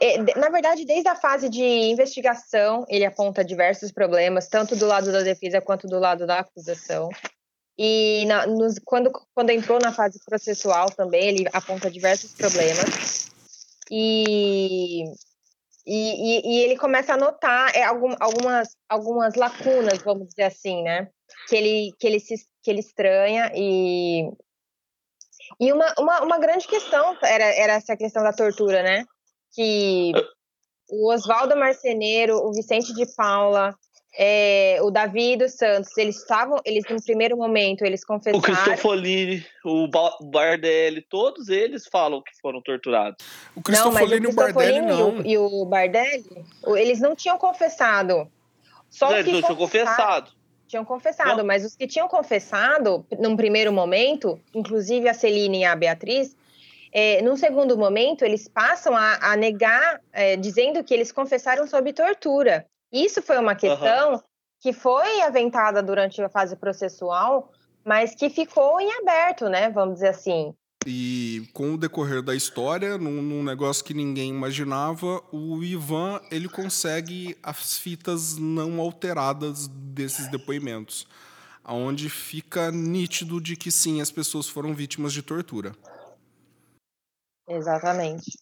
É, 0.00 0.18
na 0.38 0.50
verdade, 0.50 0.84
desde 0.84 1.08
a 1.08 1.14
fase 1.14 1.48
de 1.48 1.62
investigação, 1.62 2.84
ele 2.88 3.04
aponta 3.04 3.44
diversos 3.44 3.90
problemas, 3.90 4.46
tanto 4.48 4.76
do 4.76 4.86
lado 4.86 5.10
da 5.10 5.22
defesa 5.22 5.60
quanto 5.60 5.86
do 5.86 5.98
lado 5.98 6.26
da 6.26 6.40
acusação. 6.40 7.08
E 7.82 8.26
na, 8.26 8.46
nos, 8.46 8.78
quando, 8.84 9.10
quando 9.34 9.48
entrou 9.48 9.78
na 9.80 9.90
fase 9.90 10.20
processual 10.26 10.90
também, 10.90 11.28
ele 11.28 11.48
aponta 11.50 11.90
diversos 11.90 12.34
problemas. 12.34 13.30
E, 13.90 15.04
e, 15.86 16.42
e, 16.44 16.60
ele 16.60 16.76
começa 16.76 17.14
a 17.14 17.16
notar 17.16 17.74
é, 17.74 17.82
algum, 17.82 18.14
algumas, 18.20 18.76
algumas 18.86 19.34
lacunas, 19.34 20.02
vamos 20.02 20.28
dizer 20.28 20.42
assim, 20.42 20.82
né? 20.82 21.08
Que 21.48 21.56
ele, 21.56 21.94
que 21.98 22.06
ele, 22.06 22.20
se, 22.20 22.34
que 22.62 22.70
ele 22.70 22.80
estranha 22.80 23.50
e. 23.54 24.30
E 25.58 25.72
uma, 25.72 25.94
uma, 25.98 26.22
uma 26.22 26.38
grande 26.38 26.68
questão 26.68 27.16
era, 27.22 27.44
era 27.44 27.72
essa 27.72 27.96
questão 27.96 28.22
da 28.22 28.34
tortura, 28.34 28.82
né? 28.82 29.06
Que 29.54 30.12
o 30.90 31.10
Oswaldo 31.10 31.56
Marceneiro, 31.56 32.36
o 32.36 32.52
Vicente 32.52 32.92
de 32.92 33.06
Paula, 33.16 33.74
é, 34.16 34.78
o 34.82 34.90
Davi 34.90 35.36
dos 35.36 35.52
Santos, 35.52 35.96
eles 35.96 36.16
estavam, 36.16 36.58
eles 36.64 36.84
no 36.90 37.00
primeiro 37.02 37.36
momento, 37.36 37.84
eles 37.84 38.04
confessaram... 38.04 38.38
O 38.38 38.42
Cristofolini, 38.42 39.44
o 39.64 39.88
Bardelli, 40.22 41.02
todos 41.02 41.48
eles 41.48 41.86
falam 41.86 42.20
que 42.20 42.32
foram 42.40 42.60
torturados. 42.60 43.24
O 43.54 43.62
Cristofolini 43.62 44.26
e 44.26 44.28
o 44.28 44.32
Bardelli 44.32 44.80
não. 44.80 45.22
E 45.24 45.38
o, 45.38 45.64
Bardelli, 45.64 46.44
eles 46.76 47.00
não 47.00 47.14
tinham 47.14 47.38
confessado. 47.38 48.30
Só 48.88 49.10
não, 49.10 49.18
eles 49.18 49.32
não 49.32 49.42
tinham 49.42 49.56
confessado. 49.56 50.32
Tinham 50.66 50.84
confessado, 50.84 51.38
não. 51.38 51.44
mas 51.44 51.64
os 51.64 51.76
que 51.76 51.86
tinham 51.86 52.08
confessado, 52.08 53.04
num 53.18 53.36
primeiro 53.36 53.72
momento, 53.72 54.40
inclusive 54.54 55.08
a 55.08 55.14
Celine 55.14 55.60
e 55.60 55.64
a 55.64 55.74
Beatriz, 55.74 56.36
é, 56.92 57.22
num 57.22 57.36
segundo 57.36 57.78
momento, 57.78 58.24
eles 58.24 58.48
passam 58.48 58.96
a, 58.96 59.32
a 59.32 59.36
negar, 59.36 60.00
é, 60.12 60.36
dizendo 60.36 60.82
que 60.82 60.92
eles 60.92 61.12
confessaram 61.12 61.66
sob 61.66 61.92
tortura. 61.92 62.66
Isso 62.92 63.22
foi 63.22 63.38
uma 63.38 63.54
questão 63.54 64.14
uhum. 64.14 64.20
que 64.60 64.72
foi 64.72 65.20
aventada 65.22 65.82
durante 65.82 66.20
a 66.22 66.28
fase 66.28 66.56
processual, 66.56 67.52
mas 67.84 68.14
que 68.14 68.28
ficou 68.28 68.80
em 68.80 68.92
aberto, 68.98 69.48
né? 69.48 69.70
Vamos 69.70 69.94
dizer 69.94 70.08
assim. 70.08 70.54
E 70.86 71.46
com 71.52 71.74
o 71.74 71.78
decorrer 71.78 72.22
da 72.22 72.34
história, 72.34 72.96
num, 72.96 73.20
num, 73.20 73.42
negócio 73.42 73.84
que 73.84 73.92
ninguém 73.92 74.30
imaginava, 74.30 75.22
o 75.30 75.62
Ivan 75.62 76.20
ele 76.30 76.48
consegue 76.48 77.36
as 77.42 77.76
fitas 77.76 78.38
não 78.38 78.80
alteradas 78.80 79.68
desses 79.68 80.30
depoimentos, 80.30 81.06
aonde 81.62 82.08
fica 82.08 82.70
nítido 82.70 83.40
de 83.42 83.56
que 83.56 83.70
sim, 83.70 84.00
as 84.00 84.10
pessoas 84.10 84.48
foram 84.48 84.72
vítimas 84.72 85.12
de 85.12 85.22
tortura. 85.22 85.72
Exatamente. 87.46 88.38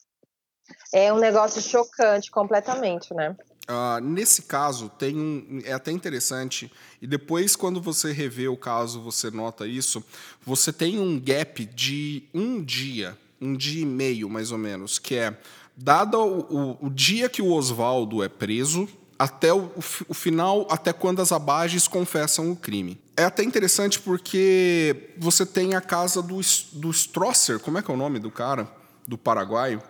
É 0.95 1.13
um 1.13 1.19
negócio 1.19 1.61
chocante 1.61 2.31
completamente, 2.31 3.13
né? 3.15 3.37
Uh, 3.69 4.01
nesse 4.03 4.43
caso, 4.43 4.89
tem 4.89 5.15
um. 5.19 5.61
É 5.63 5.75
até 5.75 5.93
interessante. 5.93 6.73
E 7.03 7.07
depois, 7.07 7.55
quando 7.55 7.83
você 7.83 8.13
revê 8.13 8.49
o 8.49 8.57
caso, 8.57 9.01
você 9.03 9.31
nota 9.31 9.67
isso. 9.67 10.03
Você 10.47 10.73
tem 10.73 10.99
um 10.99 11.21
gap 11.21 11.67
de 11.67 12.23
um 12.33 12.63
dia, 12.63 13.17
um 13.39 13.55
dia 13.55 13.83
e 13.83 13.87
meio, 13.87 14.31
mais 14.31 14.51
ou 14.53 14.57
menos, 14.57 14.99
que 14.99 15.17
é 15.17 15.39
dado 15.77 16.19
o, 16.19 16.79
o, 16.81 16.87
o 16.87 16.91
dia 16.91 17.29
que 17.29 17.43
o 17.43 17.53
Oswaldo 17.53 18.23
é 18.23 18.29
preso, 18.29 18.89
até 19.19 19.53
o, 19.53 19.71
o, 20.09 20.15
final, 20.15 20.67
até 20.71 20.93
quando 20.93 21.21
as 21.21 21.31
abages 21.31 21.87
confessam 21.87 22.51
o 22.51 22.57
crime. 22.57 22.99
É 23.17 23.25
até 23.25 23.43
interessante 23.43 24.01
porque 24.01 25.11
você 25.19 25.45
tem 25.45 25.75
a 25.75 25.81
casa 25.81 26.23
do, 26.23 26.41
do 26.73 26.91
Strosser, 26.91 27.59
como 27.59 27.77
é 27.77 27.83
que 27.83 27.91
é 27.91 27.95
o 27.95 27.97
nome 27.99 28.19
do 28.19 28.31
cara? 28.31 28.67
Do 29.07 29.19
paraguaio? 29.19 29.83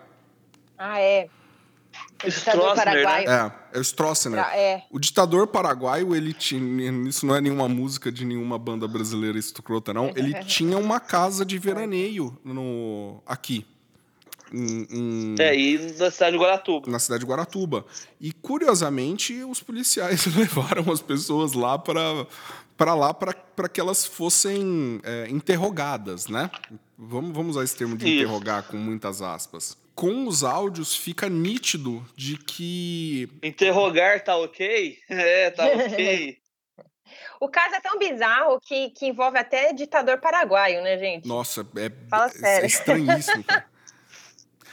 Ah, 0.77 0.99
é. 0.99 1.29
O 2.23 2.29
ditador 2.29 2.75
paraguaio. 2.75 3.29
É, 3.29 3.51
é 3.73 3.79
o 3.79 3.81
Stroessner. 3.81 4.39
É. 4.39 4.83
O 4.91 4.99
ditador 4.99 5.47
paraguaio, 5.47 6.15
ele 6.15 6.33
tinha. 6.33 6.91
Isso 7.07 7.25
não 7.25 7.35
é 7.35 7.41
nenhuma 7.41 7.69
música 7.69 8.11
de 8.11 8.25
nenhuma 8.25 8.57
banda 8.57 8.87
brasileira 8.87 9.37
escrota, 9.37 9.93
não. 9.93 10.11
Ele 10.15 10.33
tinha 10.43 10.77
uma 10.77 10.99
casa 10.99 11.45
de 11.45 11.57
veraneio 11.57 12.37
no, 12.43 13.21
aqui. 13.25 13.65
Em, 14.51 14.87
em, 14.89 15.35
é, 15.39 15.55
e 15.57 15.77
na 15.97 16.11
cidade 16.11 16.31
de 16.31 16.43
Guaratuba. 16.43 16.91
Na 16.91 16.99
cidade 16.99 17.21
de 17.21 17.29
Guaratuba. 17.29 17.85
E, 18.19 18.33
curiosamente, 18.33 19.43
os 19.43 19.61
policiais 19.61 20.25
levaram 20.35 20.91
as 20.91 21.01
pessoas 21.01 21.53
lá 21.53 21.77
para 21.77 22.27
para 22.75 22.93
lá 22.95 23.13
para 23.13 23.67
que 23.67 23.79
elas 23.79 24.05
fossem 24.05 25.01
é, 25.03 25.27
interrogadas, 25.29 26.27
né? 26.27 26.49
Vamos, 26.97 27.31
vamos 27.33 27.55
usar 27.55 27.65
esse 27.65 27.75
termo 27.75 27.97
de 27.97 28.05
Isso. 28.05 28.23
interrogar 28.23 28.63
com 28.63 28.77
muitas 28.77 29.21
aspas 29.21 29.77
com 29.99 30.25
os 30.27 30.45
áudios 30.45 30.95
fica 30.95 31.27
nítido 31.27 32.05
de 32.15 32.37
que. 32.37 33.27
Interrogar 33.43 34.23
tá 34.23 34.37
ok? 34.37 34.97
É, 35.09 35.51
tá 35.51 35.65
ok. 35.65 36.37
o 37.41 37.49
caso 37.49 37.75
é 37.75 37.81
tão 37.81 37.99
bizarro 37.99 38.61
que, 38.61 38.91
que 38.91 39.07
envolve 39.07 39.37
até 39.37 39.73
ditador 39.73 40.21
paraguaio, 40.21 40.81
né, 40.81 40.97
gente? 40.97 41.27
Nossa, 41.27 41.67
é, 41.75 41.91
Fala 42.09 42.29
sério. 42.29 42.63
é 42.63 42.67
estranhíssimo. 42.67 43.43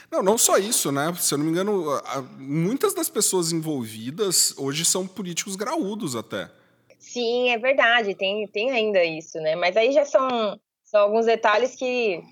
Não, 0.09 0.23
não 0.23 0.37
só 0.37 0.57
isso, 0.57 0.89
né? 0.89 1.13
Se 1.19 1.33
eu 1.33 1.37
não 1.37 1.43
me 1.43 1.51
engano, 1.51 2.01
muitas 2.37 2.93
das 2.93 3.09
pessoas 3.09 3.51
envolvidas 3.51 4.53
hoje 4.57 4.85
são 4.85 5.05
políticos 5.05 5.57
graúdos 5.57 6.15
até. 6.15 6.49
Sim, 6.97 7.49
é 7.49 7.57
verdade, 7.57 8.15
tem, 8.15 8.47
tem 8.47 8.71
ainda 8.71 9.03
isso, 9.03 9.37
né? 9.41 9.57
Mas 9.57 9.75
aí 9.75 9.91
já 9.91 10.05
são, 10.05 10.57
são 10.85 11.01
alguns 11.01 11.25
detalhes 11.25 11.75
que 11.75 12.23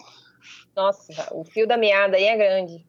nossa, 0.75 1.29
o 1.31 1.43
fio 1.43 1.67
da 1.67 1.77
meada 1.77 2.17
aí 2.17 2.25
é 2.25 2.35
grande. 2.35 2.85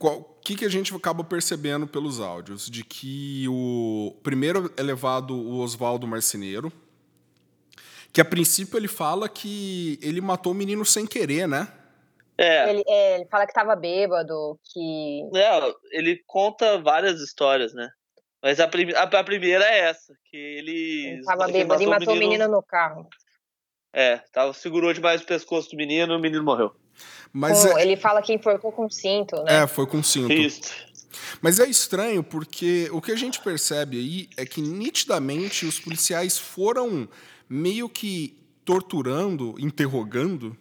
O 0.00 0.22
que, 0.42 0.56
que 0.56 0.64
a 0.64 0.68
gente 0.68 0.94
acaba 0.94 1.24
percebendo 1.24 1.86
pelos 1.86 2.20
áudios? 2.20 2.70
De 2.70 2.84
que 2.84 3.46
o 3.48 4.16
primeiro 4.22 4.72
é 4.76 4.82
levado 4.82 5.34
o 5.34 5.58
Oswaldo 5.58 6.06
Marceneiro, 6.06 6.72
que 8.12 8.20
a 8.20 8.24
princípio 8.24 8.78
ele 8.78 8.88
fala 8.88 9.28
que 9.28 9.98
ele 10.00 10.20
matou 10.20 10.52
o 10.52 10.54
menino 10.54 10.84
sem 10.84 11.06
querer, 11.06 11.48
né? 11.48 11.68
É. 12.38 12.70
Ele, 12.70 12.84
é, 12.86 13.14
ele 13.16 13.26
fala 13.26 13.44
que 13.44 13.50
estava 13.50 13.74
bêbado, 13.74 14.58
que. 14.72 15.22
É, 15.34 15.74
ele 15.90 16.22
conta 16.24 16.78
várias 16.78 17.20
histórias, 17.20 17.74
né? 17.74 17.88
Mas 18.40 18.60
a, 18.60 18.68
prim 18.68 18.92
a, 18.92 19.02
a 19.02 19.24
primeira 19.24 19.64
é 19.64 19.80
essa, 19.80 20.14
que 20.30 20.36
ele. 20.36 21.06
Ele 21.08 21.22
tava 21.24 21.48
bêbado 21.48 21.82
e 21.82 21.86
matou 21.86 22.14
o 22.14 22.16
menino... 22.16 22.30
menino 22.30 22.48
no 22.48 22.62
carro. 22.62 23.08
É, 23.92 24.18
tava, 24.32 24.52
segurou 24.52 24.92
demais 24.92 25.20
o 25.20 25.26
pescoço 25.26 25.70
do 25.70 25.76
menino 25.76 26.12
e 26.12 26.16
o 26.16 26.20
menino 26.20 26.44
morreu. 26.44 26.72
Mas 27.32 27.64
oh, 27.64 27.78
é... 27.78 27.82
Ele 27.82 27.96
fala 27.96 28.22
que 28.22 28.32
enforcou 28.32 28.72
com 28.72 28.88
cinto, 28.90 29.36
né? 29.42 29.62
É, 29.62 29.66
foi 29.66 29.86
com 29.86 30.02
cinto. 30.02 30.32
Isso. 30.32 30.88
Mas 31.40 31.58
é 31.60 31.66
estranho 31.66 32.22
porque 32.22 32.88
o 32.92 33.00
que 33.00 33.12
a 33.12 33.16
gente 33.16 33.40
percebe 33.40 33.98
aí 33.98 34.28
é 34.36 34.46
que 34.46 34.60
nitidamente 34.60 35.66
os 35.66 35.78
policiais 35.78 36.38
foram 36.38 37.08
meio 37.48 37.88
que 37.88 38.36
torturando, 38.64 39.54
interrogando, 39.58 40.56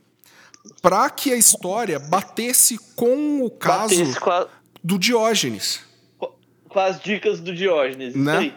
para 0.81 1.09
que 1.09 1.31
a 1.31 1.35
história 1.35 1.99
batesse 1.99 2.77
com 2.95 3.41
o 3.41 3.49
caso 3.49 4.19
com 4.19 4.29
a... 4.29 4.47
do 4.83 4.97
Diógenes. 4.97 5.81
Com 6.17 6.79
as 6.79 6.99
dicas 7.01 7.39
do 7.39 7.53
Diógenes, 7.53 8.15
né? 8.15 8.53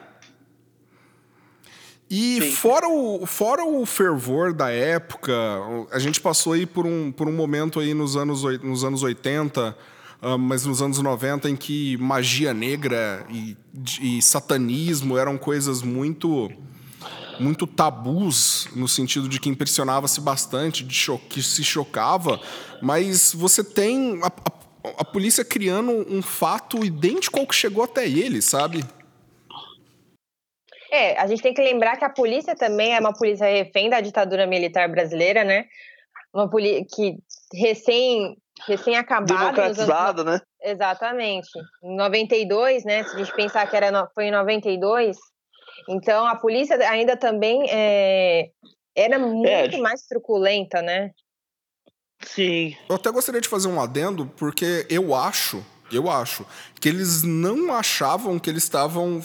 E 2.10 2.50
fora 2.56 2.88
o, 2.88 3.24
fora 3.24 3.64
o 3.64 3.86
fervor 3.86 4.52
da 4.52 4.68
época, 4.68 5.32
a 5.92 5.98
gente 6.00 6.20
passou 6.20 6.54
aí 6.54 6.66
por 6.66 6.84
um, 6.84 7.12
por 7.12 7.28
um 7.28 7.32
momento 7.32 7.78
aí 7.78 7.94
nos 7.94 8.16
anos, 8.16 8.42
nos 8.64 8.82
anos 8.82 9.04
80, 9.04 9.70
uh, 9.70 9.74
ah, 10.20 10.36
mas 10.36 10.66
nos 10.66 10.82
anos 10.82 10.98
90, 10.98 11.48
em 11.48 11.54
que 11.54 11.96
magia 11.98 12.52
negra 12.52 13.24
e, 13.30 13.56
e 14.00 14.20
satanismo 14.20 15.16
eram 15.16 15.38
coisas 15.38 15.82
muito 15.82 16.50
muito 17.38 17.66
tabus 17.66 18.68
no 18.76 18.86
sentido 18.86 19.26
de 19.26 19.40
que 19.40 19.48
impressionava-se 19.48 20.20
bastante, 20.20 20.84
de 20.84 21.06
que 21.30 21.42
se 21.42 21.64
chocava, 21.64 22.38
mas 22.82 23.32
você 23.32 23.64
tem 23.64 24.20
a, 24.22 24.26
a, 24.26 24.90
a 24.98 25.04
polícia 25.06 25.42
criando 25.42 25.90
um 25.90 26.20
fato 26.20 26.84
idêntico 26.84 27.38
ao 27.38 27.46
que 27.46 27.54
chegou 27.54 27.84
até 27.84 28.06
ele, 28.06 28.42
sabe? 28.42 28.84
É, 30.90 31.18
a 31.18 31.26
gente 31.26 31.42
tem 31.42 31.54
que 31.54 31.62
lembrar 31.62 31.96
que 31.96 32.04
a 32.04 32.10
polícia 32.10 32.56
também 32.56 32.94
é 32.96 33.00
uma 33.00 33.12
polícia 33.12 33.46
refém 33.46 33.88
da 33.88 34.00
ditadura 34.00 34.46
militar 34.46 34.88
brasileira, 34.88 35.44
né? 35.44 35.66
Uma 36.34 36.50
polícia 36.50 36.84
que 36.94 37.16
recém 37.54 38.36
recém 38.66 38.96
acabada 38.96 39.52
democratizada, 39.52 40.22
anos... 40.22 40.34
né? 40.34 40.40
Exatamente. 40.62 41.48
Em 41.82 41.96
92, 41.96 42.84
né? 42.84 43.04
Se 43.04 43.14
a 43.14 43.18
gente 43.18 43.34
pensar 43.34 43.66
que 43.68 43.76
era 43.76 43.90
no... 43.90 44.08
foi 44.14 44.26
em 44.26 44.30
92, 44.30 45.16
então 45.88 46.26
a 46.26 46.36
polícia 46.36 46.76
ainda 46.88 47.16
também 47.16 47.64
é... 47.70 48.50
era 48.94 49.18
muito 49.18 49.76
é. 49.76 49.78
mais 49.78 50.02
truculenta, 50.02 50.82
né? 50.82 51.12
Sim. 52.22 52.76
Eu 52.88 52.96
até 52.96 53.10
gostaria 53.10 53.40
de 53.40 53.48
fazer 53.48 53.68
um 53.68 53.80
adendo, 53.80 54.26
porque 54.36 54.86
eu 54.90 55.14
acho, 55.14 55.64
eu 55.90 56.10
acho, 56.10 56.44
que 56.78 56.88
eles 56.88 57.22
não 57.22 57.72
achavam 57.72 58.38
que 58.38 58.50
eles 58.50 58.64
estavam 58.64 59.22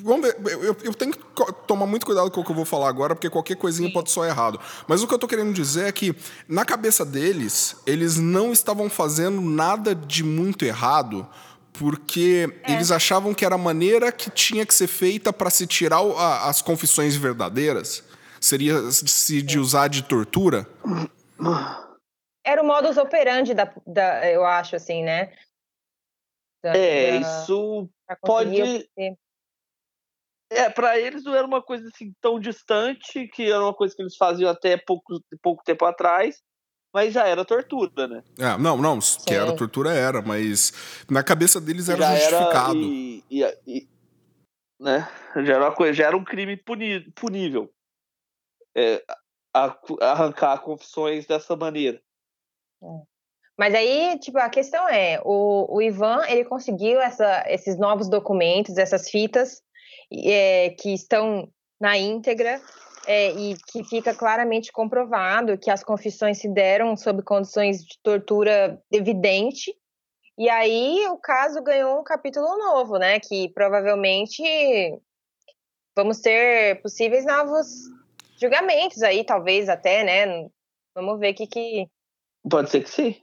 Vamos 0.00 0.26
ver, 0.26 0.36
eu, 0.52 0.76
eu, 0.84 0.94
tenho 0.94 1.12
que 1.12 1.18
tomar 1.66 1.86
muito 1.86 2.06
cuidado 2.06 2.30
com 2.30 2.40
o 2.40 2.44
que 2.44 2.50
eu 2.50 2.54
vou 2.54 2.64
falar 2.64 2.88
agora, 2.88 3.16
porque 3.16 3.28
qualquer 3.28 3.56
coisinha 3.56 3.88
Sim. 3.88 3.92
pode 3.92 4.10
soar 4.10 4.28
errado. 4.28 4.60
Mas 4.86 5.02
o 5.02 5.08
que 5.08 5.12
eu 5.12 5.16
estou 5.16 5.28
querendo 5.28 5.52
dizer 5.52 5.88
é 5.88 5.92
que, 5.92 6.14
na 6.46 6.64
cabeça 6.64 7.04
deles, 7.04 7.76
eles 7.84 8.16
não 8.16 8.52
estavam 8.52 8.88
fazendo 8.88 9.40
nada 9.40 9.96
de 9.96 10.22
muito 10.22 10.64
errado, 10.64 11.28
porque 11.72 12.48
é. 12.62 12.72
eles 12.72 12.92
achavam 12.92 13.34
que 13.34 13.44
era 13.44 13.56
a 13.56 13.58
maneira 13.58 14.12
que 14.12 14.30
tinha 14.30 14.64
que 14.64 14.72
ser 14.72 14.86
feita 14.86 15.32
para 15.32 15.50
se 15.50 15.66
tirar 15.66 16.00
a, 16.00 16.48
as 16.48 16.62
confissões 16.62 17.16
verdadeiras. 17.16 18.04
Seria 18.40 18.90
se 18.92 19.42
de 19.42 19.58
usar 19.58 19.88
de 19.88 20.02
tortura? 20.02 20.64
Era 22.44 22.62
o 22.62 22.66
modus 22.66 22.96
operandi 22.96 23.52
da, 23.52 23.72
da 23.84 24.30
eu 24.30 24.44
acho, 24.44 24.76
assim, 24.76 25.02
né? 25.02 25.32
Da, 26.62 26.76
é, 26.76 27.18
da, 27.18 27.42
isso 27.42 27.90
pode. 28.22 28.88
É, 30.50 30.70
para 30.70 30.98
eles 30.98 31.24
não 31.24 31.34
era 31.34 31.46
uma 31.46 31.62
coisa 31.62 31.86
assim 31.88 32.12
tão 32.20 32.40
distante, 32.40 33.28
que 33.28 33.50
era 33.50 33.62
uma 33.62 33.74
coisa 33.74 33.94
que 33.94 34.00
eles 34.00 34.16
faziam 34.16 34.50
até 34.50 34.76
pouco, 34.76 35.20
pouco 35.42 35.62
tempo 35.62 35.84
atrás, 35.84 36.42
mas 36.92 37.12
já 37.12 37.26
era 37.26 37.44
tortura, 37.44 38.08
né? 38.08 38.22
É, 38.38 38.56
não, 38.56 38.78
não, 38.78 38.98
que 38.98 39.34
era 39.34 39.54
tortura 39.54 39.92
era, 39.92 40.22
mas 40.22 40.72
na 41.10 41.22
cabeça 41.22 41.60
deles 41.60 41.88
era 41.88 41.98
já 41.98 42.16
justificado. 42.16 42.78
Era, 42.78 42.86
e, 42.86 43.24
e, 43.30 43.58
e, 43.66 43.88
né? 44.80 45.08
Já 45.36 45.54
era 45.54 45.64
uma 45.64 45.74
coisa, 45.74 45.92
já 45.92 46.06
era 46.06 46.16
um 46.16 46.24
crime 46.24 46.56
puni, 46.56 47.10
punível. 47.12 47.70
É, 48.74 49.04
a, 49.54 49.78
arrancar 50.00 50.62
confissões 50.62 51.26
dessa 51.26 51.54
maneira. 51.56 52.00
É. 52.82 52.86
Mas 53.58 53.74
aí, 53.74 54.16
tipo, 54.20 54.38
a 54.38 54.48
questão 54.48 54.88
é, 54.88 55.20
o, 55.24 55.76
o 55.76 55.82
Ivan, 55.82 56.24
ele 56.28 56.44
conseguiu 56.44 57.00
essa, 57.00 57.44
esses 57.48 57.76
novos 57.76 58.08
documentos, 58.08 58.78
essas 58.78 59.10
fitas, 59.10 59.60
é, 60.12 60.70
que 60.70 60.92
estão 60.92 61.48
na 61.80 61.96
íntegra 61.96 62.60
é, 63.06 63.30
e 63.30 63.56
que 63.72 63.84
fica 63.84 64.14
claramente 64.14 64.70
comprovado 64.70 65.58
que 65.58 65.70
as 65.70 65.82
confissões 65.82 66.38
se 66.38 66.48
deram 66.48 66.96
sob 66.96 67.22
condições 67.22 67.84
de 67.84 67.98
tortura 68.02 68.82
evidente. 68.92 69.74
E 70.36 70.48
aí 70.48 71.06
o 71.08 71.16
caso 71.16 71.62
ganhou 71.62 72.00
um 72.00 72.04
capítulo 72.04 72.46
novo, 72.58 72.98
né? 72.98 73.18
Que 73.18 73.48
provavelmente 73.50 74.42
vamos 75.96 76.20
ter 76.20 76.80
possíveis 76.82 77.24
novos 77.24 77.66
julgamentos 78.40 79.02
aí, 79.02 79.24
talvez 79.24 79.68
até, 79.68 80.04
né? 80.04 80.48
Vamos 80.94 81.18
ver 81.18 81.32
o 81.32 81.34
que, 81.34 81.46
que. 81.46 81.88
Pode 82.48 82.70
ser 82.70 82.82
que 82.82 82.90
sim. 82.90 83.16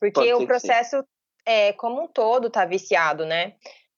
Porque 0.00 0.32
o 0.34 0.46
processo 0.46 1.04
é, 1.44 1.72
como 1.74 2.02
um 2.02 2.08
todo 2.08 2.48
está 2.48 2.64
viciado, 2.64 3.26
né? 3.26 3.54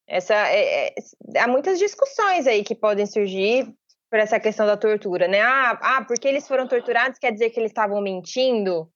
Essa, 0.07 0.35
é, 0.49 0.89
é, 0.89 0.95
há 1.39 1.49
muitas 1.49 1.79
discussões 1.79 2.47
aí 2.47 2.65
que 2.65 2.75
podem 2.75 3.07
surgir 3.07 3.73
por 4.11 4.19
essa 4.19 4.39
questão 4.39 4.67
da 4.67 4.77
tortura, 4.77 5.27
né? 5.27 5.41
Ah, 5.41 5.79
ah 5.83 6.05
porque 6.05 6.29
eles 6.29 6.47
foram 6.47 6.69
torturados 6.69 7.19
quer 7.19 7.33
dizer 7.33 7.51
que 7.51 7.59
eles 7.59 7.71
estavam 7.71 8.01
mentindo? 8.03 8.91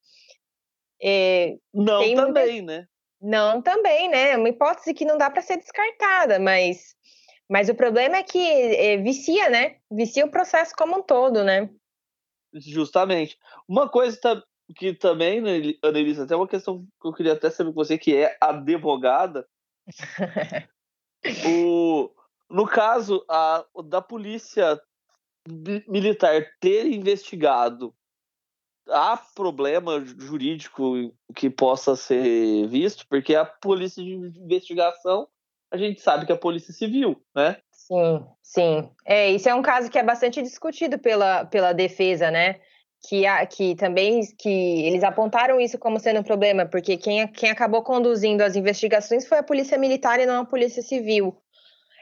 É, 1.02 1.57
Não, 1.72 2.02
também, 2.14 2.62
muita... 2.62 2.80
né? 2.80 2.86
Não, 3.20 3.62
também, 3.62 4.11
né? 4.11 4.32
É 4.32 4.36
uma 4.36 4.48
hipótese 4.48 4.92
que 4.92 5.04
não 5.04 5.16
dá 5.16 5.30
para 5.30 5.42
ser 5.42 5.57
descartada, 5.57 6.38
mas, 6.38 6.94
mas 7.48 7.68
o 7.68 7.74
problema 7.74 8.16
é 8.16 8.22
que 8.22 8.38
é, 8.38 8.98
vicia, 8.98 9.48
né? 9.48 9.76
Vicia 9.90 10.24
o 10.24 10.30
processo 10.30 10.74
como 10.76 10.98
um 10.98 11.02
todo, 11.02 11.42
né? 11.42 11.70
Justamente. 12.52 13.38
Uma 13.68 13.88
coisa 13.88 14.18
que 14.74 14.92
também, 14.94 15.40
né, 15.40 15.61
Annelise, 15.82 16.22
até 16.22 16.34
uma 16.36 16.48
questão 16.48 16.84
que 17.00 17.09
eu 17.09 17.12
queria 17.12 17.32
até 17.32 17.50
saber 17.50 17.70
com 17.70 17.84
você, 17.84 17.96
que 17.96 18.14
é 18.14 18.36
advogada. 18.40 19.46
o, 21.47 22.11
no 22.51 22.67
caso 22.67 23.25
a, 23.29 23.64
da 23.85 24.01
polícia 24.01 24.81
militar 25.89 26.45
ter 26.61 26.87
investigado 26.87 27.95
há 28.89 29.17
problema 29.35 30.05
jurídico 30.05 31.12
que 31.35 31.51
possa 31.51 31.97
ser 31.97 32.67
visto, 32.69 33.07
porque 33.09 33.35
a 33.35 33.45
polícia 33.45 34.03
de 34.03 34.12
investigação, 34.12 35.29
a 35.71 35.77
gente 35.77 36.01
sabe 36.01 36.27
que 36.27 36.33
é 36.33 36.35
a 36.35 36.39
polícia 36.39 36.73
civil, 36.73 37.21
né? 37.35 37.57
Sim, 37.73 38.27
sim. 38.43 38.91
É, 39.05 39.31
isso 39.31 39.49
é 39.49 39.55
um 39.55 39.62
caso 39.62 39.91
que 39.91 39.99
é 39.99 40.03
bastante 40.03 40.43
discutido 40.43 40.99
pela, 40.99 41.45
pela 41.45 41.73
defesa, 41.73 42.31
né? 42.31 42.61
Que, 43.09 43.24
que 43.51 43.76
também 43.76 44.20
que 44.38 44.86
eles 44.86 45.05
apontaram 45.05 45.61
isso 45.61 45.78
como 45.78 46.01
sendo 46.01 46.20
um 46.20 46.24
problema, 46.24 46.66
porque 46.66 46.97
quem, 46.97 47.28
quem 47.28 47.51
acabou 47.51 47.82
conduzindo 47.82 48.42
as 48.42 48.57
investigações 48.57 49.26
foi 49.26 49.38
a 49.38 49.44
polícia 49.44 49.78
militar 49.78 50.18
e 50.18 50.26
não 50.26 50.42
a 50.42 50.44
polícia 50.44 50.82
civil. 50.82 51.36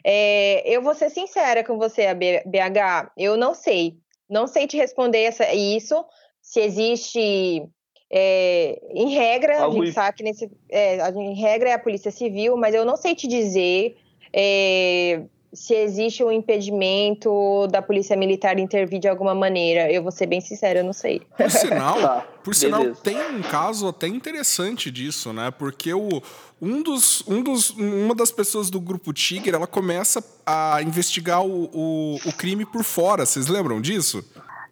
É, 0.02 0.62
eu 0.66 0.82
vou 0.82 0.94
ser 0.94 1.10
sincera 1.10 1.64
com 1.64 1.78
você, 1.78 2.12
BH, 2.14 3.12
eu 3.16 3.36
não 3.36 3.54
sei. 3.54 3.96
Não 4.28 4.46
sei 4.46 4.66
te 4.66 4.76
responder 4.76 5.22
essa, 5.22 5.52
isso, 5.52 6.04
se 6.40 6.60
existe. 6.60 7.66
É, 8.10 8.80
em 8.90 9.14
regra, 9.14 9.64
a 9.64 9.70
gente 9.70 9.92
sabe 9.92 10.16
que 10.16 10.22
nesse, 10.22 10.50
é, 10.70 11.10
em 11.10 11.34
regra 11.34 11.70
é 11.70 11.72
a 11.72 11.78
Polícia 11.78 12.10
Civil, 12.10 12.56
mas 12.56 12.74
eu 12.74 12.84
não 12.84 12.96
sei 12.96 13.14
te 13.14 13.26
dizer 13.26 13.96
é, 14.32 15.24
se 15.54 15.74
existe 15.74 16.22
um 16.24 16.30
impedimento 16.30 17.66
da 17.68 17.80
Polícia 17.80 18.16
Militar 18.16 18.58
intervir 18.58 18.98
de 18.98 19.08
alguma 19.08 19.34
maneira. 19.34 19.90
Eu 19.90 20.02
vou 20.02 20.10
ser 20.10 20.26
bem 20.26 20.40
sincera, 20.40 20.80
eu 20.80 20.84
não 20.84 20.92
sei. 20.92 21.22
Por 21.36 21.50
sinal, 21.50 21.94
tá, 22.02 22.26
por 22.42 22.54
sinal 22.54 22.94
tem 22.96 23.16
um 23.16 23.42
caso 23.42 23.88
até 23.88 24.08
interessante 24.08 24.90
disso, 24.90 25.32
né? 25.32 25.50
Porque 25.50 25.94
o, 25.94 26.22
um 26.60 26.82
dos, 26.82 27.22
um 27.28 27.42
dos, 27.42 27.70
uma 27.70 28.14
das 28.14 28.32
pessoas 28.32 28.68
do 28.68 28.80
grupo 28.80 29.12
Tigre, 29.12 29.54
ela 29.54 29.66
começa 29.66 30.22
a 30.44 30.82
investigar 30.82 31.44
o, 31.44 31.70
o, 31.72 32.16
o 32.26 32.32
crime 32.32 32.66
por 32.66 32.82
fora. 32.82 33.24
Vocês 33.24 33.46
lembram 33.46 33.80
disso? 33.80 34.24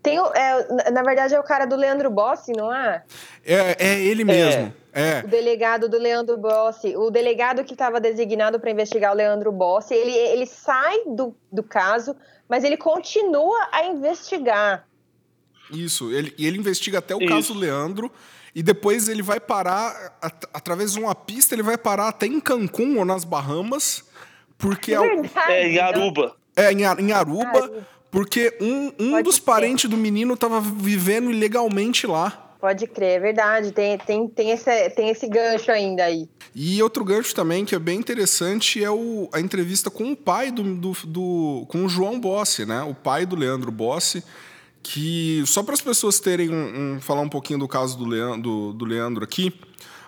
Tem, 0.03 0.19
é, 0.19 0.91
na 0.91 1.03
verdade, 1.03 1.35
é 1.35 1.39
o 1.39 1.45
cara 1.45 1.65
do 1.65 1.77
Leandro 1.77 2.11
Bossi, 2.11 2.53
não 2.53 2.75
é? 2.75 3.05
É, 3.47 3.77
é 3.79 4.01
ele 4.01 4.25
mesmo. 4.25 4.63
É. 4.79 4.82
O 5.25 5.29
delegado 5.29 5.89
do 5.89 5.99
Leandro 5.99 6.37
Bossi. 6.37 6.95
O 6.97 7.11
delegado 7.11 7.65
que 7.65 7.73
estava 7.73 8.01
designado 8.01 8.61
para 8.61 8.71
investigar 8.71 9.13
o 9.13 9.17
Leandro 9.17 9.51
Bossi, 9.51 9.95
ele, 9.95 10.13
ele 10.13 10.47
sai 10.47 11.05
do, 11.07 11.35
do 11.51 11.63
caso, 11.63 12.15
mas 12.49 12.63
ele 12.63 12.77
continua 12.77 13.69
a 13.73 13.87
investigar. 13.87 14.87
Isso, 15.71 16.13
ele, 16.13 16.35
ele 16.39 16.59
investiga 16.59 16.99
até 16.99 17.15
o 17.15 17.19
Isso. 17.19 17.29
caso 17.29 17.55
Leandro 17.55 18.13
e 18.55 18.63
depois 18.63 19.09
ele 19.09 19.23
vai 19.23 19.41
parar, 19.41 20.19
at 20.21 20.45
através 20.53 20.93
de 20.93 21.01
uma 21.01 21.15
pista, 21.15 21.55
ele 21.55 21.63
vai 21.63 21.79
parar 21.79 22.09
até 22.09 22.27
em 22.27 22.39
Cancún 22.39 22.99
ou 22.99 23.05
nas 23.05 23.25
Bahamas, 23.25 24.05
porque... 24.59 24.95
É, 24.95 24.99
é, 24.99 25.53
é 25.53 25.69
em 25.69 25.79
Aruba. 25.79 26.37
É, 26.55 26.73
em, 26.73 26.83
em 26.83 27.13
Aruba, 27.13 27.65
Aruba. 27.65 27.89
porque 28.11 28.57
um, 28.61 28.93
um 28.99 29.23
dos 29.23 29.39
parentes 29.39 29.89
do 29.89 29.97
menino 29.97 30.35
estava 30.35 30.61
vivendo 30.61 31.31
ilegalmente 31.31 32.07
lá. 32.07 32.42
Pode 32.63 32.87
crer, 32.87 33.17
é 33.17 33.19
verdade. 33.19 33.73
Tem, 33.73 33.99
tem, 33.99 34.29
tem, 34.29 34.53
esse, 34.53 34.91
tem 34.91 35.09
esse 35.09 35.27
gancho 35.27 35.73
ainda 35.73 36.05
aí. 36.05 36.29
E 36.55 36.81
outro 36.81 37.05
gancho 37.05 37.35
também 37.35 37.65
que 37.65 37.75
é 37.75 37.79
bem 37.81 37.99
interessante 37.99 38.83
é 38.83 38.89
o, 38.89 39.29
a 39.33 39.41
entrevista 39.41 39.91
com 39.91 40.13
o 40.13 40.17
pai 40.17 40.53
do, 40.53 40.63
do, 40.77 40.93
do 41.05 41.67
com 41.67 41.85
o 41.85 41.89
João 41.89 42.21
Bossi, 42.21 42.65
né? 42.65 42.81
O 42.85 42.95
pai 42.95 43.27
do 43.27 43.35
Leandro 43.35 43.73
Bossi, 43.73 44.23
que 44.81 45.43
só 45.45 45.65
para 45.65 45.75
as 45.75 45.81
pessoas 45.81 46.21
terem 46.21 46.51
um, 46.51 46.95
um, 46.95 47.01
falar 47.01 47.23
um 47.23 47.29
pouquinho 47.29 47.59
do 47.59 47.67
caso 47.67 47.99
do 47.99 48.05
Leandro, 48.05 48.41
do, 48.43 48.73
do 48.75 48.85
Leandro 48.85 49.25
aqui. 49.25 49.53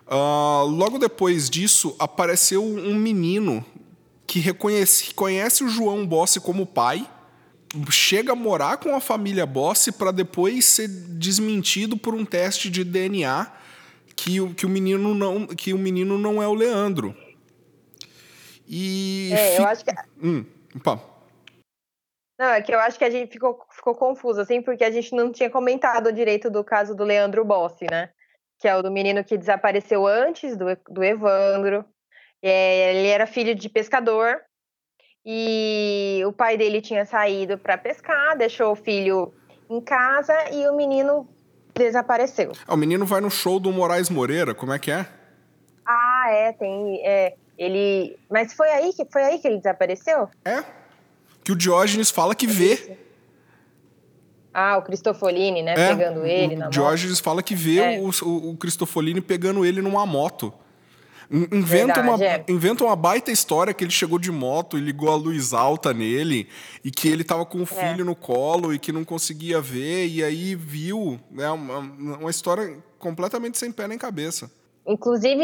Uh, 0.06 0.64
logo 0.68 0.96
depois 0.96 1.50
disso 1.50 1.96
apareceu 1.98 2.64
um 2.64 2.94
menino 2.94 3.66
que 4.28 4.38
reconhece, 4.38 5.12
conhece 5.12 5.64
o 5.64 5.68
João 5.68 6.06
Bossi 6.06 6.38
como 6.38 6.64
pai 6.64 7.04
chega 7.90 8.32
a 8.32 8.36
morar 8.36 8.76
com 8.76 8.94
a 8.94 9.00
família 9.00 9.46
Bossi 9.46 9.92
para 9.92 10.10
depois 10.10 10.64
ser 10.64 10.88
desmentido 10.88 11.96
por 11.96 12.14
um 12.14 12.24
teste 12.24 12.70
de 12.70 12.84
DNA 12.84 13.52
que, 14.16 14.40
o, 14.40 14.54
que 14.54 14.64
o 14.66 14.68
menino 14.68 15.14
não 15.14 15.46
que 15.46 15.72
o 15.72 15.78
menino 15.78 16.18
não 16.18 16.42
é 16.42 16.46
o 16.46 16.54
Leandro. 16.54 17.16
E 18.66 19.30
é, 19.32 19.56
fi... 19.56 19.62
eu 19.62 19.66
acho 19.66 19.84
que 19.84 19.92
hum, 20.22 20.44
pá. 20.82 21.00
Não, 22.38 22.48
é 22.48 22.60
que 22.60 22.74
eu 22.74 22.80
acho 22.80 22.98
que 22.98 23.04
a 23.04 23.10
gente 23.10 23.30
ficou, 23.32 23.64
ficou 23.70 23.94
confuso, 23.94 24.40
assim, 24.40 24.60
porque 24.60 24.82
a 24.82 24.90
gente 24.90 25.14
não 25.14 25.30
tinha 25.30 25.48
comentado 25.48 26.12
direito 26.12 26.50
do 26.50 26.64
caso 26.64 26.94
do 26.94 27.04
Leandro 27.04 27.44
Bossi, 27.44 27.86
né? 27.88 28.10
Que 28.58 28.66
é 28.66 28.76
o 28.76 28.82
do 28.82 28.90
menino 28.90 29.22
que 29.22 29.38
desapareceu 29.38 30.04
antes 30.04 30.56
do, 30.56 30.66
do 30.88 31.04
Evandro. 31.04 31.84
É, 32.42 32.96
ele 32.96 33.08
era 33.08 33.26
filho 33.26 33.54
de 33.54 33.68
pescador 33.68 34.40
e 35.24 36.22
o 36.26 36.32
pai 36.32 36.56
dele 36.56 36.80
tinha 36.80 37.06
saído 37.06 37.56
para 37.56 37.78
pescar, 37.78 38.36
deixou 38.36 38.72
o 38.72 38.76
filho 38.76 39.32
em 39.70 39.80
casa 39.80 40.34
e 40.52 40.66
o 40.68 40.76
menino 40.76 41.26
desapareceu. 41.74 42.52
Ah, 42.66 42.74
o 42.74 42.76
menino 42.76 43.06
vai 43.06 43.20
no 43.20 43.30
show 43.30 43.58
do 43.58 43.72
Moraes 43.72 44.10
Moreira, 44.10 44.54
como 44.54 44.72
é 44.72 44.78
que 44.78 44.90
é? 44.90 45.06
Ah, 45.86 46.26
é, 46.28 46.52
tem. 46.52 47.00
É, 47.06 47.34
ele. 47.58 48.16
Mas 48.30 48.52
foi 48.52 48.68
aí 48.68 48.92
que 48.92 49.04
foi 49.10 49.22
aí 49.22 49.38
que 49.38 49.48
ele 49.48 49.58
desapareceu? 49.58 50.28
É. 50.44 50.62
Que 51.42 51.52
o 51.52 51.56
Diógenes 51.56 52.10
fala 52.10 52.34
que 52.34 52.46
vê. 52.46 52.96
Ah, 54.52 54.76
o 54.78 54.82
Cristofolini, 54.82 55.62
né? 55.62 55.72
É, 55.72 55.88
pegando 55.88 56.24
ele 56.24 56.54
o 56.54 56.58
na 56.58 56.68
Diógenes 56.68 57.16
moto. 57.16 57.24
fala 57.24 57.42
que 57.42 57.54
vê 57.54 57.78
é. 57.78 57.98
o, 57.98 58.10
o, 58.24 58.50
o 58.50 58.56
Cristofolini 58.56 59.20
pegando 59.20 59.64
ele 59.64 59.82
numa 59.82 60.06
moto. 60.06 60.54
Inventa, 61.30 62.02
Verdade, 62.02 62.08
uma, 62.08 62.24
é. 62.24 62.44
inventa 62.48 62.84
uma 62.84 62.96
baita 62.96 63.30
história 63.30 63.72
que 63.72 63.82
ele 63.82 63.90
chegou 63.90 64.18
de 64.18 64.30
moto 64.30 64.76
e 64.76 64.80
ligou 64.80 65.10
a 65.10 65.16
luz 65.16 65.52
alta 65.52 65.92
nele 65.92 66.48
e 66.84 66.90
que 66.90 67.08
ele 67.08 67.24
tava 67.24 67.46
com 67.46 67.58
o 67.58 67.62
é. 67.62 67.66
filho 67.66 68.02
é. 68.02 68.04
no 68.04 68.14
colo 68.14 68.72
e 68.72 68.78
que 68.78 68.92
não 68.92 69.04
conseguia 69.04 69.60
ver 69.60 70.06
e 70.06 70.22
aí 70.22 70.54
viu, 70.54 71.18
né? 71.30 71.50
Uma, 71.50 71.78
uma 71.78 72.30
história 72.30 72.76
completamente 72.98 73.58
sem 73.58 73.72
pé 73.72 73.88
nem 73.88 73.98
cabeça. 73.98 74.50
Inclusive, 74.86 75.42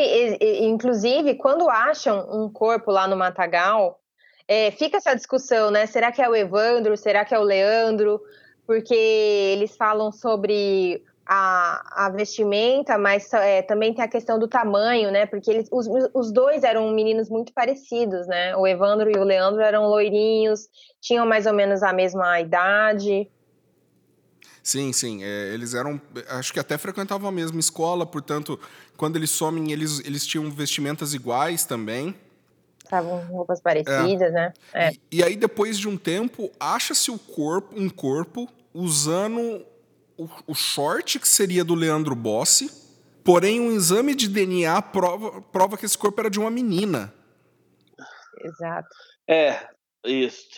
inclusive, 0.61 1.35
quando 1.37 1.69
acham 1.69 2.29
um 2.31 2.51
corpo 2.51 2.91
lá 2.91 3.09
no 3.09 3.17
Matagal, 3.17 3.99
é, 4.47 4.71
fica 4.73 4.99
essa 4.99 5.15
discussão, 5.15 5.71
né? 5.71 5.87
Será 5.87 6.13
que 6.13 6.21
é 6.21 6.29
o 6.29 6.37
Evandro? 6.37 6.97
Será 6.97 7.25
que 7.25 7.35
é 7.35 7.39
o 7.39 7.43
Leandro? 7.43 8.21
Porque 8.67 8.95
eles 8.95 9.77
falam 9.77 10.13
sobre 10.13 11.03
a, 11.33 12.07
a 12.07 12.09
vestimenta, 12.09 12.99
mas 12.99 13.33
é, 13.33 13.63
também 13.63 13.95
tem 13.95 14.05
a 14.05 14.09
questão 14.09 14.37
do 14.37 14.49
tamanho, 14.49 15.13
né? 15.13 15.27
Porque 15.27 15.49
eles, 15.49 15.69
os, 15.71 15.87
os 16.13 16.33
dois 16.33 16.65
eram 16.65 16.91
meninos 16.91 17.31
muito 17.31 17.53
parecidos, 17.53 18.27
né? 18.27 18.57
O 18.57 18.67
Evandro 18.67 19.09
e 19.09 19.17
o 19.17 19.23
Leandro 19.23 19.61
eram 19.63 19.87
loirinhos, 19.87 20.69
tinham 21.01 21.25
mais 21.25 21.47
ou 21.47 21.53
menos 21.53 21.85
a 21.85 21.93
mesma 21.93 22.41
idade. 22.41 23.31
Sim, 24.61 24.93
sim. 24.93 25.23
É, 25.23 25.55
eles 25.55 25.73
eram. 25.73 26.01
Acho 26.31 26.53
que 26.53 26.59
até 26.59 26.77
frequentavam 26.77 27.29
a 27.29 27.33
mesma 27.33 27.61
escola, 27.61 28.05
portanto, 28.05 28.59
quando 28.97 29.15
eles 29.15 29.31
somem, 29.31 29.71
eles, 29.71 30.05
eles 30.05 30.27
tinham 30.27 30.51
vestimentas 30.51 31.15
iguais 31.15 31.65
também. 31.65 32.13
Estavam 32.83 33.25
roupas 33.27 33.61
parecidas, 33.61 34.31
é. 34.31 34.33
né? 34.33 34.53
É. 34.75 34.91
E, 35.13 35.19
e, 35.19 35.23
aí, 35.23 35.37
depois 35.37 35.79
de 35.79 35.89
um 35.89 35.97
tempo, 35.97 36.51
acha-se 36.59 37.09
o 37.09 37.19
corpo, 37.21 37.81
um 37.81 37.89
corpo 37.89 38.49
usando 38.75 39.65
o, 40.21 40.29
o 40.49 40.55
short 40.55 41.19
que 41.19 41.27
seria 41.27 41.65
do 41.65 41.75
Leandro 41.75 42.15
Bossi, 42.15 42.71
porém 43.25 43.59
um 43.59 43.73
exame 43.73 44.15
de 44.15 44.29
DNA 44.29 44.83
prova, 44.83 45.41
prova 45.41 45.79
que 45.79 45.87
esse 45.87 45.97
corpo 45.97 46.21
era 46.21 46.31
de 46.31 46.39
uma 46.39 46.51
menina. 46.51 47.13
Exato. 48.39 48.89
É, 49.27 49.69
isso. 50.05 50.49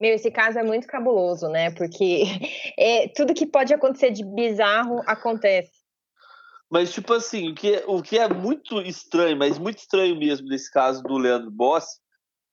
Meu, 0.00 0.14
esse 0.14 0.30
caso 0.30 0.60
é 0.60 0.62
muito 0.62 0.86
cabuloso, 0.86 1.48
né? 1.48 1.72
Porque 1.72 2.22
é, 2.78 3.08
tudo 3.08 3.34
que 3.34 3.46
pode 3.46 3.74
acontecer 3.74 4.12
de 4.12 4.24
bizarro 4.24 5.02
acontece. 5.06 5.72
Mas, 6.70 6.92
tipo 6.92 7.14
assim, 7.14 7.50
o 7.50 7.54
que, 7.54 7.74
é, 7.74 7.84
o 7.86 8.00
que 8.00 8.18
é 8.18 8.28
muito 8.28 8.80
estranho, 8.82 9.36
mas 9.36 9.58
muito 9.58 9.78
estranho 9.78 10.16
mesmo 10.16 10.46
nesse 10.46 10.70
caso 10.70 11.02
do 11.02 11.16
Leandro 11.16 11.50
Bossi, 11.50 11.98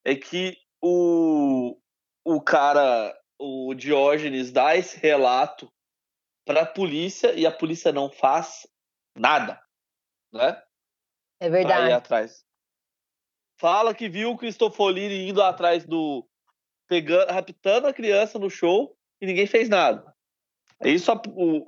é 0.04 0.16
que 0.16 0.58
o, 0.82 1.78
o 2.24 2.42
cara, 2.42 3.14
o 3.38 3.76
Diógenes, 3.76 4.52
dá 4.52 4.76
esse 4.76 4.98
relato 4.98 5.70
para 6.46 6.62
a 6.62 6.66
polícia 6.66 7.34
e 7.34 7.46
a 7.46 7.52
polícia 7.52 7.92
não 7.92 8.10
faz 8.10 8.68
nada, 9.18 9.60
né? 10.32 10.62
É 11.40 11.50
verdade. 11.50 11.88
Aí 11.88 11.92
atrás. 11.94 12.46
Fala 13.60 13.94
que 13.94 14.08
viu 14.08 14.32
o 14.32 14.38
Cristofolini 14.38 15.30
indo 15.30 15.42
atrás 15.42 15.86
do 15.86 16.26
pegando, 16.88 17.32
raptando 17.32 17.88
a 17.88 17.94
criança 17.94 18.38
no 18.38 18.50
show 18.50 18.96
e 19.20 19.26
ninguém 19.26 19.48
fez 19.48 19.68
nada. 19.68 20.14
Isso 20.84 21.12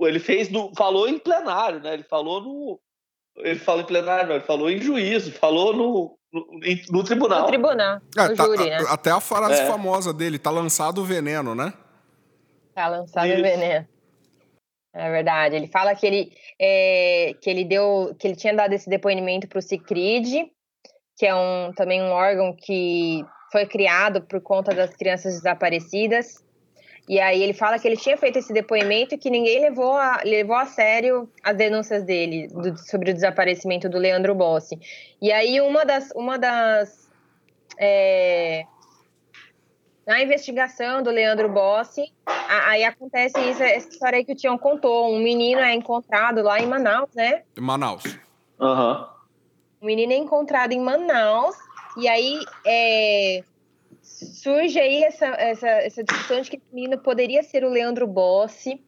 ele 0.01 0.19
fez 0.19 0.49
no, 0.49 0.73
falou 0.75 1.07
em 1.07 1.17
plenário, 1.17 1.79
né? 1.79 1.93
Ele 1.93 2.03
falou 2.03 2.41
no 2.41 2.79
ele 3.37 3.59
falou 3.59 3.81
em 3.81 3.85
plenário, 3.85 4.27
não, 4.29 4.35
ele 4.35 4.43
falou 4.45 4.69
em 4.69 4.81
juízo, 4.81 5.31
falou 5.31 5.71
no, 5.71 6.17
no, 6.33 6.59
no 6.89 7.03
tribunal. 7.03 7.41
No 7.41 7.47
tribunal, 7.47 8.01
É, 8.17 8.27
no 8.29 8.35
tá- 8.35 8.45
júri, 8.45 8.69
né? 8.69 8.77
até 8.89 9.11
a 9.11 9.19
frase 9.19 9.61
É. 9.61 9.67
famosa 9.67 10.11
dele, 10.11 10.39
tá 10.39 10.49
lançado 10.49 11.01
o 11.01 11.05
veneno, 11.05 11.53
né? 11.53 11.71
Tá 12.73 12.87
lançado 12.87 13.27
Isso. 13.27 13.39
o 13.39 13.43
veneno. 13.43 13.87
É 14.97 15.11
verdade. 15.11 15.55
Ele 15.55 15.67
fala 15.67 15.93
que 15.95 16.05
ele, 16.07 16.31
é, 16.59 17.35
que 17.39 17.49
ele 17.49 17.63
deu, 17.63 18.15
que 18.17 18.27
ele 18.27 18.35
tinha 18.35 18.53
dado 18.53 18.73
esse 18.73 18.89
depoimento 18.89 19.47
para 19.47 19.59
o 19.59 19.61
Cicrid, 19.61 20.49
que 21.15 21.25
é 21.25 21.35
um, 21.35 21.71
também 21.75 22.01
um 22.01 22.09
órgão 22.09 22.51
que 22.53 23.23
foi 23.51 23.65
criado 23.67 24.21
por 24.23 24.41
conta 24.41 24.73
das 24.73 24.95
crianças 24.95 25.35
desaparecidas. 25.35 26.43
E 27.07 27.19
aí 27.19 27.41
ele 27.41 27.53
fala 27.53 27.79
que 27.79 27.87
ele 27.87 27.95
tinha 27.95 28.17
feito 28.17 28.39
esse 28.39 28.51
depoimento 28.51 29.15
e 29.15 29.17
que 29.17 29.29
ninguém 29.29 29.61
levou 29.61 29.93
a, 29.93 30.19
levou 30.25 30.55
a 30.55 30.65
sério 30.65 31.29
as 31.43 31.55
denúncias 31.55 32.03
dele 32.03 32.47
do- 32.47 32.77
sobre 32.77 33.11
o 33.11 33.13
desaparecimento 33.13 33.87
do 33.87 33.97
Leandro 33.97 34.35
Bossi. 34.35 34.77
E 35.21 35.31
aí 35.31 35.61
uma 35.61 35.85
das, 35.85 36.11
uma 36.15 36.37
das 36.37 37.07
é, 37.79 38.65
na 40.07 40.21
investigação 40.21 41.03
do 41.03 41.11
Leandro 41.11 41.49
Bossi, 41.49 42.13
aí 42.25 42.85
acontece 42.85 43.37
isso, 43.41 43.61
essa 43.61 43.89
história 43.89 44.17
aí 44.17 44.23
que 44.23 44.31
o 44.31 44.35
Tião 44.35 44.57
contou. 44.57 45.13
Um 45.13 45.19
menino 45.19 45.59
é 45.59 45.73
encontrado 45.73 46.41
lá 46.41 46.59
em 46.61 46.65
Manaus, 46.65 47.09
né? 47.13 47.43
Em 47.57 47.61
Manaus. 47.61 48.03
Aham. 48.57 49.09
O 49.81 49.85
menino 49.85 50.13
é 50.13 50.15
encontrado 50.15 50.71
em 50.71 50.79
Manaus, 50.79 51.57
e 51.97 52.07
aí 52.07 52.39
é, 52.65 53.43
surge 54.01 54.79
aí 54.79 55.03
essa, 55.03 55.25
essa, 55.25 55.67
essa 55.67 56.03
discussão 56.05 56.39
de 56.39 56.51
que 56.51 56.55
esse 56.55 56.73
menino 56.73 56.97
poderia 56.97 57.43
ser 57.43 57.65
o 57.65 57.69
Leandro 57.69 58.07
Bossi. 58.07 58.81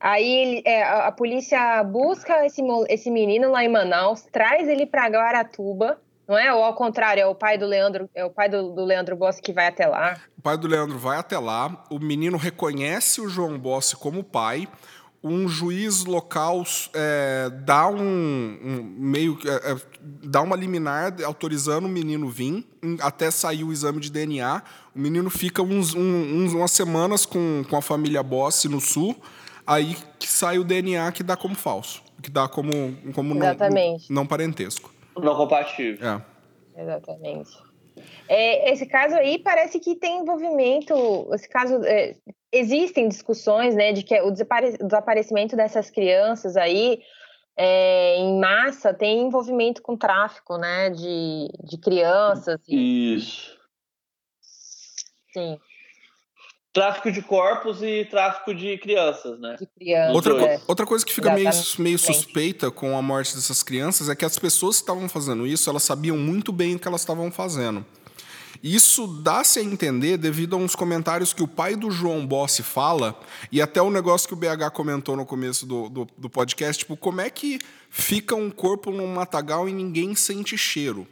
Aí 0.00 0.62
é, 0.64 0.82
a, 0.82 1.08
a 1.08 1.12
polícia 1.12 1.84
busca 1.84 2.46
esse, 2.46 2.62
esse 2.88 3.10
menino 3.10 3.50
lá 3.50 3.62
em 3.62 3.68
Manaus, 3.68 4.22
traz 4.32 4.66
ele 4.66 4.86
para 4.86 5.06
Guaratuba, 5.06 6.00
não 6.30 6.38
é? 6.38 6.54
Ou 6.54 6.62
ao 6.64 6.74
contrário, 6.74 7.20
é 7.20 7.26
o 7.26 7.34
pai 7.34 7.58
do 7.58 7.66
Leandro, 7.66 8.08
é 8.14 8.24
o 8.24 8.30
pai 8.30 8.48
do, 8.48 8.70
do 8.72 8.84
Leandro 8.84 9.16
Bossi 9.16 9.42
que 9.42 9.52
vai 9.52 9.66
até 9.66 9.86
lá. 9.86 10.16
O 10.38 10.42
pai 10.42 10.56
do 10.56 10.68
Leandro 10.68 10.96
vai 10.98 11.18
até 11.18 11.38
lá, 11.38 11.84
o 11.90 11.98
menino 11.98 12.36
reconhece 12.38 13.20
o 13.20 13.28
João 13.28 13.58
Bossi 13.58 13.96
como 13.96 14.22
pai, 14.22 14.68
um 15.22 15.46
juiz 15.48 16.04
local 16.06 16.62
é, 16.94 17.50
dá 17.64 17.86
um, 17.88 17.98
um 18.00 18.94
meio 18.98 19.38
é, 19.44 19.72
é, 19.72 19.76
dá 20.00 20.40
uma 20.40 20.56
liminar 20.56 21.14
autorizando 21.24 21.84
o 21.84 21.88
menino 21.90 22.26
vir 22.30 22.66
até 23.02 23.30
sair 23.30 23.62
o 23.62 23.70
exame 23.70 24.00
de 24.00 24.10
DNA. 24.10 24.62
O 24.94 24.98
menino 24.98 25.28
fica 25.28 25.62
uns, 25.62 25.94
um- 25.94 26.00
uns- 26.44 26.54
umas 26.54 26.70
semanas 26.70 27.26
com, 27.26 27.62
com 27.68 27.76
a 27.76 27.82
família 27.82 28.22
Bossi 28.22 28.66
no 28.66 28.80
sul, 28.80 29.14
aí 29.66 29.94
que 30.18 30.26
sai 30.26 30.58
o 30.58 30.64
DNA 30.64 31.12
que 31.12 31.22
dá 31.22 31.36
como 31.36 31.54
falso, 31.54 32.02
que 32.22 32.30
dá 32.30 32.48
como, 32.48 32.96
como 33.12 33.34
não, 33.34 33.40
não 34.08 34.26
parentesco. 34.26 34.90
Não 35.16 35.36
compatível. 35.36 36.08
É. 36.08 36.82
Exatamente. 36.82 37.50
É, 38.28 38.72
esse 38.72 38.86
caso 38.86 39.14
aí 39.16 39.38
parece 39.38 39.80
que 39.80 39.96
tem 39.96 40.20
envolvimento. 40.20 40.94
Esse 41.34 41.48
caso 41.48 41.84
é, 41.84 42.16
existem 42.52 43.08
discussões, 43.08 43.74
né, 43.74 43.92
de 43.92 44.02
que 44.02 44.18
o 44.20 44.30
desapare- 44.30 44.78
desaparecimento 44.78 45.56
dessas 45.56 45.90
crianças 45.90 46.56
aí 46.56 47.00
é, 47.56 48.16
em 48.16 48.38
massa 48.38 48.94
tem 48.94 49.20
envolvimento 49.20 49.82
com 49.82 49.96
tráfico, 49.96 50.56
né, 50.56 50.90
de, 50.90 51.48
de 51.64 51.78
crianças. 51.78 52.60
E, 52.68 53.16
Isso. 53.16 53.58
sim, 55.32 55.58
Tráfico 56.72 57.10
de 57.10 57.20
corpos 57.20 57.82
e 57.82 58.04
tráfico 58.04 58.54
de 58.54 58.78
crianças, 58.78 59.40
né? 59.40 59.56
de 59.58 59.66
crianças. 59.66 60.14
Outra, 60.14 60.34
co- 60.34 60.44
é. 60.46 60.60
outra 60.68 60.86
coisa 60.86 61.04
que 61.04 61.12
fica 61.12 61.32
meio, 61.34 61.50
meio 61.78 61.98
suspeita 61.98 62.70
com 62.70 62.96
a 62.96 63.02
morte 63.02 63.34
dessas 63.34 63.62
crianças 63.62 64.08
é 64.08 64.14
que 64.14 64.24
as 64.24 64.38
pessoas 64.38 64.76
que 64.76 64.82
estavam 64.82 65.08
fazendo 65.08 65.46
isso, 65.46 65.68
elas 65.68 65.82
sabiam 65.82 66.16
muito 66.16 66.52
bem 66.52 66.76
o 66.76 66.78
que 66.78 66.86
elas 66.86 67.00
estavam 67.00 67.30
fazendo. 67.30 67.84
Isso 68.62 69.06
dá-se 69.06 69.58
a 69.58 69.62
entender 69.62 70.16
devido 70.18 70.54
a 70.54 70.58
uns 70.58 70.74
comentários 70.76 71.32
que 71.32 71.42
o 71.42 71.48
pai 71.48 71.74
do 71.74 71.90
João 71.90 72.26
Bossi 72.26 72.62
fala, 72.62 73.18
e 73.50 73.60
até 73.60 73.80
o 73.80 73.90
negócio 73.90 74.28
que 74.28 74.34
o 74.34 74.36
BH 74.36 74.70
comentou 74.74 75.16
no 75.16 75.24
começo 75.24 75.64
do, 75.64 75.88
do, 75.88 76.06
do 76.18 76.28
podcast, 76.30 76.80
tipo, 76.80 76.96
como 76.96 77.20
é 77.22 77.30
que 77.30 77.58
fica 77.88 78.34
um 78.36 78.50
corpo 78.50 78.90
num 78.90 79.06
matagal 79.06 79.68
e 79.68 79.72
ninguém 79.72 80.14
sente 80.14 80.58
cheiro? 80.58 81.06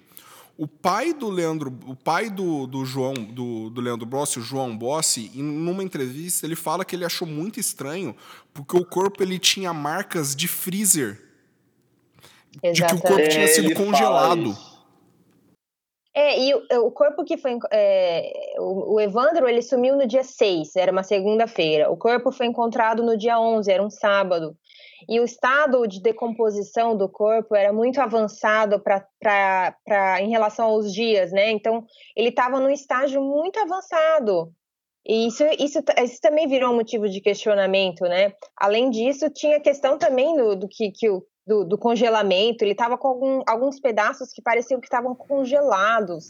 O 0.59 0.67
pai 0.67 1.15
do 1.15 1.31
Leandro, 1.31 1.73
o 1.87 1.95
pai 1.95 2.29
do, 2.29 2.67
do 2.67 2.85
João, 2.85 3.15
do, 3.15 3.71
do 3.71 3.81
Leandro 3.81 4.05
Bossi, 4.05 4.41
o 4.41 4.43
João 4.43 4.77
Bossi, 4.77 5.31
em 5.33 5.41
numa 5.41 5.85
entrevista, 5.85 6.45
ele 6.45 6.57
fala 6.57 6.85
que 6.85 6.97
ele 6.97 7.05
achou 7.05 7.29
muito 7.29 7.61
estranho 7.61 8.17
porque 8.53 8.77
o 8.77 8.85
corpo 8.85 9.23
ele 9.23 9.39
tinha 9.39 9.73
marcas 9.73 10.35
de 10.35 10.49
freezer, 10.49 11.23
de 12.73 12.85
que 12.85 12.93
o 12.93 13.01
corpo 13.01 13.21
Exatamente. 13.21 13.31
tinha 13.31 13.45
É, 13.45 13.47
sido 13.47 13.67
ele 13.67 13.75
congelado. 13.77 14.59
É, 16.13 16.41
e 16.41 16.53
o, 16.53 16.87
o 16.87 16.91
corpo 16.91 17.25
que 17.25 17.37
foi. 17.37 17.57
é, 17.71 18.57
o, 18.59 18.95
o 18.95 19.01
Evandro, 19.01 19.49
ele 19.49 19.63
sumiu 19.63 19.95
no 19.95 20.09
dia 20.09 20.25
6, 20.25 20.75
era 20.75 20.91
uma 20.91 21.05
segunda-feira. 21.05 21.89
O 21.89 21.97
corpo 21.97 22.33
foi 22.33 22.47
encontrado 22.47 23.05
no 23.05 23.17
dia 23.17 23.39
11, 23.39 23.71
era 23.71 23.81
um 23.81 23.91
sábado. 23.91 24.57
E 25.09 25.21
o 25.21 25.25
estado 25.25 25.87
de 25.87 26.01
decomposição 26.01 26.97
do 26.97 27.09
corpo 27.09 27.55
era 27.55 27.73
muito 27.73 28.01
avançado 28.01 28.81
pra, 28.81 29.05
pra, 29.21 29.75
pra, 29.85 30.21
em 30.23 30.31
relação 30.31 30.67
aos 30.67 30.93
dias, 30.93 31.31
né? 31.33 31.51
Então, 31.51 31.85
ele 32.17 32.31
estava 32.31 32.59
num 32.59 32.71
estágio 32.71 33.21
muito 33.23 33.59
avançado. 33.59 34.51
E 35.07 35.27
isso, 35.27 35.45
isso, 35.59 35.79
isso 36.03 36.21
também 36.21 36.47
virou 36.49 36.73
um 36.73 36.77
motivo 36.77 37.09
de 37.09 37.21
questionamento, 37.21 38.03
né? 38.03 38.33
Além 38.57 38.91
disso, 38.91 39.31
tinha 39.31 39.57
a 39.57 39.61
questão 39.61 39.97
também 39.99 40.37
do, 40.37 40.57
do 40.57 40.69
que, 40.69 40.91
que 40.91 41.09
o 41.09 41.23
do, 41.47 41.65
do 41.65 41.79
congelamento, 41.79 42.63
ele 42.63 42.73
estava 42.73 42.99
com 42.99 43.09
algum, 43.09 43.43
alguns 43.47 43.81
pedaços 43.81 44.31
que 44.35 44.43
pareciam 44.43 44.79
que 44.79 44.87
estavam 44.87 45.15
congelados. 45.15 46.27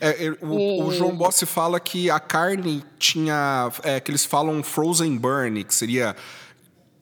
É, 0.00 0.26
é, 0.26 0.30
o, 0.44 0.58
E- 0.58 0.82
o 0.82 0.90
João 0.90 1.16
Bossi 1.16 1.46
fala 1.46 1.78
que 1.78 2.10
a 2.10 2.18
carne 2.18 2.82
tinha. 2.98 3.70
é, 3.84 4.00
que 4.00 4.10
eles 4.10 4.24
falam 4.24 4.62
frozen 4.64 5.16
burn, 5.16 5.62
que 5.62 5.72
seria 5.72 6.16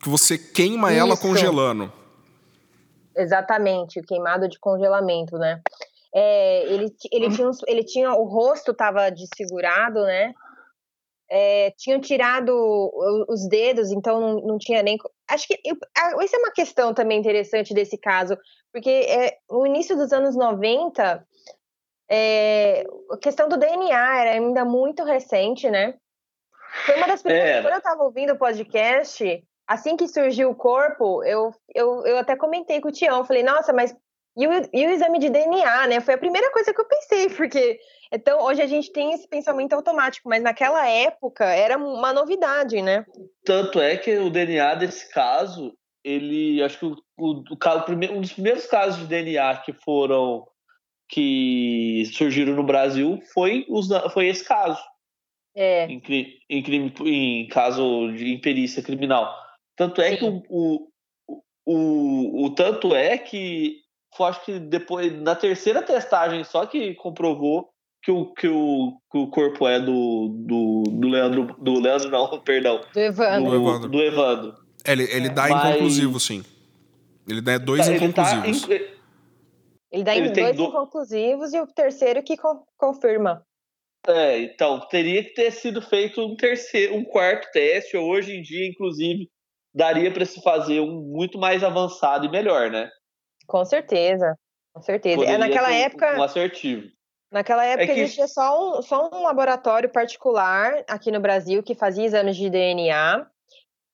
que 0.04 0.10
você 0.10 0.36
queima 0.36 0.92
ela 0.92 1.14
Isso. 1.14 1.22
congelando. 1.22 1.90
Exatamente, 3.16 3.98
o 3.98 4.02
queimado 4.02 4.46
de 4.48 4.58
congelamento, 4.58 5.38
né? 5.38 5.62
É, 6.14 6.64
ele, 6.66 6.94
ele, 7.10 7.30
tinha 7.30 7.50
ele 7.66 7.84
tinha. 7.84 8.12
O 8.12 8.24
rosto 8.24 8.72
estava 8.72 9.10
desfigurado, 9.10 10.02
né? 10.02 10.34
É, 11.30 11.72
tinham 11.78 12.00
tirado 12.00 12.52
os 13.28 13.48
dedos, 13.48 13.90
então 13.90 14.20
não, 14.20 14.34
não 14.40 14.58
tinha 14.58 14.82
nem. 14.82 14.98
Acho 15.28 15.48
que 15.48 15.58
eu- 15.64 15.76
ah, 15.96 16.22
essa 16.22 16.36
é 16.36 16.38
uma 16.38 16.52
questão 16.52 16.92
também 16.92 17.18
interessante 17.18 17.72
desse 17.72 17.96
caso, 17.96 18.36
porque 18.72 18.90
é, 18.90 19.38
no 19.48 19.66
início 19.66 19.96
dos 19.96 20.12
anos 20.12 20.36
90, 20.36 21.26
é, 22.10 22.84
a 23.10 23.16
questão 23.16 23.48
do 23.48 23.56
DNA 23.56 24.20
era 24.20 24.32
ainda 24.32 24.64
muito 24.66 25.02
recente, 25.02 25.70
né? 25.70 25.94
Foi 26.84 26.96
uma 26.96 27.06
das 27.06 27.22
primeiras. 27.22 27.50
Era. 27.50 27.62
Quando 27.62 27.72
eu 27.72 27.78
estava 27.78 28.02
ouvindo 28.02 28.34
o 28.34 28.38
podcast, 28.38 29.42
assim 29.66 29.96
que 29.96 30.08
surgiu 30.08 30.50
o 30.50 30.54
corpo, 30.54 31.22
eu, 31.24 31.52
eu, 31.74 32.04
eu 32.06 32.18
até 32.18 32.36
comentei 32.36 32.80
com 32.80 32.88
o 32.88 32.92
Tião, 32.92 33.24
falei, 33.24 33.42
nossa, 33.42 33.72
mas 33.72 33.94
e 34.36 34.46
o, 34.46 34.50
e 34.72 34.86
o 34.86 34.90
exame 34.90 35.18
de 35.20 35.30
DNA, 35.30 35.86
né? 35.86 36.00
Foi 36.00 36.14
a 36.14 36.18
primeira 36.18 36.50
coisa 36.50 36.74
que 36.74 36.80
eu 36.80 36.86
pensei, 36.86 37.28
porque 37.36 37.78
então 38.12 38.40
hoje 38.42 38.60
a 38.62 38.66
gente 38.66 38.92
tem 38.92 39.12
esse 39.12 39.28
pensamento 39.28 39.72
automático, 39.74 40.28
mas 40.28 40.42
naquela 40.42 40.88
época 40.88 41.44
era 41.44 41.76
uma 41.76 42.12
novidade, 42.12 42.82
né? 42.82 43.04
Tanto 43.44 43.80
é 43.80 43.96
que 43.96 44.16
o 44.18 44.30
DNA 44.30 44.74
desse 44.74 45.10
caso, 45.12 45.72
ele. 46.02 46.62
Acho 46.62 46.78
que 46.78 46.86
o, 46.86 46.96
o, 47.16 47.44
o 47.50 48.12
um 48.12 48.20
dos 48.20 48.32
primeiros 48.32 48.66
casos 48.66 49.00
de 49.00 49.06
DNA 49.06 49.58
que 49.58 49.72
foram. 49.72 50.46
que 51.08 52.04
surgiram 52.12 52.54
no 52.54 52.64
Brasil 52.64 53.20
foi, 53.32 53.64
usa- 53.68 54.08
foi 54.10 54.26
esse 54.26 54.44
caso. 54.44 54.82
É, 55.56 55.86
Em, 55.86 56.02
em, 56.50 56.62
crime, 56.62 56.92
em 57.04 57.46
caso 57.46 58.12
de 58.12 58.32
imperícia 58.32 58.82
criminal. 58.82 59.43
Tanto 59.76 60.00
é 60.00 60.16
que 60.16 60.24
o, 60.24 60.42
o, 60.48 60.88
o, 61.66 62.44
o 62.46 62.50
tanto 62.54 62.94
é 62.94 63.18
que 63.18 63.80
foi, 64.16 64.28
acho 64.28 64.44
que 64.44 64.58
depois, 64.58 65.12
na 65.20 65.34
terceira 65.34 65.82
testagem 65.82 66.44
só 66.44 66.64
que 66.66 66.94
comprovou 66.94 67.68
que 68.02 68.10
o, 68.12 68.32
que 68.34 68.46
o, 68.46 68.92
que 69.10 69.18
o 69.18 69.26
corpo 69.28 69.66
é 69.66 69.80
do, 69.80 70.28
do, 70.46 70.82
do 70.90 71.08
Leandro. 71.08 71.56
Do 71.58 71.80
Leandro, 71.80 72.10
não, 72.10 72.38
perdão. 72.42 72.80
do 72.92 73.00
Evandro. 73.00 73.50
Do, 73.50 73.56
Evandro. 73.56 73.88
do 73.88 74.02
Evandro. 74.02 74.54
Ele, 74.86 75.02
ele 75.04 75.28
dá 75.30 75.48
Mas- 75.48 75.70
inconclusivo, 75.70 76.20
sim. 76.20 76.44
Ele 77.26 77.40
dá 77.40 77.56
dois 77.56 77.86
Tá, 77.86 77.90
ele 77.92 77.98
tá 77.98 78.04
inconclusivos. 78.22 78.68
em- 78.70 78.94
Ele 79.90 80.04
dá 80.04 80.14
Ele 80.14 80.30
dois 80.30 80.54
do- 80.56 80.64
inconclusivos 80.64 81.54
e 81.54 81.60
o 81.60 81.66
terceiro 81.66 82.22
que 82.22 82.36
con- 82.36 82.62
confirma. 82.76 83.42
É, 84.06 84.38
então, 84.40 84.80
teria 84.90 85.24
que 85.24 85.30
ter 85.30 85.50
sido 85.50 85.80
feito 85.80 86.20
um 86.20 86.36
terceiro, 86.36 86.94
um 86.94 87.02
quarto 87.02 87.50
teste, 87.52 87.96
ou 87.96 88.06
hoje 88.10 88.36
em 88.36 88.42
dia, 88.42 88.68
inclusive, 88.68 89.30
daria 89.74 90.12
para 90.12 90.24
se 90.24 90.40
fazer 90.42 90.80
um 90.80 91.00
muito 91.02 91.38
mais 91.38 91.64
avançado 91.64 92.24
e 92.24 92.30
melhor, 92.30 92.70
né? 92.70 92.88
Com 93.46 93.64
certeza. 93.64 94.36
Com 94.72 94.82
certeza. 94.82 95.14
É, 95.14 95.18
Poderia 95.18 95.38
naquela 95.38 95.68
ser 95.68 95.74
um- 95.74 95.78
época. 95.84 96.18
Um 96.18 96.22
assertivo. 96.22 96.88
Naquela 97.30 97.64
época 97.64 97.92
que- 97.92 98.00
existia 98.00 98.28
só 98.28 98.78
um, 98.78 98.82
só 98.82 99.10
um 99.12 99.22
laboratório 99.24 99.88
particular 99.88 100.84
aqui 100.88 101.10
no 101.10 101.18
Brasil 101.20 101.62
que 101.62 101.74
fazia 101.74 102.04
exames 102.04 102.36
de 102.36 102.48
DNA 102.48 103.26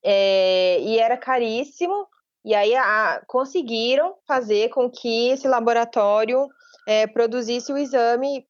é, 0.05 0.78
e 0.81 0.99
era 0.99 1.16
caríssimo. 1.16 2.07
E 2.45 2.55
aí 2.55 2.74
a, 2.74 3.22
conseguiram 3.26 4.14
fazer 4.26 4.68
com 4.70 4.91
que 4.91 5.28
esse 5.31 5.47
laboratório 5.47 6.49
é, 6.87 7.07
produzisse 7.07 7.72
o 7.72 7.78
exame. 7.78 8.47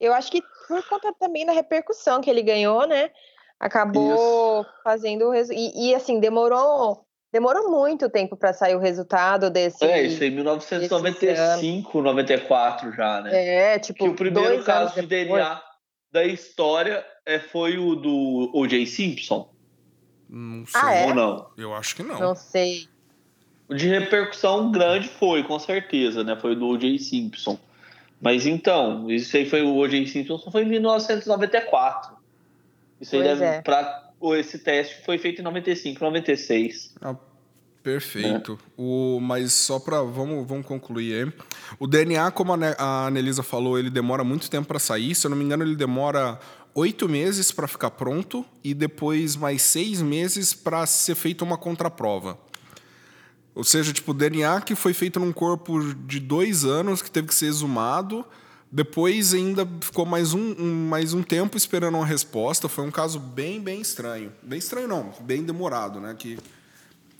Eu 0.00 0.12
acho 0.12 0.30
que 0.30 0.42
por 0.68 0.88
conta 0.88 1.12
também 1.18 1.46
da 1.46 1.52
repercussão 1.52 2.20
que 2.20 2.28
ele 2.30 2.42
ganhou, 2.42 2.86
né? 2.86 3.10
Acabou 3.58 4.62
Isso. 4.62 4.70
fazendo 4.84 5.26
o 5.26 5.30
resultado. 5.30 5.72
E, 5.74 5.94
assim, 5.94 6.20
demorou 6.20 7.04
demorou 7.32 7.70
muito 7.70 8.08
tempo 8.08 8.36
para 8.36 8.52
sair 8.52 8.74
o 8.74 8.78
resultado 8.78 9.50
desse. 9.50 9.84
É, 9.84 10.02
isso 10.02 10.22
em 10.24 10.30
1995, 10.30 12.00
94 12.00 12.92
já, 12.92 13.20
né? 13.20 13.74
É, 13.74 13.78
tipo. 13.78 14.04
Que 14.04 14.08
o 14.08 14.14
primeiro 14.14 14.62
caso 14.64 14.94
de 14.94 15.06
DNA 15.06 15.60
da 16.10 16.24
história 16.24 17.04
é, 17.26 17.38
foi 17.38 17.78
o 17.78 17.94
do 17.94 18.50
O.J. 18.54 18.86
Simpson. 18.86 19.50
Não 20.28 20.66
sei. 20.66 20.80
Ah, 20.82 20.94
é? 20.94 21.06
Ou 21.06 21.14
não? 21.14 21.50
Eu 21.56 21.74
acho 21.74 21.96
que 21.96 22.02
não. 22.02 22.18
Não 22.18 22.34
sei. 22.34 22.88
O 23.68 23.74
de 23.74 23.86
repercussão 23.88 24.72
grande 24.72 25.08
foi, 25.08 25.42
com 25.42 25.58
certeza, 25.58 26.24
né? 26.24 26.36
Foi 26.40 26.56
do 26.56 26.66
O.J. 26.66 26.98
Simpson. 26.98 27.58
Mas 28.20 28.46
então, 28.46 29.10
isso 29.10 29.36
aí 29.36 29.48
foi 29.48 29.62
o 29.62 29.76
O.J. 29.76 30.06
Simpson, 30.06 30.38
foi 30.50 30.62
em 30.62 30.68
1994. 30.68 32.17
Isso 33.00 33.14
aí 33.16 33.22
deve, 33.22 33.44
é. 33.44 33.60
pra, 33.62 34.10
esse 34.38 34.58
teste 34.58 35.04
foi 35.04 35.18
feito 35.18 35.40
em 35.40 35.44
95, 35.44 36.02
96. 36.02 36.94
Ah, 37.00 37.14
perfeito. 37.82 38.58
O, 38.76 39.18
mas 39.20 39.52
só 39.52 39.78
para 39.78 40.02
vamos, 40.02 40.46
vamos 40.46 40.66
concluir 40.66 41.26
aí. 41.26 41.32
O 41.78 41.86
DNA, 41.86 42.30
como 42.32 42.52
a, 42.52 42.56
Ne- 42.56 42.76
a 42.78 43.06
Anelisa 43.06 43.42
falou, 43.42 43.78
ele 43.78 43.90
demora 43.90 44.24
muito 44.24 44.50
tempo 44.50 44.66
para 44.68 44.78
sair. 44.78 45.14
Se 45.14 45.26
eu 45.26 45.30
não 45.30 45.36
me 45.36 45.44
engano, 45.44 45.62
ele 45.62 45.76
demora 45.76 46.38
oito 46.74 47.08
meses 47.08 47.50
para 47.50 47.66
ficar 47.66 47.90
pronto 47.92 48.44
e 48.62 48.74
depois 48.74 49.36
mais 49.36 49.62
seis 49.62 50.02
meses 50.02 50.52
para 50.52 50.84
ser 50.86 51.14
feita 51.14 51.44
uma 51.44 51.56
contraprova. 51.56 52.38
Ou 53.54 53.64
seja, 53.64 53.92
tipo, 53.92 54.12
o 54.12 54.14
DNA 54.14 54.60
que 54.60 54.76
foi 54.76 54.94
feito 54.94 55.18
num 55.18 55.32
corpo 55.32 55.92
de 56.06 56.20
dois 56.20 56.64
anos, 56.64 57.02
que 57.02 57.10
teve 57.10 57.26
que 57.26 57.34
ser 57.34 57.46
exumado, 57.46 58.24
depois 58.70 59.32
ainda 59.34 59.66
ficou 59.80 60.04
mais 60.04 60.34
um, 60.34 60.54
um- 60.58 60.88
mais 60.88 61.14
um 61.14 61.22
tempo 61.22 61.56
esperando 61.56 61.96
uma 61.96 62.06
resposta. 62.06 62.68
Foi 62.68 62.84
um 62.84 62.90
caso 62.90 63.18
bem, 63.18 63.60
bem 63.60 63.80
estranho. 63.80 64.32
Bem 64.42 64.58
estranho 64.58 64.88
não, 64.88 65.12
bem 65.20 65.42
demorado, 65.42 66.00
né? 66.00 66.14
Que, 66.18 66.38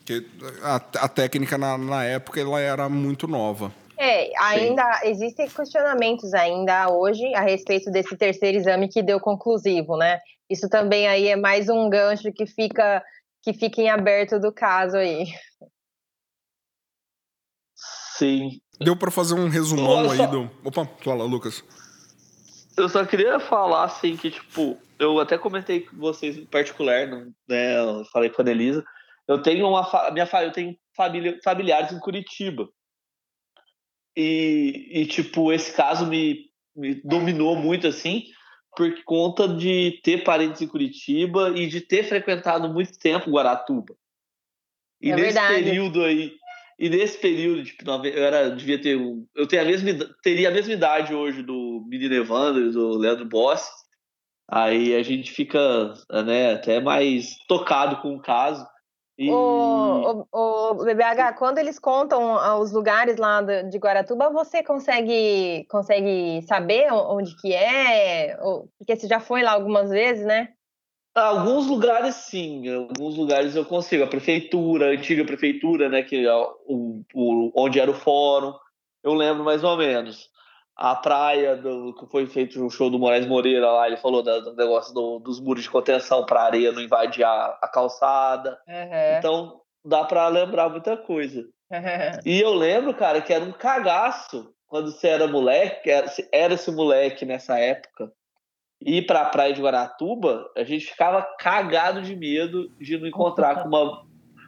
que 0.05 0.27
a, 0.63 0.77
a 0.77 1.09
técnica 1.09 1.57
na, 1.57 1.77
na 1.79 2.05
época 2.05 2.41
ela 2.41 2.61
era 2.61 2.89
muito 2.89 3.27
nova. 3.27 3.73
É, 3.97 4.31
ainda 4.39 5.01
existem 5.05 5.49
questionamentos 5.49 6.33
ainda 6.33 6.89
hoje 6.89 7.35
a 7.35 7.41
respeito 7.41 7.91
desse 7.91 8.17
terceiro 8.17 8.57
exame 8.59 8.89
que 8.89 9.03
deu 9.03 9.19
conclusivo, 9.19 9.97
né? 9.97 10.21
Isso 10.49 10.69
também 10.69 11.09
aí 11.09 11.29
é 11.29 11.37
mais 11.37 11.69
um 11.69 11.89
gancho 11.91 12.33
que 12.33 12.47
fica 12.47 13.03
que 13.43 13.53
fica 13.53 13.81
em 13.81 13.89
aberto 13.89 14.39
do 14.39 14.53
caso 14.53 14.97
aí. 14.97 15.25
Sim. 18.17 18.61
Deu 18.81 18.97
para 18.97 19.11
fazer 19.11 19.35
um 19.35 19.49
resumão 19.49 20.11
aí 20.11 20.27
do. 20.27 20.51
Opa, 20.65 20.87
fala, 21.03 21.25
Lucas. 21.25 21.65
Eu 22.77 22.89
só 22.89 23.05
queria 23.05 23.41
falar, 23.41 23.85
assim, 23.85 24.17
que, 24.17 24.31
tipo, 24.31 24.79
eu 24.99 25.19
até 25.19 25.37
comentei 25.37 25.81
com 25.81 25.97
vocês 25.97 26.37
em 26.39 26.47
particular, 26.47 27.09
né? 27.49 27.79
Eu 27.79 28.05
falei 28.07 28.31
com 28.31 28.41
a 28.41 28.45
Anelisa. 28.45 28.85
Eu 29.27 29.43
tenho 29.43 29.67
uma 29.69 29.85
fa- 29.85 30.11
minha 30.13 30.27
fa- 30.27 30.45
eu 30.45 30.53
tenho 30.53 30.77
família, 30.97 31.39
familiares 31.43 31.93
em 31.93 31.99
Curitiba. 31.99 32.69
E, 34.17 34.91
e, 34.93 35.07
tipo, 35.07 35.53
esse 35.53 35.73
caso 35.75 36.07
me, 36.07 36.47
me 36.75 36.95
dominou 37.05 37.57
muito, 37.57 37.87
assim, 37.87 38.25
por 38.77 38.93
conta 39.05 39.49
de 39.49 40.01
ter 40.03 40.23
parentes 40.25 40.63
em 40.63 40.69
Curitiba 40.69 41.51
e 41.57 41.67
de 41.67 41.81
ter 41.81 42.05
frequentado 42.05 42.69
muito 42.73 42.99
tempo 42.99 43.31
Guaratuba. 43.31 43.95
E 45.01 45.11
É 45.11 45.17
nesse 45.17 45.35
verdade. 45.35 45.65
período 45.65 46.03
aí, 46.05 46.37
e 46.79 46.89
nesse 46.89 47.19
período, 47.19 47.65
tipo, 47.65 47.85
eu 48.07 48.25
era, 48.25 48.51
devia 48.51 48.81
ter, 48.81 48.97
eu 49.35 49.49
tenho 49.49 49.63
a 49.63 49.65
mesma, 49.65 49.93
teria 50.23 50.49
a 50.49 50.53
mesma 50.53 50.73
idade 50.73 51.13
hoje 51.13 51.43
do 51.43 51.85
menino 51.89 52.15
Evandro 52.15 52.69
e 52.69 52.71
do 52.71 52.97
Leandro 52.97 53.27
Boss. 53.27 53.69
Aí 54.49 54.95
a 54.95 55.03
gente 55.03 55.33
fica, 55.33 55.93
né, 56.25 56.55
até 56.55 56.81
mais 56.81 57.37
tocado 57.49 58.01
com 58.01 58.15
o 58.15 58.23
caso. 58.23 58.65
E 59.19 59.29
O, 59.29 60.27
o, 60.31 60.71
o 60.71 60.85
BBH, 60.85 61.35
quando 61.37 61.59
eles 61.59 61.81
contam 61.81 62.39
ah, 62.39 62.57
os 62.57 62.71
lugares 62.71 63.17
lá 63.17 63.43
de 63.43 63.77
Guaratuba, 63.77 64.31
você 64.31 64.63
consegue 64.63 65.67
consegue 65.69 66.41
saber 66.43 66.93
onde 66.93 67.35
que 67.37 67.53
é? 67.53 68.37
Porque 68.79 68.95
você 68.95 69.09
já 69.09 69.19
foi 69.19 69.43
lá 69.43 69.51
algumas 69.51 69.91
vezes, 69.91 70.25
né? 70.25 70.51
Alguns 71.21 71.67
lugares 71.67 72.15
sim, 72.15 72.69
alguns 72.73 73.17
lugares 73.17 73.55
eu 73.57 73.65
consigo. 73.65 74.05
A 74.05 74.09
prefeitura, 74.09 74.87
a 74.87 74.93
antiga 74.93 75.25
prefeitura, 75.25 75.89
né, 75.89 76.03
que 76.03 76.27
é 76.27 76.35
o, 76.67 77.03
o- 77.15 77.53
onde 77.57 77.81
era 77.81 77.91
o 77.91 77.95
fórum, 77.95 78.55
eu 79.03 79.15
lembro 79.15 79.45
mais 79.45 79.63
ou 79.65 79.77
menos. 79.77 80.29
A 80.77 80.95
praia 80.95 81.57
do 81.57 81.93
que 81.95 82.07
foi 82.07 82.27
feito 82.27 82.65
o 82.65 82.71
show 82.71 82.89
do 82.89 82.99
Moraes 82.99 83.27
Moreira 83.27 83.69
lá, 83.71 83.87
ele 83.89 83.97
falou 83.97 84.23
da- 84.23 84.39
do, 84.39 84.55
negócio 84.55 84.95
do- 84.95 85.19
dos 85.19 85.41
muros 85.41 85.65
de 85.65 85.71
contenção 85.71 86.25
para 86.25 86.41
a 86.41 86.45
areia 86.45 86.71
não 86.73 86.81
invadir 86.81 87.25
a, 87.25 87.59
a 87.61 87.69
calçada. 87.69 88.59
Uhum. 88.69 89.19
Então 89.19 89.61
dá 89.85 90.05
para 90.05 90.29
lembrar 90.29 90.69
muita 90.69 90.97
coisa. 90.97 91.45
E 92.25 92.41
eu 92.41 92.55
lembro, 92.55 92.95
cara, 92.95 93.21
que 93.21 93.33
era 93.33 93.45
um 93.45 93.53
cagaço 93.53 94.53
quando 94.69 94.93
você 94.93 95.09
era 95.09 95.27
moleque, 95.27 95.83
que 95.83 95.91
era, 95.91 96.07
era 96.33 96.55
esse 96.55 96.71
moleque 96.71 97.25
nessa 97.25 97.59
época, 97.59 98.13
ir 98.81 99.07
pra 99.07 99.25
praia 99.25 99.53
de 99.53 99.61
Guaratuba, 99.61 100.51
a 100.57 100.65
gente 100.65 100.87
ficava 100.87 101.23
cagado 101.39 102.03
de 102.03 102.15
medo 102.15 102.71
de 102.81 102.97
não 102.99 103.07
encontrar 103.07 103.63
com, 103.63 103.69
uma, 103.69 104.05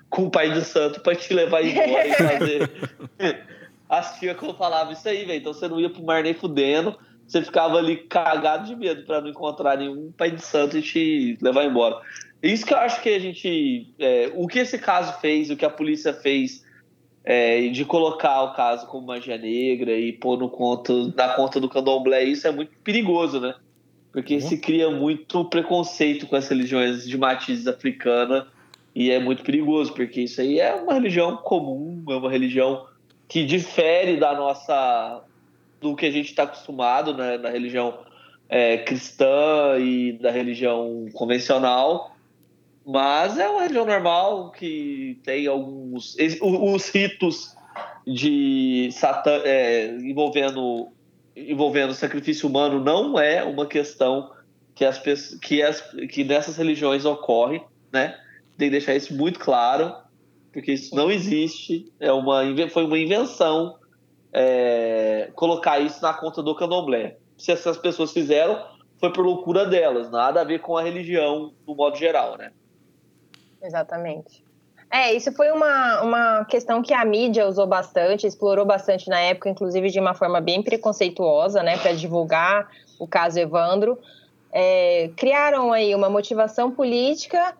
com 0.08 0.24
o 0.24 0.30
pai 0.30 0.52
de 0.52 0.64
santo 0.64 1.00
pra 1.00 1.14
te 1.14 1.32
levar 1.34 1.62
embora 1.62 2.06
e 2.06 2.12
fazer. 2.12 2.70
As 3.88 4.18
tia 4.18 4.34
que 4.34 4.44
eu 4.44 4.54
falava 4.54 4.92
isso 4.92 5.08
aí, 5.08 5.24
velho. 5.24 5.40
Então 5.40 5.52
você 5.52 5.66
não 5.66 5.80
ia 5.80 5.90
pro 5.90 6.04
mar 6.04 6.22
nem 6.22 6.32
fudendo, 6.32 6.96
você 7.26 7.42
ficava 7.42 7.76
ali 7.76 7.96
cagado 7.96 8.66
de 8.66 8.76
medo 8.76 9.04
pra 9.04 9.20
não 9.20 9.28
encontrar 9.28 9.76
nenhum 9.76 10.12
pai 10.12 10.30
de 10.30 10.42
santo 10.42 10.78
e 10.78 10.82
te 10.82 11.38
levar 11.42 11.64
embora. 11.64 12.00
Isso 12.40 12.64
que 12.64 12.72
eu 12.72 12.78
acho 12.78 13.02
que 13.02 13.08
a 13.08 13.18
gente. 13.18 13.92
é, 13.98 14.30
o 14.34 14.46
que 14.46 14.60
esse 14.60 14.78
caso 14.78 15.20
fez, 15.20 15.50
o 15.50 15.56
que 15.56 15.64
a 15.64 15.70
polícia 15.70 16.14
fez 16.14 16.64
é, 17.24 17.68
de 17.68 17.84
colocar 17.84 18.42
o 18.42 18.54
caso 18.54 18.86
como 18.86 19.08
magia 19.08 19.36
negra 19.36 19.92
e 19.92 20.12
pôr 20.12 20.38
no 20.38 20.48
conta, 20.48 20.92
na 21.16 21.30
conta 21.30 21.60
do 21.60 21.68
candomblé, 21.68 22.24
isso 22.24 22.46
é 22.46 22.50
muito 22.50 22.72
perigoso, 22.82 23.40
né? 23.40 23.54
Porque 24.12 24.40
se 24.40 24.58
cria 24.58 24.90
muito 24.90 25.44
preconceito 25.44 26.26
com 26.26 26.36
as 26.36 26.48
religiões 26.48 27.06
de 27.06 27.16
matizes 27.16 27.66
africana 27.66 28.48
e 28.94 29.10
é 29.10 29.20
muito 29.20 29.42
perigoso, 29.42 29.92
porque 29.94 30.22
isso 30.22 30.40
aí 30.40 30.58
é 30.58 30.74
uma 30.74 30.94
religião 30.94 31.36
comum, 31.36 32.02
é 32.08 32.14
uma 32.14 32.30
religião 32.30 32.86
que 33.28 33.44
difere 33.44 34.16
da 34.16 34.34
nossa 34.34 35.22
do 35.80 35.94
que 35.94 36.06
a 36.06 36.10
gente 36.10 36.30
está 36.30 36.42
acostumado 36.42 37.14
né, 37.14 37.38
na 37.38 37.48
religião 37.48 37.98
é, 38.48 38.78
cristã 38.78 39.78
e 39.78 40.12
da 40.12 40.30
religião 40.30 41.06
convencional, 41.14 42.14
mas 42.84 43.38
é 43.38 43.48
uma 43.48 43.62
religião 43.62 43.86
normal 43.86 44.50
que 44.50 45.18
tem 45.22 45.46
alguns 45.46 46.16
os 46.42 46.88
ritos 46.88 47.56
de 48.06 48.88
satã, 48.92 49.40
é, 49.44 49.96
envolvendo 49.98 50.88
envolvendo 51.34 51.94
sacrifício 51.94 52.48
humano 52.48 52.80
não 52.80 53.18
é 53.18 53.42
uma 53.42 53.66
questão 53.66 54.30
que 54.74 54.84
as 54.84 54.98
que 54.98 55.62
as 55.62 55.80
que 56.10 56.24
nessas 56.24 56.56
religiões 56.56 57.04
ocorre, 57.04 57.62
né? 57.92 58.18
Tem 58.56 58.68
que 58.68 58.72
deixar 58.72 58.94
isso 58.94 59.14
muito 59.14 59.38
claro, 59.38 59.94
porque 60.52 60.72
isso 60.72 60.94
não 60.94 61.10
existe, 61.10 61.90
é 61.98 62.12
uma 62.12 62.42
foi 62.68 62.84
uma 62.84 62.98
invenção 62.98 63.78
é, 64.32 65.30
colocar 65.34 65.80
isso 65.80 66.00
na 66.02 66.14
conta 66.14 66.42
do 66.42 66.54
candomblé. 66.54 67.16
Se 67.36 67.52
essas 67.52 67.78
pessoas 67.78 68.12
fizeram, 68.12 68.62
foi 68.98 69.12
por 69.12 69.24
loucura 69.24 69.64
delas, 69.64 70.10
nada 70.10 70.40
a 70.40 70.44
ver 70.44 70.60
com 70.60 70.76
a 70.76 70.82
religião 70.82 71.52
no 71.66 71.74
modo 71.74 71.96
geral, 71.96 72.36
né? 72.36 72.52
Exatamente. 73.62 74.44
É, 74.90 75.12
isso 75.12 75.30
foi 75.32 75.52
uma, 75.52 76.02
uma 76.02 76.44
questão 76.46 76.82
que 76.82 76.92
a 76.92 77.04
mídia 77.04 77.46
usou 77.46 77.66
bastante, 77.66 78.26
explorou 78.26 78.64
bastante 78.66 79.08
na 79.08 79.20
época, 79.20 79.48
inclusive 79.48 79.88
de 79.88 80.00
uma 80.00 80.14
forma 80.14 80.40
bem 80.40 80.62
preconceituosa, 80.62 81.62
né, 81.62 81.78
para 81.78 81.92
divulgar 81.92 82.68
o 82.98 83.06
caso 83.06 83.38
Evandro. 83.38 83.96
É, 84.52 85.10
criaram 85.16 85.72
aí 85.72 85.94
uma 85.94 86.10
motivação 86.10 86.72
política 86.72 87.54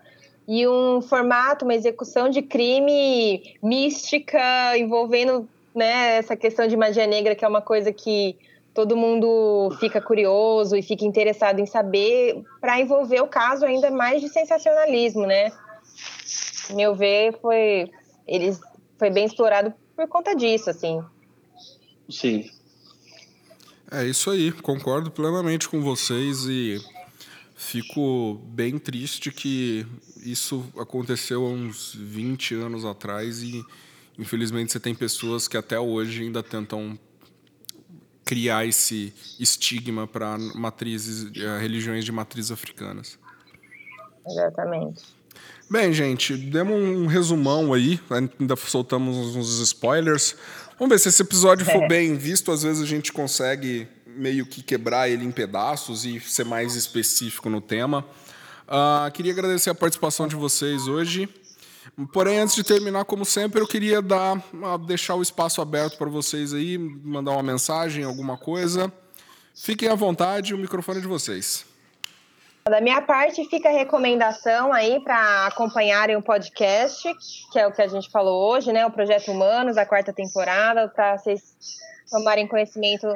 e 0.49 0.67
um 0.67 1.01
formato, 1.01 1.65
uma 1.65 1.75
execução 1.75 2.29
de 2.29 2.43
crime 2.43 3.57
mística 3.63 4.77
envolvendo 4.77 5.49
né, 5.73 6.17
essa 6.17 6.35
questão 6.35 6.67
de 6.67 6.77
magia 6.77 7.07
negra, 7.07 7.37
que 7.37 7.45
é 7.45 7.49
uma 7.49 7.63
coisa 7.63 7.93
que 7.93 8.37
todo 8.75 8.97
mundo 8.97 9.71
fica 9.79 10.01
curioso 10.01 10.77
e 10.77 10.83
fica 10.83 11.05
interessado 11.05 11.61
em 11.61 11.67
saber, 11.67 12.43
para 12.61 12.81
envolver 12.81 13.21
o 13.21 13.29
caso 13.29 13.65
ainda 13.65 13.91
mais 13.91 14.21
de 14.21 14.29
sensacionalismo, 14.29 15.27
né? 15.27 15.53
Meu 16.75 16.95
ver, 16.95 17.39
foi 17.41 17.91
eles 18.27 18.61
foi 18.99 19.11
bem 19.11 19.25
explorado 19.25 19.73
por 19.97 20.07
conta 20.09 20.35
disso, 20.35 20.71
assim. 20.71 21.03
Sim. 22.09 22.51
É 23.91 24.05
isso 24.05 24.31
aí, 24.31 24.53
concordo 24.53 25.11
plenamente 25.11 25.69
com 25.69 25.81
vocês 25.81 26.45
e 26.45 26.79
fico 27.57 28.41
bem 28.45 28.79
triste 28.79 29.33
que 29.33 29.87
isso 30.25 30.65
aconteceu 30.79 31.45
há 31.45 31.49
uns 31.49 31.95
20 31.95 32.55
anos 32.55 32.85
atrás 32.85 33.43
e, 33.43 33.65
infelizmente 34.19 34.71
você 34.71 34.79
tem 34.79 34.95
pessoas 34.95 35.49
que 35.49 35.57
até 35.57 35.79
hoje 35.79 36.23
ainda 36.23 36.43
tentam 36.43 36.99
criar 38.25 38.65
esse 38.65 39.13
estigma 39.41 40.07
para 40.07 40.39
matrizes, 40.55 41.33
eh, 41.37 41.59
religiões 41.59 42.05
de 42.05 42.13
matrizes 42.13 42.53
africanas. 42.53 43.19
Exatamente. 44.25 45.20
Bem, 45.73 45.93
gente, 45.93 46.37
demos 46.37 46.75
um 46.75 47.07
resumão 47.07 47.73
aí, 47.73 48.01
ainda 48.11 48.57
soltamos 48.57 49.37
uns 49.37 49.61
spoilers. 49.61 50.35
Vamos 50.77 50.93
ver 50.93 50.99
se 50.99 51.11
esse 51.11 51.23
episódio 51.23 51.65
for 51.65 51.87
bem 51.87 52.17
visto, 52.17 52.51
às 52.51 52.65
vezes 52.65 52.83
a 52.83 52.87
gente 52.87 53.13
consegue 53.13 53.87
meio 54.05 54.45
que 54.45 54.65
quebrar 54.65 55.09
ele 55.09 55.25
em 55.25 55.31
pedaços 55.31 56.05
e 56.05 56.19
ser 56.19 56.45
mais 56.45 56.75
específico 56.75 57.49
no 57.49 57.61
tema. 57.61 58.05
Uh, 58.67 59.13
queria 59.13 59.31
agradecer 59.31 59.71
a 59.71 59.75
participação 59.75 60.27
de 60.27 60.35
vocês 60.35 60.89
hoje. 60.89 61.29
Porém, 62.13 62.41
antes 62.41 62.57
de 62.57 62.65
terminar, 62.65 63.05
como 63.05 63.25
sempre, 63.25 63.61
eu 63.61 63.67
queria 63.69 64.03
dar, 64.03 64.43
deixar 64.89 65.15
o 65.15 65.23
espaço 65.23 65.63
aberto 65.63 65.97
para 65.97 66.11
vocês 66.11 66.53
aí, 66.53 66.79
mandar 66.79 67.31
uma 67.31 67.45
mensagem, 67.45 68.03
alguma 68.03 68.37
coisa. 68.37 68.93
Fiquem 69.55 69.89
à 69.89 69.95
vontade, 69.95 70.53
o 70.53 70.59
microfone 70.59 70.99
é 70.99 71.01
de 71.01 71.07
vocês. 71.07 71.70
Da 72.65 72.81
minha 72.81 73.01
parte, 73.01 73.45
fica 73.47 73.69
a 73.69 73.73
recomendação 73.73 74.73
aí 74.73 75.01
para 75.01 75.47
acompanharem 75.47 76.17
o 76.17 76.23
podcast, 76.23 77.09
que 77.51 77.59
é 77.59 77.67
o 77.67 77.73
que 77.73 77.83
a 77.83 77.89
gente 77.89 78.11
falou 78.11 78.53
hoje, 78.53 78.73
né? 78.73 78.85
O 78.87 78.91
Projeto 78.91 79.33
Humanos, 79.33 79.77
a 79.77 79.87
quarta 79.87 80.13
temporada, 80.13 80.89
para 80.89 81.17
vocês 81.17 81.57
tomarem 82.11 82.47
conhecimento 82.47 83.07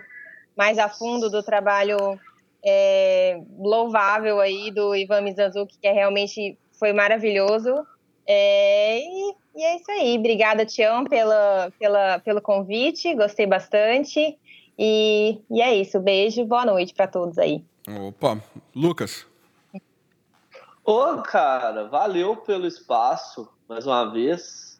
mais 0.56 0.78
a 0.78 0.88
fundo 0.88 1.28
do 1.28 1.42
trabalho 1.42 2.18
é, 2.64 3.38
louvável 3.58 4.40
aí 4.40 4.70
do 4.70 4.94
Ivan 4.94 5.20
Mizanzuki, 5.20 5.78
que 5.78 5.86
é 5.86 5.92
realmente 5.92 6.56
foi 6.78 6.92
maravilhoso. 6.92 7.86
É, 8.26 8.98
e, 8.98 9.34
e, 9.56 9.62
é 9.62 9.76
isso 9.76 9.90
aí. 9.90 10.16
Obrigada, 10.18 10.64
Tião, 10.64 11.04
pela, 11.04 11.70
pela, 11.78 12.18
pelo 12.20 12.40
convite. 12.40 13.14
Gostei 13.14 13.46
bastante. 13.46 14.38
E, 14.78 15.38
e 15.50 15.60
é 15.60 15.74
isso. 15.74 16.00
Beijo 16.00 16.44
boa 16.46 16.64
noite 16.64 16.94
para 16.94 17.06
todos 17.06 17.38
aí. 17.38 17.62
Opa, 17.86 18.42
Lucas. 18.74 19.33
Ô, 20.86 21.22
cara, 21.22 21.88
valeu 21.88 22.36
pelo 22.36 22.66
espaço 22.66 23.48
mais 23.66 23.86
uma 23.86 24.04
vez. 24.04 24.78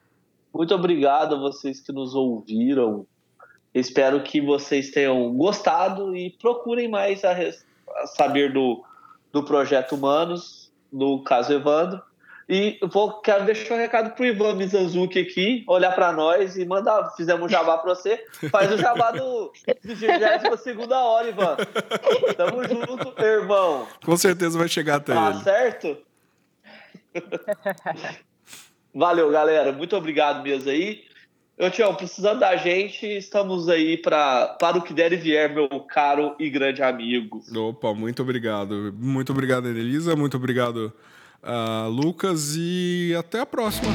Muito 0.53 0.75
obrigado 0.75 1.33
a 1.33 1.39
vocês 1.39 1.81
que 1.81 1.91
nos 1.91 2.13
ouviram. 2.13 3.07
Espero 3.73 4.21
que 4.21 4.39
vocês 4.39 4.91
tenham 4.91 5.33
gostado 5.35 6.15
e 6.15 6.29
procurem 6.29 6.87
mais 6.87 7.25
a, 7.25 7.31
a 7.31 8.05
saber 8.05 8.53
do, 8.53 8.85
do 9.31 9.41
projeto 9.41 9.95
Humanos, 9.95 10.71
no 10.93 11.23
caso 11.23 11.51
Evandro. 11.53 11.99
E 12.47 12.77
vou, 12.83 13.21
quero 13.21 13.43
deixar 13.43 13.73
um 13.73 13.77
recado 13.77 14.11
pro 14.11 14.25
Ivan 14.25 14.53
Mizanzuki 14.53 15.19
aqui, 15.19 15.63
olhar 15.67 15.91
para 15.95 16.11
nós 16.11 16.55
e 16.55 16.63
mandar. 16.63 17.11
Fizemos 17.17 17.45
um 17.45 17.49
jabá 17.49 17.79
para 17.79 17.95
você. 17.95 18.23
Faz 18.51 18.71
o 18.71 18.77
jabá 18.77 19.11
do 19.11 19.51
22 19.83 20.21
hora, 20.91 21.27
Ivan. 21.27 21.57
Tamo 22.37 22.63
junto, 22.67 23.21
irmão. 23.21 23.87
Com 24.03 24.15
certeza 24.15 24.59
vai 24.59 24.67
chegar 24.67 24.97
até 24.97 25.15
tá 25.15 25.31
ele. 25.31 25.43
certo? 25.43 25.97
Valeu, 28.93 29.31
galera. 29.31 29.71
Muito 29.71 29.95
obrigado 29.95 30.43
mesmo 30.43 30.69
aí. 30.69 31.03
Eu, 31.57 31.71
Tião, 31.71 31.95
precisando 31.95 32.41
da 32.41 32.55
gente, 32.57 33.07
estamos 33.07 33.69
aí 33.69 33.97
pra, 33.97 34.49
para 34.59 34.77
o 34.77 34.81
que 34.81 34.93
der 34.93 35.13
e 35.13 35.15
vier, 35.15 35.49
meu 35.51 35.69
caro 35.79 36.35
e 36.37 36.49
grande 36.49 36.83
amigo. 36.83 37.41
Opa, 37.55 37.93
muito 37.93 38.21
obrigado. 38.21 38.93
Muito 38.95 39.31
obrigado, 39.31 39.67
Elisa. 39.67 40.15
Muito 40.15 40.35
obrigado 40.37 40.93
uh, 41.45 41.89
Lucas, 41.89 42.55
e 42.57 43.15
até 43.17 43.39
a 43.39 43.45
próxima. 43.45 43.91